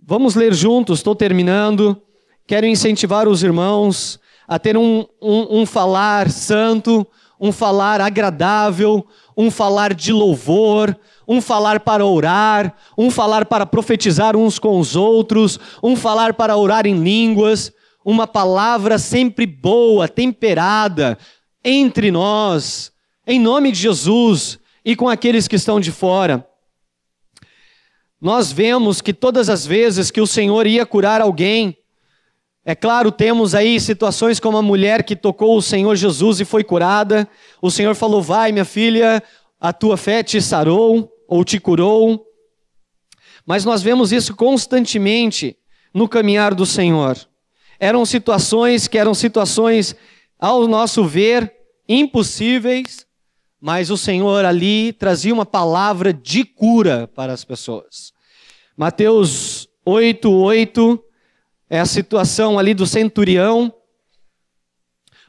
Vamos 0.00 0.34
ler 0.34 0.52
juntos, 0.52 0.98
estou 0.98 1.14
terminando. 1.14 2.02
Quero 2.44 2.66
incentivar 2.66 3.28
os 3.28 3.44
irmãos 3.44 4.20
a 4.46 4.58
ter 4.58 4.76
um, 4.76 5.04
um, 5.20 5.60
um 5.60 5.66
falar 5.66 6.30
santo, 6.30 7.06
um 7.40 7.50
falar 7.50 8.00
agradável, 8.00 9.06
um 9.36 9.50
falar 9.50 9.94
de 9.94 10.12
louvor, 10.12 10.96
um 11.26 11.40
falar 11.40 11.80
para 11.80 12.04
orar, 12.04 12.74
um 12.96 13.10
falar 13.10 13.46
para 13.46 13.66
profetizar 13.66 14.36
uns 14.36 14.58
com 14.58 14.78
os 14.78 14.94
outros, 14.94 15.58
um 15.82 15.96
falar 15.96 16.34
para 16.34 16.56
orar 16.56 16.86
em 16.86 17.02
línguas, 17.02 17.72
uma 18.04 18.26
palavra 18.26 18.98
sempre 18.98 19.46
boa, 19.46 20.08
temperada 20.08 21.18
entre 21.64 22.10
nós, 22.10 22.92
em 23.26 23.40
nome 23.40 23.72
de 23.72 23.78
Jesus 23.78 24.58
e 24.84 24.96
com 24.96 25.08
aqueles 25.08 25.46
que 25.46 25.56
estão 25.56 25.80
de 25.80 25.92
fora. 25.92 26.46
Nós 28.20 28.52
vemos 28.52 29.00
que 29.00 29.12
todas 29.12 29.48
as 29.48 29.66
vezes 29.66 30.10
que 30.10 30.20
o 30.20 30.26
Senhor 30.26 30.66
ia 30.66 30.86
curar 30.86 31.20
alguém, 31.20 31.76
é 32.64 32.76
claro, 32.76 33.10
temos 33.10 33.56
aí 33.56 33.80
situações 33.80 34.38
como 34.38 34.56
a 34.56 34.62
mulher 34.62 35.02
que 35.02 35.16
tocou 35.16 35.56
o 35.56 35.62
Senhor 35.62 35.96
Jesus 35.96 36.38
e 36.38 36.44
foi 36.44 36.62
curada. 36.62 37.28
O 37.60 37.72
Senhor 37.72 37.94
falou: 37.96 38.22
Vai, 38.22 38.52
minha 38.52 38.64
filha, 38.64 39.20
a 39.60 39.72
tua 39.72 39.96
fé 39.96 40.22
te 40.22 40.40
sarou 40.40 41.12
ou 41.26 41.44
te 41.44 41.58
curou. 41.58 42.24
Mas 43.44 43.64
nós 43.64 43.82
vemos 43.82 44.12
isso 44.12 44.36
constantemente 44.36 45.56
no 45.92 46.08
caminhar 46.08 46.54
do 46.54 46.64
Senhor. 46.64 47.18
Eram 47.80 48.06
situações 48.06 48.86
que 48.86 48.96
eram 48.96 49.12
situações, 49.12 49.96
ao 50.38 50.68
nosso 50.68 51.04
ver, 51.04 51.52
impossíveis, 51.88 53.04
mas 53.60 53.90
o 53.90 53.96
Senhor 53.96 54.44
ali 54.44 54.92
trazia 54.92 55.34
uma 55.34 55.44
palavra 55.44 56.12
de 56.12 56.44
cura 56.44 57.10
para 57.12 57.32
as 57.32 57.44
pessoas. 57.44 58.12
Mateus 58.76 59.68
8, 59.84 60.30
8 60.30 61.04
é 61.72 61.80
a 61.80 61.86
situação 61.86 62.58
ali 62.58 62.74
do 62.74 62.86
centurião. 62.86 63.72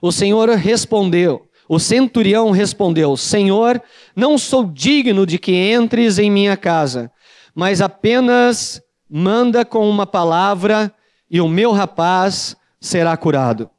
O 0.01 0.11
Senhor 0.11 0.49
respondeu: 0.49 1.49
o 1.69 1.79
centurião 1.79 2.51
respondeu: 2.51 3.15
Senhor, 3.15 3.81
não 4.13 4.37
sou 4.37 4.65
digno 4.65 5.25
de 5.25 5.39
que 5.39 5.53
entres 5.53 6.19
em 6.19 6.29
minha 6.29 6.57
casa, 6.57 7.09
mas 7.55 7.79
apenas 7.79 8.81
manda 9.09 9.63
com 9.63 9.89
uma 9.89 10.05
palavra 10.05 10.93
e 11.31 11.39
o 11.39 11.47
meu 11.47 11.71
rapaz 11.71 12.57
será 12.77 13.15
curado. 13.15 13.69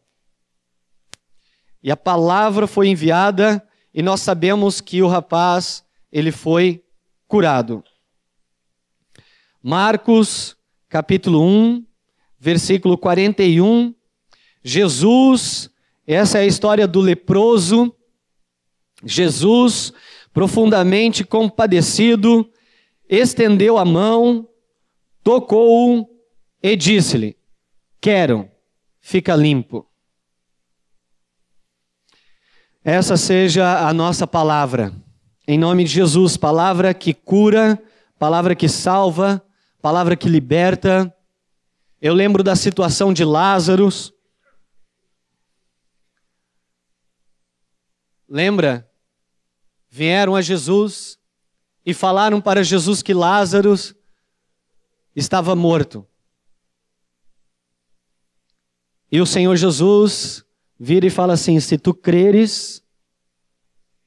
E 1.82 1.90
a 1.90 1.96
palavra 1.98 2.66
foi 2.66 2.88
enviada 2.88 3.62
e 3.92 4.00
nós 4.00 4.22
sabemos 4.22 4.80
que 4.80 5.02
o 5.02 5.06
rapaz 5.06 5.84
ele 6.10 6.32
foi 6.32 6.82
curado. 7.28 7.84
Marcos, 9.62 10.56
capítulo 10.88 11.42
1, 11.42 11.84
versículo 12.44 12.98
41. 12.98 13.94
Jesus 14.62 15.74
essa 16.06 16.38
é 16.38 16.42
a 16.42 16.46
história 16.46 16.86
do 16.86 17.00
leproso. 17.00 17.94
Jesus, 19.02 19.92
profundamente 20.32 21.24
compadecido, 21.24 22.50
estendeu 23.08 23.78
a 23.78 23.84
mão, 23.84 24.48
tocou-o 25.22 26.06
e 26.62 26.76
disse-lhe: 26.76 27.36
Quero, 28.00 28.48
fica 29.00 29.34
limpo. 29.34 29.86
Essa 32.82 33.16
seja 33.16 33.88
a 33.88 33.94
nossa 33.94 34.26
palavra. 34.26 34.92
Em 35.48 35.58
nome 35.58 35.84
de 35.84 35.90
Jesus, 35.90 36.36
palavra 36.36 36.92
que 36.92 37.14
cura, 37.14 37.82
palavra 38.18 38.54
que 38.54 38.68
salva, 38.68 39.42
palavra 39.80 40.16
que 40.16 40.28
liberta. 40.28 41.13
Eu 42.04 42.12
lembro 42.12 42.42
da 42.44 42.54
situação 42.54 43.14
de 43.14 43.24
Lázaro. 43.24 43.88
Lembra? 48.28 48.86
Vieram 49.88 50.36
a 50.36 50.42
Jesus 50.42 51.18
e 51.82 51.94
falaram 51.94 52.42
para 52.42 52.62
Jesus 52.62 53.02
que 53.02 53.14
Lázaro 53.14 53.74
estava 55.16 55.56
morto. 55.56 56.06
E 59.10 59.18
o 59.18 59.24
Senhor 59.24 59.56
Jesus 59.56 60.44
vira 60.78 61.06
e 61.06 61.10
fala 61.10 61.32
assim: 61.32 61.58
Se 61.58 61.78
tu 61.78 61.94
creres, 61.94 62.84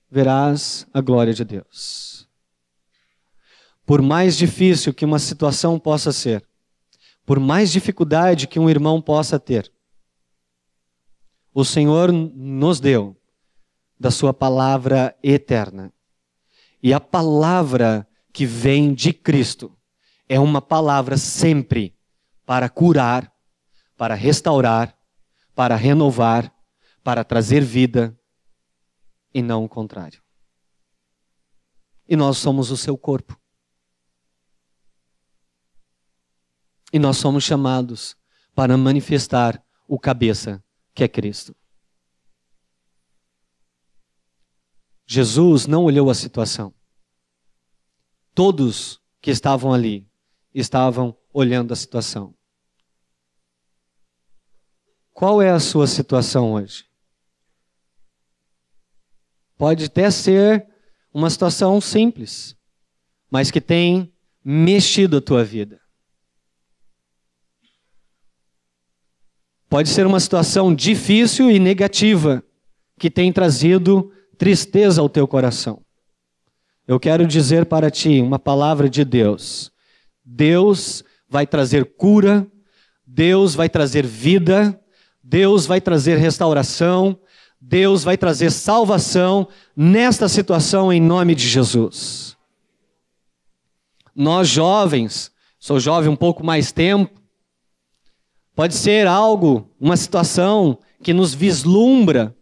verás 0.07 0.85
a 0.93 1.01
glória 1.01 1.33
de 1.33 1.43
Deus. 1.43 2.29
Por 3.87 4.03
mais 4.03 4.37
difícil 4.37 4.93
que 4.93 5.03
uma 5.03 5.17
situação 5.17 5.79
possa 5.79 6.11
ser, 6.11 6.47
por 7.27 7.41
mais 7.41 7.73
dificuldade 7.73 8.47
que 8.47 8.57
um 8.57 8.69
irmão 8.69 9.01
possa 9.01 9.37
ter, 9.37 9.69
o 11.53 11.65
Senhor 11.65 12.09
nos 12.09 12.79
deu 12.79 13.17
da 13.99 14.09
sua 14.09 14.33
palavra 14.33 15.13
eterna. 15.21 15.91
E 16.81 16.93
a 16.93 17.01
palavra 17.01 18.07
que 18.31 18.45
vem 18.45 18.93
de 18.93 19.11
Cristo 19.11 19.77
é 20.29 20.39
uma 20.39 20.61
palavra 20.61 21.17
sempre 21.17 21.93
para 22.45 22.69
curar, 22.69 23.29
para 23.97 24.15
restaurar, 24.15 24.97
para 25.53 25.75
renovar, 25.75 26.49
para 27.03 27.25
trazer 27.25 27.61
vida 27.61 28.17
e 29.33 29.41
não 29.41 29.65
o 29.65 29.69
contrário. 29.69 30.23
E 32.07 32.15
nós 32.15 32.37
somos 32.37 32.71
o 32.71 32.77
seu 32.77 32.97
corpo. 32.97 33.37
E 36.91 36.99
nós 36.99 37.17
somos 37.17 37.43
chamados 37.43 38.15
para 38.55 38.77
manifestar 38.77 39.63
o 39.87 39.99
cabeça, 39.99 40.63
que 40.93 41.03
é 41.03 41.07
Cristo. 41.07 41.55
Jesus 45.05 45.65
não 45.65 45.83
olhou 45.83 46.09
a 46.09 46.15
situação. 46.15 46.73
Todos 48.33 49.01
que 49.21 49.31
estavam 49.31 49.73
ali 49.73 50.09
estavam 50.53 51.17
olhando 51.33 51.71
a 51.71 51.75
situação. 51.75 52.35
Qual 55.13 55.41
é 55.41 55.49
a 55.49 55.59
sua 55.59 55.87
situação 55.87 56.53
hoje? 56.53 56.85
Pode 59.57 59.85
até 59.85 60.11
ser 60.11 60.67
uma 61.11 61.29
situação 61.29 61.81
simples, 61.81 62.55
mas 63.29 63.49
que 63.49 63.59
tem 63.59 64.13
mexido 64.43 65.17
a 65.17 65.21
tua 65.21 65.43
vida. 65.43 65.81
Pode 69.69 69.89
ser 69.89 70.05
uma 70.05 70.19
situação 70.19 70.73
difícil 70.73 71.51
e 71.51 71.59
negativa 71.59 72.43
que 72.97 73.09
tem 73.09 73.31
trazido 73.33 74.11
tristeza 74.37 75.01
ao 75.01 75.09
teu 75.09 75.27
coração. 75.27 75.81
Eu 76.87 76.99
quero 76.99 77.27
dizer 77.27 77.65
para 77.65 77.91
ti 77.91 78.21
uma 78.21 78.39
palavra 78.39 78.89
de 78.89 79.03
Deus. 79.03 79.71
Deus 80.23 81.03
vai 81.29 81.45
trazer 81.45 81.95
cura, 81.97 82.47
Deus 83.05 83.55
vai 83.55 83.67
trazer 83.67 84.05
vida, 84.05 84.79
Deus 85.21 85.65
vai 85.65 85.81
trazer 85.81 86.17
restauração, 86.17 87.19
Deus 87.59 88.03
vai 88.03 88.17
trazer 88.17 88.51
salvação 88.51 89.47
nesta 89.75 90.29
situação 90.29 90.93
em 90.93 91.01
nome 91.01 91.35
de 91.35 91.45
Jesus. 91.45 92.37
Nós 94.15 94.47
jovens, 94.47 95.31
sou 95.59 95.79
jovem 95.79 96.09
um 96.09 96.15
pouco 96.15 96.43
mais 96.43 96.71
tempo, 96.71 97.16
pode 98.57 98.73
ser 98.73 99.05
algo, 99.05 99.69
uma 99.79 99.95
situação 99.95 100.79
que 101.03 101.13
nos 101.13 101.31
vislumbra 101.31 102.35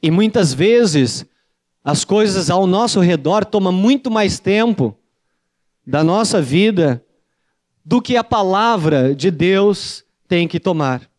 e 0.00 0.08
muitas 0.08 0.54
vezes 0.54 1.26
as 1.82 2.04
coisas 2.04 2.48
ao 2.48 2.64
nosso 2.64 3.00
redor 3.00 3.44
tomam 3.44 3.72
muito 3.72 4.08
mais 4.08 4.38
tempo 4.38 4.96
da 5.84 6.04
nossa 6.04 6.40
vida 6.40 7.04
do 7.84 8.00
que 8.00 8.16
a 8.16 8.22
palavra 8.22 9.16
de 9.16 9.32
Deus 9.32 10.04
tem 10.28 10.46
que 10.46 10.60
tomar. 10.60 11.10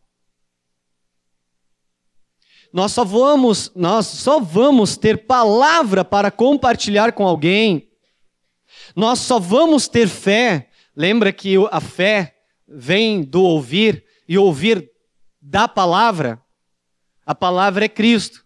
Nós 2.71 2.93
só 2.93 3.03
vamos, 3.03 3.73
nós 3.75 4.05
só 4.05 4.39
vamos 4.39 4.95
ter 4.95 5.27
palavra 5.27 6.05
para 6.05 6.31
compartilhar 6.31 7.11
com 7.11 7.27
alguém. 7.27 7.89
Nós 8.95 9.19
só 9.19 9.37
vamos 9.37 9.89
ter 9.89 10.07
fé. 10.07 10.69
Lembra 10.95 11.33
que 11.33 11.55
a 11.69 11.81
fé 11.81 12.37
vem 12.65 13.21
do 13.21 13.43
ouvir 13.43 14.02
e 14.27 14.37
ouvir 14.37 14.89
da 15.41 15.67
palavra? 15.67 16.41
A 17.25 17.33
palavra 17.33 17.85
é 17.85 17.89
Cristo. 17.89 18.43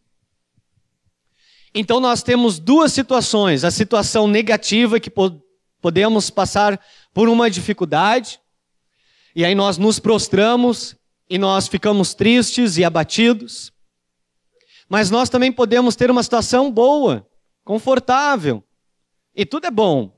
Então 1.73 1.99
nós 1.99 2.23
temos 2.23 2.59
duas 2.59 2.91
situações: 2.91 3.63
a 3.63 3.71
situação 3.71 4.27
negativa 4.27 4.99
que 4.99 5.11
podemos 5.81 6.29
passar 6.29 6.79
por 7.13 7.29
uma 7.29 7.49
dificuldade, 7.49 8.39
e 9.35 9.45
aí 9.45 9.53
nós 9.53 9.77
nos 9.77 9.99
prostramos 9.99 10.95
e 11.29 11.37
nós 11.37 11.67
ficamos 11.67 12.13
tristes 12.13 12.77
e 12.77 12.83
abatidos. 12.83 13.71
Mas 14.89 15.11
nós 15.11 15.29
também 15.29 15.51
podemos 15.51 15.95
ter 15.95 16.09
uma 16.09 16.23
situação 16.23 16.71
boa, 16.71 17.27
confortável, 17.63 18.63
e 19.35 19.45
tudo 19.45 19.67
é 19.67 19.71
bom. 19.71 20.15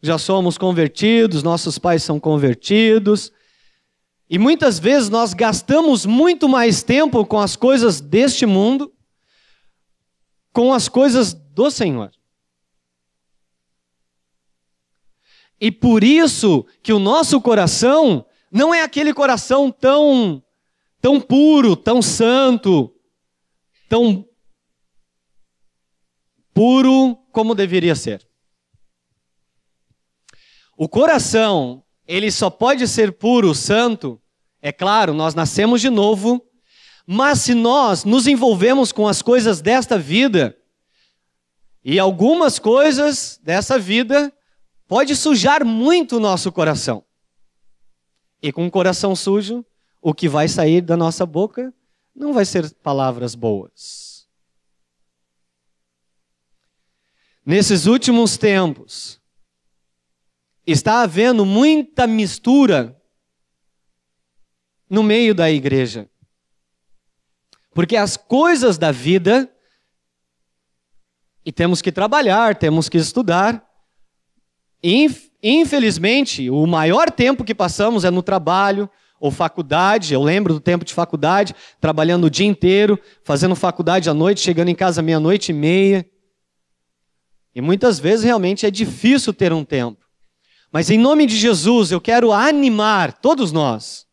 Já 0.00 0.18
somos 0.18 0.56
convertidos, 0.56 1.42
nossos 1.42 1.78
pais 1.78 2.02
são 2.02 2.20
convertidos, 2.20 3.32
e 4.28 4.38
muitas 4.38 4.78
vezes 4.78 5.08
nós 5.08 5.32
gastamos 5.32 6.04
muito 6.04 6.48
mais 6.48 6.82
tempo 6.82 7.24
com 7.24 7.38
as 7.38 7.54
coisas 7.54 8.00
deste 8.00 8.44
mundo, 8.44 8.92
com 10.52 10.72
as 10.72 10.88
coisas 10.88 11.32
do 11.32 11.70
Senhor. 11.70 12.10
E 15.60 15.70
por 15.70 16.02
isso 16.02 16.66
que 16.82 16.92
o 16.92 16.98
nosso 16.98 17.40
coração 17.40 18.26
não 18.50 18.74
é 18.74 18.82
aquele 18.82 19.14
coração 19.14 19.70
tão 19.70 20.42
tão 21.00 21.20
puro, 21.20 21.76
tão 21.76 22.02
santo, 22.02 22.92
tão 23.88 24.28
puro 26.52 27.16
como 27.30 27.54
deveria 27.54 27.94
ser. 27.94 28.26
O 30.76 30.88
coração, 30.88 31.85
ele 32.06 32.30
só 32.30 32.48
pode 32.48 32.86
ser 32.86 33.12
puro, 33.12 33.54
santo, 33.54 34.20
é 34.60 34.72
claro, 34.72 35.12
nós 35.12 35.34
nascemos 35.34 35.80
de 35.80 35.90
novo, 35.90 36.44
mas 37.06 37.40
se 37.40 37.54
nós 37.54 38.04
nos 38.04 38.26
envolvemos 38.26 38.92
com 38.92 39.06
as 39.06 39.22
coisas 39.22 39.60
desta 39.60 39.98
vida, 39.98 40.56
e 41.84 42.00
algumas 42.00 42.58
coisas 42.58 43.38
dessa 43.42 43.78
vida 43.78 44.32
pode 44.88 45.14
sujar 45.14 45.64
muito 45.64 46.16
o 46.16 46.20
nosso 46.20 46.50
coração. 46.50 47.04
E 48.42 48.52
com 48.52 48.66
o 48.66 48.70
coração 48.70 49.14
sujo, 49.14 49.64
o 50.02 50.12
que 50.12 50.28
vai 50.28 50.48
sair 50.48 50.80
da 50.80 50.96
nossa 50.96 51.24
boca 51.24 51.72
não 52.14 52.32
vai 52.32 52.44
ser 52.44 52.72
palavras 52.82 53.34
boas. 53.34 54.26
Nesses 57.44 57.86
últimos 57.86 58.36
tempos, 58.36 59.15
está 60.66 61.02
havendo 61.02 61.46
muita 61.46 62.06
mistura 62.06 63.00
no 64.88 65.02
meio 65.02 65.34
da 65.34 65.50
igreja. 65.50 66.08
Porque 67.72 67.96
as 67.96 68.16
coisas 68.16 68.78
da 68.78 68.90
vida, 68.90 69.50
e 71.44 71.52
temos 71.52 71.80
que 71.82 71.92
trabalhar, 71.92 72.56
temos 72.56 72.88
que 72.88 72.98
estudar, 72.98 73.64
infelizmente, 75.42 76.48
o 76.50 76.66
maior 76.66 77.10
tempo 77.10 77.44
que 77.44 77.54
passamos 77.54 78.04
é 78.04 78.10
no 78.10 78.22
trabalho, 78.22 78.90
ou 79.18 79.30
faculdade, 79.30 80.12
eu 80.12 80.22
lembro 80.22 80.54
do 80.54 80.60
tempo 80.60 80.84
de 80.84 80.92
faculdade, 80.92 81.54
trabalhando 81.80 82.24
o 82.24 82.30
dia 82.30 82.46
inteiro, 82.46 83.00
fazendo 83.24 83.56
faculdade 83.56 84.10
à 84.10 84.14
noite, 84.14 84.40
chegando 84.40 84.68
em 84.68 84.74
casa 84.74 85.00
meia-noite 85.00 85.52
e 85.52 85.54
meia. 85.54 86.06
E 87.54 87.60
muitas 87.60 87.98
vezes 87.98 88.24
realmente 88.24 88.66
é 88.66 88.70
difícil 88.70 89.32
ter 89.32 89.52
um 89.52 89.64
tempo. 89.64 90.05
Mas 90.72 90.90
em 90.90 90.98
nome 90.98 91.26
de 91.26 91.36
Jesus, 91.36 91.90
eu 91.90 92.00
quero 92.00 92.32
animar 92.32 93.12
todos 93.12 93.52
nós, 93.52 94.06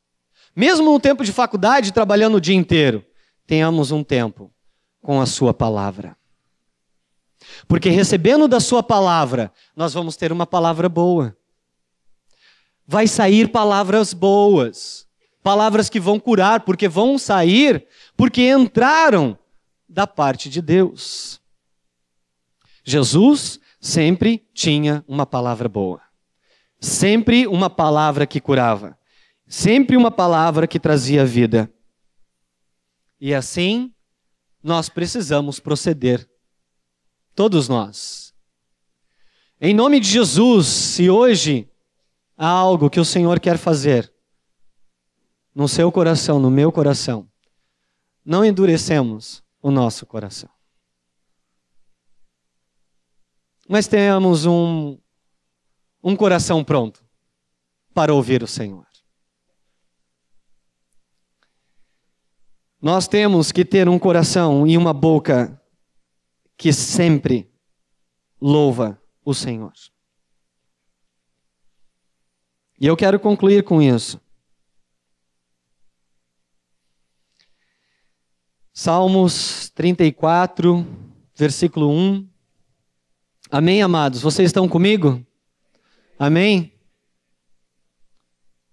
mesmo 0.55 0.91
no 0.91 0.99
tempo 0.99 1.23
de 1.23 1.31
faculdade, 1.31 1.91
trabalhando 1.91 2.35
o 2.35 2.41
dia 2.41 2.55
inteiro, 2.55 3.03
tenhamos 3.45 3.91
um 3.91 4.03
tempo 4.03 4.51
com 5.01 5.19
a 5.19 5.25
Sua 5.25 5.53
palavra. 5.53 6.15
Porque 7.67 7.89
recebendo 7.89 8.47
da 8.47 8.59
Sua 8.59 8.81
palavra, 8.81 9.51
nós 9.75 9.93
vamos 9.93 10.15
ter 10.15 10.31
uma 10.31 10.45
palavra 10.45 10.87
boa 10.87 11.35
vai 12.85 13.07
sair 13.07 13.49
palavras 13.49 14.13
boas, 14.13 15.07
palavras 15.41 15.89
que 15.89 15.99
vão 15.99 16.19
curar, 16.19 16.61
porque 16.61 16.87
vão 16.87 17.17
sair 17.17 17.87
porque 18.15 18.49
entraram 18.49 19.37
da 19.87 20.05
parte 20.05 20.49
de 20.49 20.61
Deus. 20.61 21.41
Jesus 22.83 23.59
sempre 23.79 24.45
tinha 24.53 25.03
uma 25.07 25.25
palavra 25.25 25.67
boa, 25.69 26.01
sempre 26.84 27.47
uma 27.47 27.69
palavra 27.69 28.27
que 28.27 28.41
curava, 28.41 28.99
sempre 29.47 29.95
uma 29.95 30.11
palavra 30.11 30.67
que 30.67 30.77
trazia 30.77 31.25
vida. 31.25 31.73
E 33.21 33.34
assim, 33.34 33.93
nós 34.61 34.89
precisamos 34.89 35.61
proceder, 35.61 36.29
todos 37.34 37.69
nós. 37.69 38.34
Em 39.61 39.73
nome 39.73 40.01
de 40.01 40.09
Jesus, 40.09 40.67
se 40.67 41.09
hoje 41.09 41.71
há 42.38 42.49
algo 42.49 42.89
que 42.89 42.99
o 42.99 43.05
Senhor 43.05 43.39
quer 43.39 43.57
fazer 43.57 44.13
no 45.55 45.69
seu 45.69 45.89
coração, 45.89 46.38
no 46.38 46.51
meu 46.51 46.69
coração, 46.69 47.31
não 48.25 48.43
endurecemos 48.43 49.41
o 49.61 49.71
nosso 49.71 50.05
coração. 50.05 50.49
Mas 53.69 53.88
tenhamos 53.88 54.45
um, 54.45 54.97
um 56.03 56.15
coração 56.15 56.63
pronto 56.63 57.03
para 57.93 58.13
ouvir 58.13 58.43
o 58.43 58.47
Senhor. 58.47 58.85
Nós 62.81 63.07
temos 63.07 63.51
que 63.51 63.63
ter 63.63 63.87
um 63.87 63.97
coração 63.97 64.67
e 64.67 64.77
uma 64.77 64.91
boca 64.91 65.61
que 66.57 66.73
sempre 66.73 67.49
louva 68.41 69.01
o 69.23 69.33
Senhor. 69.33 69.71
E 72.77 72.85
eu 72.85 72.97
quero 72.97 73.17
concluir 73.17 73.63
com 73.63 73.81
isso. 73.81 74.19
Salmos 78.73 79.69
34, 79.69 80.85
versículo 81.33 81.89
1. 81.89 82.27
Amém, 83.49 83.81
amados? 83.81 84.21
Vocês 84.21 84.49
estão 84.49 84.67
comigo? 84.67 85.25
Amém? 86.18 86.74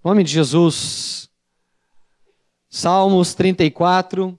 Em 0.04 0.08
nome 0.08 0.22
de 0.22 0.30
Jesus. 0.32 1.30
Salmos 2.68 3.34
34, 3.34 4.38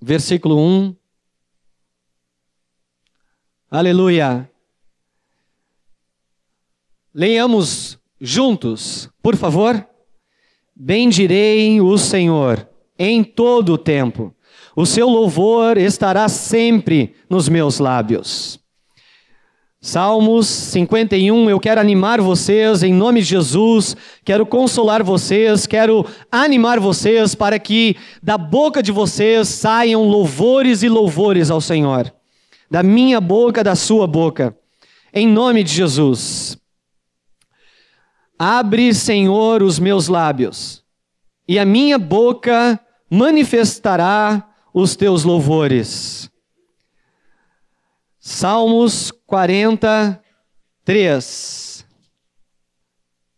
versículo 0.00 0.58
1. 0.58 0.96
Aleluia. 3.70 4.50
Leiamos 7.12 7.98
juntos, 8.20 9.10
por 9.22 9.36
favor? 9.36 9.86
Bendirei 10.74 11.80
o 11.80 11.98
Senhor 11.98 12.68
em 12.98 13.24
todo 13.24 13.72
o 13.72 13.78
tempo. 13.78 14.34
O 14.76 14.86
seu 14.86 15.08
louvor 15.08 15.76
estará 15.76 16.28
sempre 16.28 17.16
nos 17.28 17.48
meus 17.48 17.78
lábios. 17.78 18.59
Salmos 19.82 20.46
51, 20.46 21.48
eu 21.48 21.58
quero 21.58 21.80
animar 21.80 22.20
vocês 22.20 22.82
em 22.82 22.92
nome 22.92 23.20
de 23.20 23.28
Jesus, 23.28 23.96
quero 24.22 24.44
consolar 24.44 25.02
vocês, 25.02 25.66
quero 25.66 26.04
animar 26.30 26.78
vocês 26.78 27.34
para 27.34 27.58
que 27.58 27.96
da 28.22 28.36
boca 28.36 28.82
de 28.82 28.92
vocês 28.92 29.48
saiam 29.48 30.04
louvores 30.04 30.82
e 30.82 30.88
louvores 30.90 31.50
ao 31.50 31.62
Senhor. 31.62 32.12
Da 32.70 32.82
minha 32.82 33.22
boca, 33.22 33.64
da 33.64 33.74
sua 33.74 34.06
boca. 34.06 34.54
Em 35.14 35.26
nome 35.26 35.64
de 35.64 35.72
Jesus. 35.72 36.58
Abre, 38.38 38.92
Senhor, 38.92 39.62
os 39.62 39.78
meus 39.78 40.08
lábios, 40.08 40.84
e 41.48 41.58
a 41.58 41.64
minha 41.64 41.98
boca 41.98 42.78
manifestará 43.08 44.46
os 44.74 44.94
teus 44.94 45.24
louvores. 45.24 46.30
Salmos 48.22 49.10
43. 49.30 51.86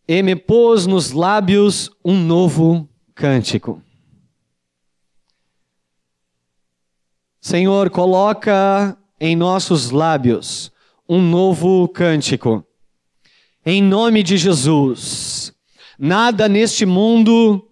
E 0.09 0.23
me 0.23 0.35
pôs 0.35 0.87
nos 0.87 1.13
lábios 1.13 1.91
um 2.03 2.19
novo 2.19 2.89
cântico. 3.15 3.83
Senhor, 7.39 7.91
coloca 7.91 8.97
em 9.21 9.37
nossos 9.37 9.91
lábios 9.91 10.73
um 11.07 11.21
novo 11.21 11.87
cântico. 11.89 12.67
Em 13.65 13.81
nome 13.83 14.23
de 14.23 14.39
Jesus. 14.39 15.55
Nada 15.99 16.49
neste 16.49 16.87
mundo 16.87 17.69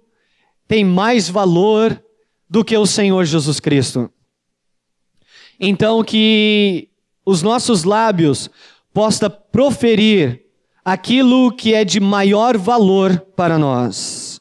tem 0.69 0.85
mais 0.85 1.31
valor 1.31 2.05
do 2.49 2.63
que 2.63 2.77
o 2.77 2.85
Senhor 2.85 3.25
Jesus 3.25 3.61
Cristo. 3.61 4.13
Então, 5.59 6.05
que 6.05 6.90
os 7.31 7.43
nossos 7.43 7.85
lábios 7.85 8.51
possa 8.93 9.31
proferir 9.31 10.47
aquilo 10.85 11.53
que 11.53 11.73
é 11.73 11.85
de 11.85 12.01
maior 12.01 12.59
valor 12.59 13.21
para 13.37 13.57
nós. 13.57 14.41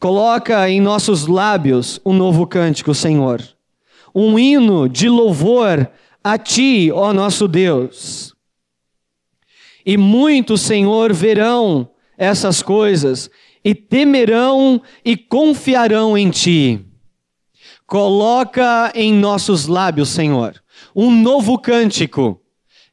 Coloca 0.00 0.68
em 0.68 0.80
nossos 0.80 1.28
lábios 1.28 2.00
um 2.04 2.12
novo 2.12 2.48
cântico, 2.48 2.92
Senhor. 2.92 3.40
Um 4.12 4.36
hino 4.36 4.88
de 4.88 5.08
louvor 5.08 5.88
a 6.24 6.36
Ti, 6.36 6.90
ó 6.92 7.12
nosso 7.12 7.46
Deus. 7.46 8.34
E 9.86 9.96
muitos, 9.96 10.62
Senhor, 10.62 11.12
verão 11.12 11.90
essas 12.18 12.60
coisas 12.60 13.30
e 13.64 13.72
temerão 13.72 14.82
e 15.04 15.16
confiarão 15.16 16.18
em 16.18 16.28
Ti. 16.28 16.84
Coloca 17.86 18.90
em 18.96 19.12
nossos 19.12 19.68
lábios, 19.68 20.08
Senhor, 20.08 20.60
um 21.02 21.10
novo 21.10 21.58
cântico 21.58 22.42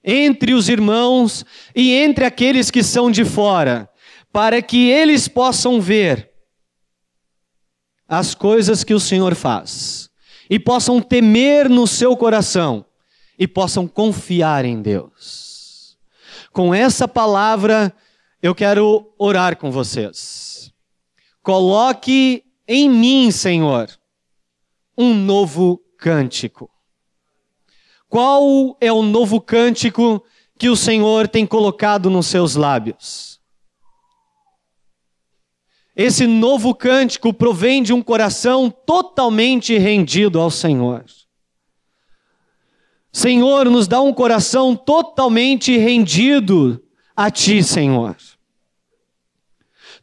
entre 0.02 0.54
os 0.54 0.70
irmãos 0.70 1.44
e 1.76 1.94
entre 1.94 2.24
aqueles 2.24 2.72
que 2.72 2.82
são 2.82 3.12
de 3.12 3.26
fora, 3.26 3.90
para 4.32 4.62
que 4.62 4.90
eles 4.90 5.28
possam 5.28 5.82
ver 5.82 6.32
as 8.08 8.34
coisas 8.34 8.86
que 8.86 8.94
o 8.94 9.00
Senhor 9.00 9.36
faz 9.36 10.10
e 10.50 10.58
possam 10.58 11.02
temer 11.02 11.68
no 11.68 11.86
seu 11.86 12.16
coração 12.16 12.86
e 13.38 13.46
possam 13.46 13.86
confiar 13.86 14.64
em 14.64 14.82
Deus. 14.82 15.98
Com 16.54 16.74
essa 16.74 17.10
palavra, 17.10 17.94
eu 18.42 18.56
quero 18.56 19.14
orar 19.18 19.58
com 19.58 19.70
vocês. 19.70 20.72
Coloque 21.44 22.46
em 22.66 22.90
mim, 22.90 23.32
Senhor, 23.32 23.90
um 24.98 25.14
novo 25.14 25.82
cântico. 25.98 26.72
Qual 28.10 28.78
é 28.80 28.92
o 28.92 29.02
novo 29.02 29.42
cântico 29.42 30.24
que 30.58 30.70
o 30.70 30.76
Senhor 30.76 31.28
tem 31.28 31.46
colocado 31.46 32.10
nos 32.10 32.28
seus 32.28 32.56
lábios? 32.56 33.40
Esse 35.96 36.28
novo 36.28 36.76
cântico 36.76 37.34
provém 37.34 37.82
de 37.82 37.92
um 37.92 38.04
coração 38.04 38.70
totalmente 38.70 39.78
rendido 39.78 40.40
ao 40.40 40.52
Senhor. 40.52 41.04
Senhor, 43.12 43.68
nos 43.68 43.88
dá 43.88 44.00
um 44.00 44.14
coração 44.14 44.76
totalmente 44.76 45.76
rendido 45.76 46.80
a 47.16 47.32
Ti, 47.32 47.64
Senhor. 47.64 48.16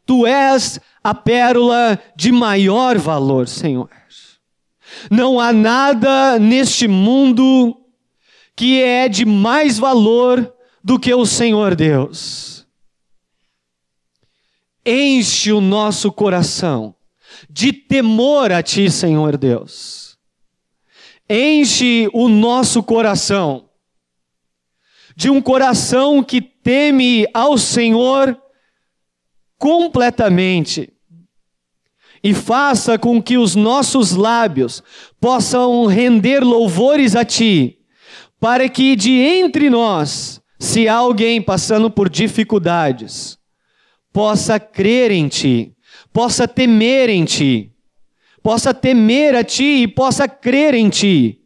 Tu 0.05 0.27
és 0.27 0.81
a 1.01 1.15
pérola 1.15 1.97
de 2.15 2.29
maior 2.31 2.97
valor, 2.97 3.47
Senhor. 3.47 3.89
Não 5.09 5.39
há 5.39 5.53
nada 5.53 6.37
neste 6.37 6.87
mundo 6.89 7.84
que 8.55 8.81
é 8.81 9.09
de 9.09 9.25
mais 9.25 9.77
valor 9.77 10.53
do 10.83 10.99
que 10.99 11.13
o 11.13 11.25
Senhor 11.25 11.75
Deus. 11.75 12.65
Enche 14.85 15.51
o 15.51 15.59
nosso 15.59 16.11
coração 16.11 16.95
de 17.49 17.73
temor 17.73 18.51
a 18.51 18.61
Ti, 18.61 18.89
Senhor 18.89 19.35
Deus. 19.35 20.17
Enche 21.29 22.07
o 22.13 22.29
nosso 22.29 22.83
coração 22.83 23.69
de 25.15 25.29
um 25.29 25.41
coração 25.41 26.21
que 26.21 26.41
teme 26.41 27.25
ao 27.33 27.57
Senhor 27.57 28.39
completamente 29.57 30.93
e 32.23 32.33
faça 32.33 32.99
com 32.99 33.21
que 33.21 33.37
os 33.37 33.55
nossos 33.55 34.11
lábios 34.11 34.83
possam 35.19 35.85
render 35.85 36.43
louvores 36.43 37.15
a 37.15 37.25
Ti 37.25 37.79
para 38.39 38.67
que 38.69 38.95
de 38.95 39.11
entre 39.11 39.69
nós, 39.69 40.41
se 40.59 40.87
alguém 40.87 41.41
passando 41.41 41.89
por 41.89 42.09
dificuldades, 42.09 43.37
possa 44.11 44.59
crer 44.59 45.11
em 45.11 45.27
Ti, 45.27 45.73
possa 46.13 46.47
temer 46.47 47.09
em 47.09 47.25
Ti, 47.25 47.71
possa 48.41 48.73
temer 48.73 49.35
a 49.35 49.43
Ti 49.43 49.83
e 49.83 49.87
possa 49.87 50.27
crer 50.27 50.73
em 50.73 50.89
Ti, 50.89 51.41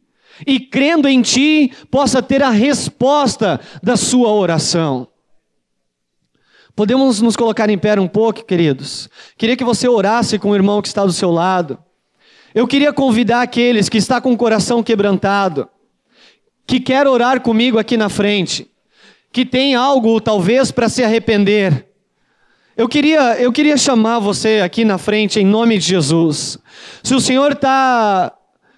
e 0.46 0.60
crendo 0.60 1.08
em 1.08 1.22
Ti, 1.22 1.72
possa 1.90 2.22
ter 2.22 2.44
a 2.44 2.50
resposta 2.50 3.60
da 3.82 3.98
sua 3.98 4.32
oração. 4.32 5.08
Podemos 6.76 7.20
nos 7.22 7.36
colocar 7.36 7.70
em 7.70 7.78
pé 7.78 8.00
um 8.00 8.08
pouco, 8.08 8.46
queridos? 8.46 9.10
Queria 9.38 9.58
que 9.58 9.66
você 9.66 9.88
orasse 9.88 10.40
com 10.40 10.52
o 10.52 10.56
irmão 10.56 10.82
que 10.82 10.88
está 10.88 11.06
do 11.06 11.12
seu 11.12 11.30
lado. 11.30 11.78
Eu 12.56 12.66
queria 12.66 12.94
convidar 12.94 13.42
aqueles 13.42 13.90
que 13.90 13.98
estão 13.98 14.22
com 14.22 14.32
o 14.32 14.38
coração 14.38 14.82
quebrantado, 14.82 15.68
que 16.70 16.80
quer 16.80 17.08
orar 17.08 17.42
comigo 17.42 17.80
aqui 17.80 17.98
na 17.98 18.10
frente, 18.10 18.70
que 19.32 19.44
tem 19.44 19.74
algo 19.74 20.22
talvez 20.22 20.70
para 20.70 20.88
se 20.88 21.04
arrepender. 21.04 21.88
Eu 22.78 22.88
queria, 22.88 23.42
eu 23.42 23.52
queria 23.52 23.76
chamar 23.76 24.20
você 24.20 24.62
aqui 24.64 24.86
na 24.86 25.00
frente 25.00 25.40
em 25.40 25.46
nome 25.46 25.80
de 25.80 25.86
Jesus. 25.86 26.60
Se 27.02 27.16
o 27.16 27.20
Senhor 27.20 27.54
está 27.54 28.32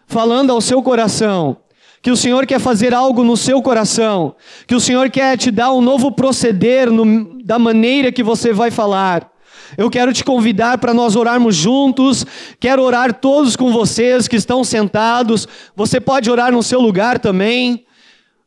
falando 0.07 0.51
ao 0.51 0.61
seu 0.61 0.81
coração, 0.81 1.57
que 2.01 2.09
o 2.09 2.15
Senhor 2.15 2.45
quer 2.45 2.61
fazer 2.61 2.93
algo 2.93 3.25
no 3.25 3.35
seu 3.35 3.61
coração, 3.61 4.37
que 4.65 4.73
o 4.73 4.79
Senhor 4.79 5.09
quer 5.09 5.37
te 5.37 5.51
dar 5.51 5.73
um 5.73 5.81
novo 5.81 6.13
proceder 6.13 6.89
no, 6.89 7.43
da 7.43 7.59
maneira 7.59 8.09
que 8.09 8.23
você 8.23 8.53
vai 8.53 8.71
falar. 8.71 9.29
Eu 9.77 9.89
quero 9.89 10.11
te 10.13 10.23
convidar 10.23 10.77
para 10.77 10.93
nós 10.93 11.15
orarmos 11.15 11.55
juntos. 11.55 12.25
Quero 12.59 12.81
orar 12.81 13.13
todos 13.13 13.55
com 13.55 13.71
vocês 13.71 14.27
que 14.27 14.35
estão 14.35 14.63
sentados. 14.63 15.47
Você 15.75 15.99
pode 15.99 16.29
orar 16.29 16.51
no 16.51 16.61
seu 16.61 16.81
lugar 16.81 17.19
também. 17.19 17.85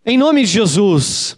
Em 0.04 0.18
nome 0.18 0.42
de 0.42 0.48
Jesus. 0.48 1.36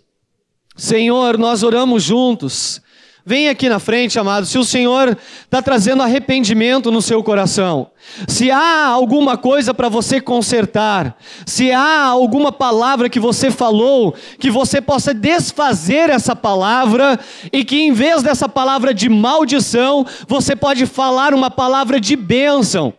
Senhor, 0.76 1.38
nós 1.38 1.62
oramos 1.62 2.02
juntos. 2.02 2.80
Vem 3.28 3.48
aqui 3.48 3.68
na 3.68 3.80
frente, 3.80 4.20
amado. 4.20 4.46
Se 4.46 4.56
o 4.56 4.62
Senhor 4.62 5.18
está 5.42 5.60
trazendo 5.60 6.00
arrependimento 6.00 6.92
no 6.92 7.02
seu 7.02 7.24
coração, 7.24 7.90
se 8.28 8.52
há 8.52 8.86
alguma 8.86 9.36
coisa 9.36 9.74
para 9.74 9.88
você 9.88 10.20
consertar, 10.20 11.16
se 11.44 11.72
há 11.72 12.04
alguma 12.04 12.52
palavra 12.52 13.10
que 13.10 13.18
você 13.18 13.50
falou, 13.50 14.14
que 14.38 14.48
você 14.48 14.80
possa 14.80 15.12
desfazer 15.12 16.08
essa 16.08 16.36
palavra 16.36 17.18
e 17.52 17.64
que 17.64 17.80
em 17.80 17.90
vez 17.90 18.22
dessa 18.22 18.48
palavra 18.48 18.94
de 18.94 19.08
maldição, 19.08 20.06
você 20.28 20.54
pode 20.54 20.86
falar 20.86 21.34
uma 21.34 21.50
palavra 21.50 21.98
de 21.98 22.14
bênção. 22.14 22.94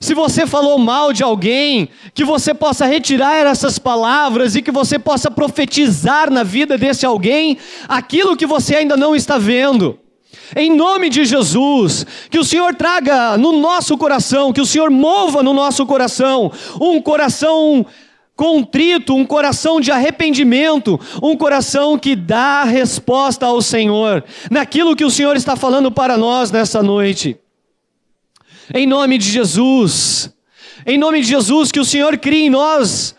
Se 0.00 0.14
você 0.14 0.46
falou 0.46 0.78
mal 0.78 1.12
de 1.12 1.22
alguém, 1.22 1.90
que 2.14 2.24
você 2.24 2.54
possa 2.54 2.86
retirar 2.86 3.36
essas 3.46 3.78
palavras 3.78 4.56
e 4.56 4.62
que 4.62 4.70
você 4.70 4.98
possa 4.98 5.30
profetizar 5.30 6.30
na 6.30 6.42
vida 6.42 6.78
desse 6.78 7.04
alguém 7.04 7.58
aquilo 7.86 8.34
que 8.34 8.46
você 8.46 8.76
ainda 8.76 8.96
não 8.96 9.14
está 9.14 9.36
vendo. 9.36 9.98
Em 10.56 10.74
nome 10.74 11.10
de 11.10 11.26
Jesus, 11.26 12.06
que 12.30 12.38
o 12.38 12.44
Senhor 12.44 12.74
traga 12.74 13.36
no 13.36 13.52
nosso 13.52 13.96
coração, 13.98 14.54
que 14.54 14.60
o 14.60 14.66
Senhor 14.66 14.90
mova 14.90 15.42
no 15.42 15.52
nosso 15.52 15.84
coração 15.84 16.50
um 16.80 17.00
coração 17.02 17.84
contrito, 18.34 19.14
um 19.14 19.26
coração 19.26 19.82
de 19.82 19.92
arrependimento, 19.92 20.98
um 21.22 21.36
coração 21.36 21.98
que 21.98 22.16
dá 22.16 22.64
resposta 22.64 23.44
ao 23.44 23.60
Senhor, 23.60 24.24
naquilo 24.50 24.96
que 24.96 25.04
o 25.04 25.10
Senhor 25.10 25.36
está 25.36 25.56
falando 25.56 25.90
para 25.92 26.16
nós 26.16 26.50
nessa 26.50 26.82
noite. 26.82 27.38
Em 28.72 28.86
nome 28.86 29.18
de 29.18 29.28
Jesus. 29.30 30.32
Em 30.86 30.96
nome 30.96 31.20
de 31.20 31.28
Jesus, 31.28 31.72
que 31.72 31.80
o 31.80 31.84
Senhor 31.84 32.16
crie 32.18 32.46
em 32.46 32.50
nós 32.50 33.14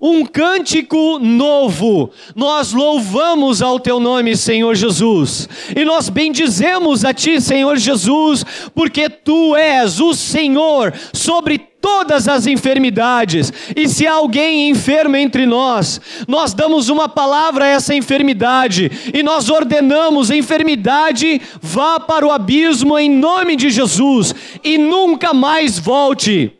um 0.00 0.24
cântico 0.24 1.18
novo. 1.18 2.10
Nós 2.34 2.72
louvamos 2.72 3.60
ao 3.60 3.78
teu 3.78 4.00
nome, 4.00 4.36
Senhor 4.36 4.74
Jesus, 4.74 5.48
e 5.76 5.84
nós 5.84 6.08
bendizemos 6.08 7.04
a 7.04 7.12
ti, 7.12 7.40
Senhor 7.40 7.76
Jesus, 7.76 8.44
porque 8.74 9.10
tu 9.10 9.54
és 9.54 10.00
o 10.00 10.14
Senhor 10.14 10.94
sobre 11.12 11.69
todas 11.80 12.28
as 12.28 12.46
enfermidades. 12.46 13.52
E 13.74 13.88
se 13.88 14.06
há 14.06 14.12
alguém 14.12 14.68
enfermo 14.68 15.16
entre 15.16 15.46
nós, 15.46 16.00
nós 16.28 16.52
damos 16.52 16.88
uma 16.88 17.08
palavra 17.08 17.64
a 17.64 17.68
essa 17.68 17.94
enfermidade 17.94 18.90
e 19.12 19.22
nós 19.22 19.48
ordenamos: 19.48 20.30
enfermidade, 20.30 21.40
vá 21.60 21.98
para 21.98 22.26
o 22.26 22.30
abismo 22.30 22.98
em 22.98 23.08
nome 23.08 23.56
de 23.56 23.70
Jesus 23.70 24.34
e 24.62 24.78
nunca 24.78 25.32
mais 25.32 25.78
volte. 25.78 26.52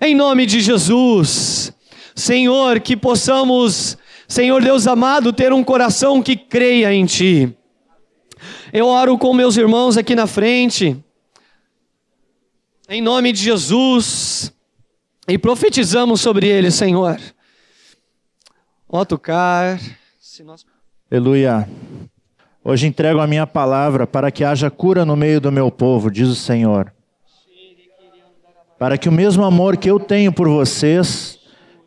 Em 0.00 0.14
nome 0.14 0.44
de 0.44 0.60
Jesus. 0.60 1.72
Senhor, 2.14 2.80
que 2.80 2.96
possamos, 2.96 3.96
Senhor 4.28 4.62
Deus 4.62 4.86
amado, 4.86 5.32
ter 5.32 5.52
um 5.52 5.64
coração 5.64 6.22
que 6.22 6.36
creia 6.36 6.92
em 6.92 7.04
Ti. 7.06 7.56
Eu 8.72 8.86
oro 8.86 9.16
com 9.16 9.32
meus 9.32 9.56
irmãos 9.56 9.96
aqui 9.96 10.14
na 10.14 10.26
frente, 10.26 10.96
em 12.88 13.00
nome 13.00 13.32
de 13.32 13.42
Jesus, 13.42 14.52
e 15.26 15.38
profetizamos 15.38 16.20
sobre 16.20 16.46
eles, 16.46 16.74
Senhor. 16.74 17.18
Ó 18.88 19.04
tocar, 19.04 19.80
nós... 20.44 20.66
Aleluia. 21.10 21.68
Hoje 22.62 22.86
entrego 22.86 23.20
a 23.20 23.26
minha 23.26 23.46
palavra 23.46 24.06
para 24.06 24.30
que 24.30 24.44
haja 24.44 24.70
cura 24.70 25.04
no 25.04 25.16
meio 25.16 25.40
do 25.40 25.50
meu 25.50 25.70
povo, 25.70 26.10
diz 26.10 26.28
o 26.28 26.34
Senhor. 26.34 26.92
Para 28.78 28.98
que 28.98 29.08
o 29.08 29.12
mesmo 29.12 29.44
amor 29.44 29.76
que 29.76 29.90
eu 29.90 29.98
tenho 29.98 30.32
por 30.32 30.48
vocês 30.48 31.38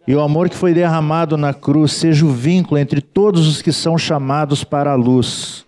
e 0.08 0.16
o 0.16 0.22
amor 0.22 0.50
que 0.50 0.56
foi 0.56 0.74
derramado 0.74 1.38
na 1.38 1.54
cruz 1.54 1.92
seja 1.94 2.26
o 2.26 2.32
vínculo 2.32 2.80
entre 2.80 3.02
todos 3.02 3.48
os 3.48 3.62
que 3.62 3.72
são 3.72 3.98
chamados 3.98 4.64
para 4.64 4.92
a 4.92 4.96
luz. 4.96 5.67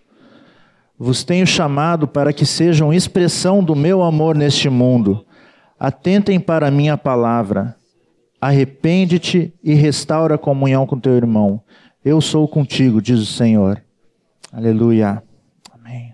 Vos 1.02 1.24
tenho 1.24 1.48
chamado 1.48 2.10
para 2.10 2.34
que 2.34 2.46
sejam 2.46 2.94
expressão 2.94 3.64
do 3.64 3.74
meu 3.74 4.04
amor 4.04 4.36
neste 4.36 4.70
mundo. 4.70 5.26
Atentem 5.80 6.38
para 6.42 6.68
a 6.68 6.72
minha 6.72 6.98
palavra. 6.98 7.78
Arrepende-te 8.42 9.54
e 9.64 9.74
restaura 9.74 10.36
a 10.36 10.38
comunhão 10.38 10.86
com 10.86 11.00
teu 11.00 11.16
irmão. 11.16 11.64
Eu 12.04 12.20
sou 12.20 12.46
contigo, 12.50 13.02
diz 13.02 13.18
o 13.18 13.26
Senhor. 13.26 13.82
Aleluia. 14.52 15.24
Amém. 15.72 16.14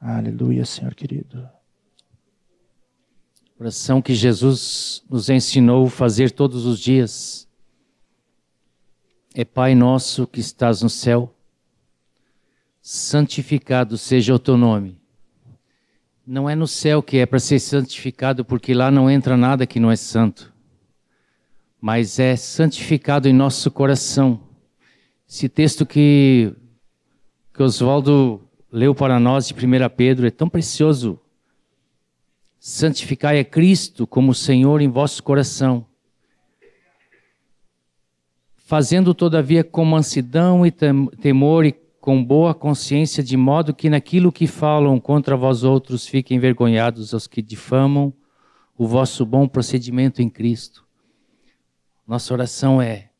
Aleluia, 0.00 0.64
Senhor 0.64 0.94
querido. 0.94 1.48
Oração 3.58 4.00
que 4.00 4.14
Jesus 4.14 5.02
nos 5.10 5.28
ensinou 5.28 5.86
a 5.86 5.90
fazer 5.90 6.30
todos 6.30 6.64
os 6.64 6.78
dias. 6.78 7.48
É 9.34 9.44
Pai 9.44 9.74
nosso 9.74 10.28
que 10.28 10.38
estás 10.38 10.80
no 10.80 10.88
céu, 10.88 11.35
santificado 12.88 13.98
seja 13.98 14.32
o 14.32 14.38
teu 14.38 14.56
nome. 14.56 14.96
Não 16.24 16.48
é 16.48 16.54
no 16.54 16.68
céu 16.68 17.02
que 17.02 17.16
é 17.16 17.26
para 17.26 17.40
ser 17.40 17.58
santificado, 17.58 18.44
porque 18.44 18.72
lá 18.72 18.92
não 18.92 19.10
entra 19.10 19.36
nada 19.36 19.66
que 19.66 19.80
não 19.80 19.90
é 19.90 19.96
santo. 19.96 20.54
Mas 21.80 22.20
é 22.20 22.36
santificado 22.36 23.28
em 23.28 23.32
nosso 23.32 23.72
coração. 23.72 24.40
Esse 25.28 25.48
texto 25.48 25.84
que, 25.84 26.54
que 27.52 27.60
Oswaldo 27.60 28.40
leu 28.70 28.94
para 28.94 29.18
nós 29.18 29.48
de 29.48 29.54
1 29.54 29.88
Pedro 29.96 30.24
é 30.24 30.30
tão 30.30 30.48
precioso 30.48 31.18
santificai 32.60 33.40
a 33.40 33.44
Cristo 33.44 34.06
como 34.06 34.32
Senhor 34.32 34.80
em 34.80 34.88
vosso 34.88 35.24
coração, 35.24 35.84
fazendo 38.56 39.12
todavia 39.12 39.64
com 39.64 39.84
mansidão 39.84 40.64
e 40.64 40.70
temor 40.70 41.64
e 41.64 41.85
com 42.06 42.24
boa 42.24 42.54
consciência, 42.54 43.20
de 43.20 43.36
modo 43.36 43.74
que 43.74 43.90
naquilo 43.90 44.30
que 44.30 44.46
falam 44.46 45.00
contra 45.00 45.36
vós 45.36 45.64
outros 45.64 46.06
fiquem 46.06 46.36
envergonhados 46.36 47.12
os 47.12 47.26
que 47.26 47.42
difamam 47.42 48.14
o 48.78 48.86
vosso 48.86 49.26
bom 49.26 49.48
procedimento 49.48 50.22
em 50.22 50.30
Cristo. 50.30 50.86
Nossa 52.06 52.32
oração 52.32 52.80
é: 52.80 53.10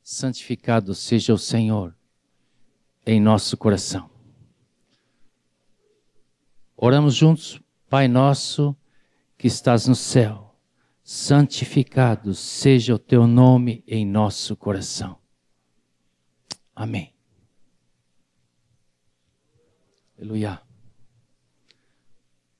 santificado 0.00 0.94
seja 0.94 1.34
o 1.34 1.38
Senhor 1.38 1.92
em 3.04 3.20
nosso 3.20 3.56
coração. 3.56 4.08
Oramos 6.76 7.16
juntos, 7.16 7.60
Pai 7.90 8.06
nosso 8.06 8.76
que 9.36 9.48
estás 9.48 9.88
no 9.88 9.96
céu, 9.96 10.54
santificado 11.02 12.32
seja 12.32 12.94
o 12.94 12.98
teu 12.98 13.26
nome 13.26 13.82
em 13.88 14.06
nosso 14.06 14.54
coração. 14.54 15.18
Amém. 16.76 17.15
Aleluia. 20.16 20.60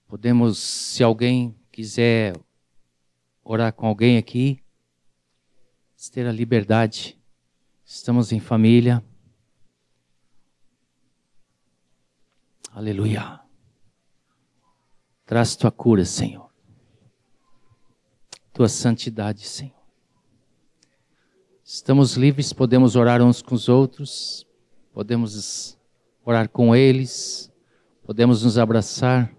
Podemos, 0.07 0.59
se 0.59 1.03
alguém 1.03 1.57
quiser 1.73 2.37
orar 3.43 3.73
com 3.73 3.87
alguém 3.87 4.19
aqui, 4.19 4.63
ter 6.13 6.27
a 6.27 6.33
liberdade. 6.33 7.19
Estamos 7.85 8.31
em 8.31 8.39
família. 8.39 9.05
Aleluia. 12.71 13.41
Traz 15.25 15.57
tua 15.57 15.73
cura, 15.73 16.05
Senhor 16.05 16.47
tua 18.57 18.71
santidade, 18.71 19.47
Senhor. 19.47 19.77
Estamos 21.63 22.15
livres, 22.15 22.55
podemos 22.55 22.97
orar 22.97 23.21
uns 23.21 23.43
com 23.43 23.55
os 23.55 23.69
outros, 23.69 24.47
podemos 24.95 25.76
orar 26.27 26.49
com 26.49 26.75
eles, 26.75 27.51
podemos 28.05 28.43
nos 28.43 28.59
abraçar. 28.59 29.36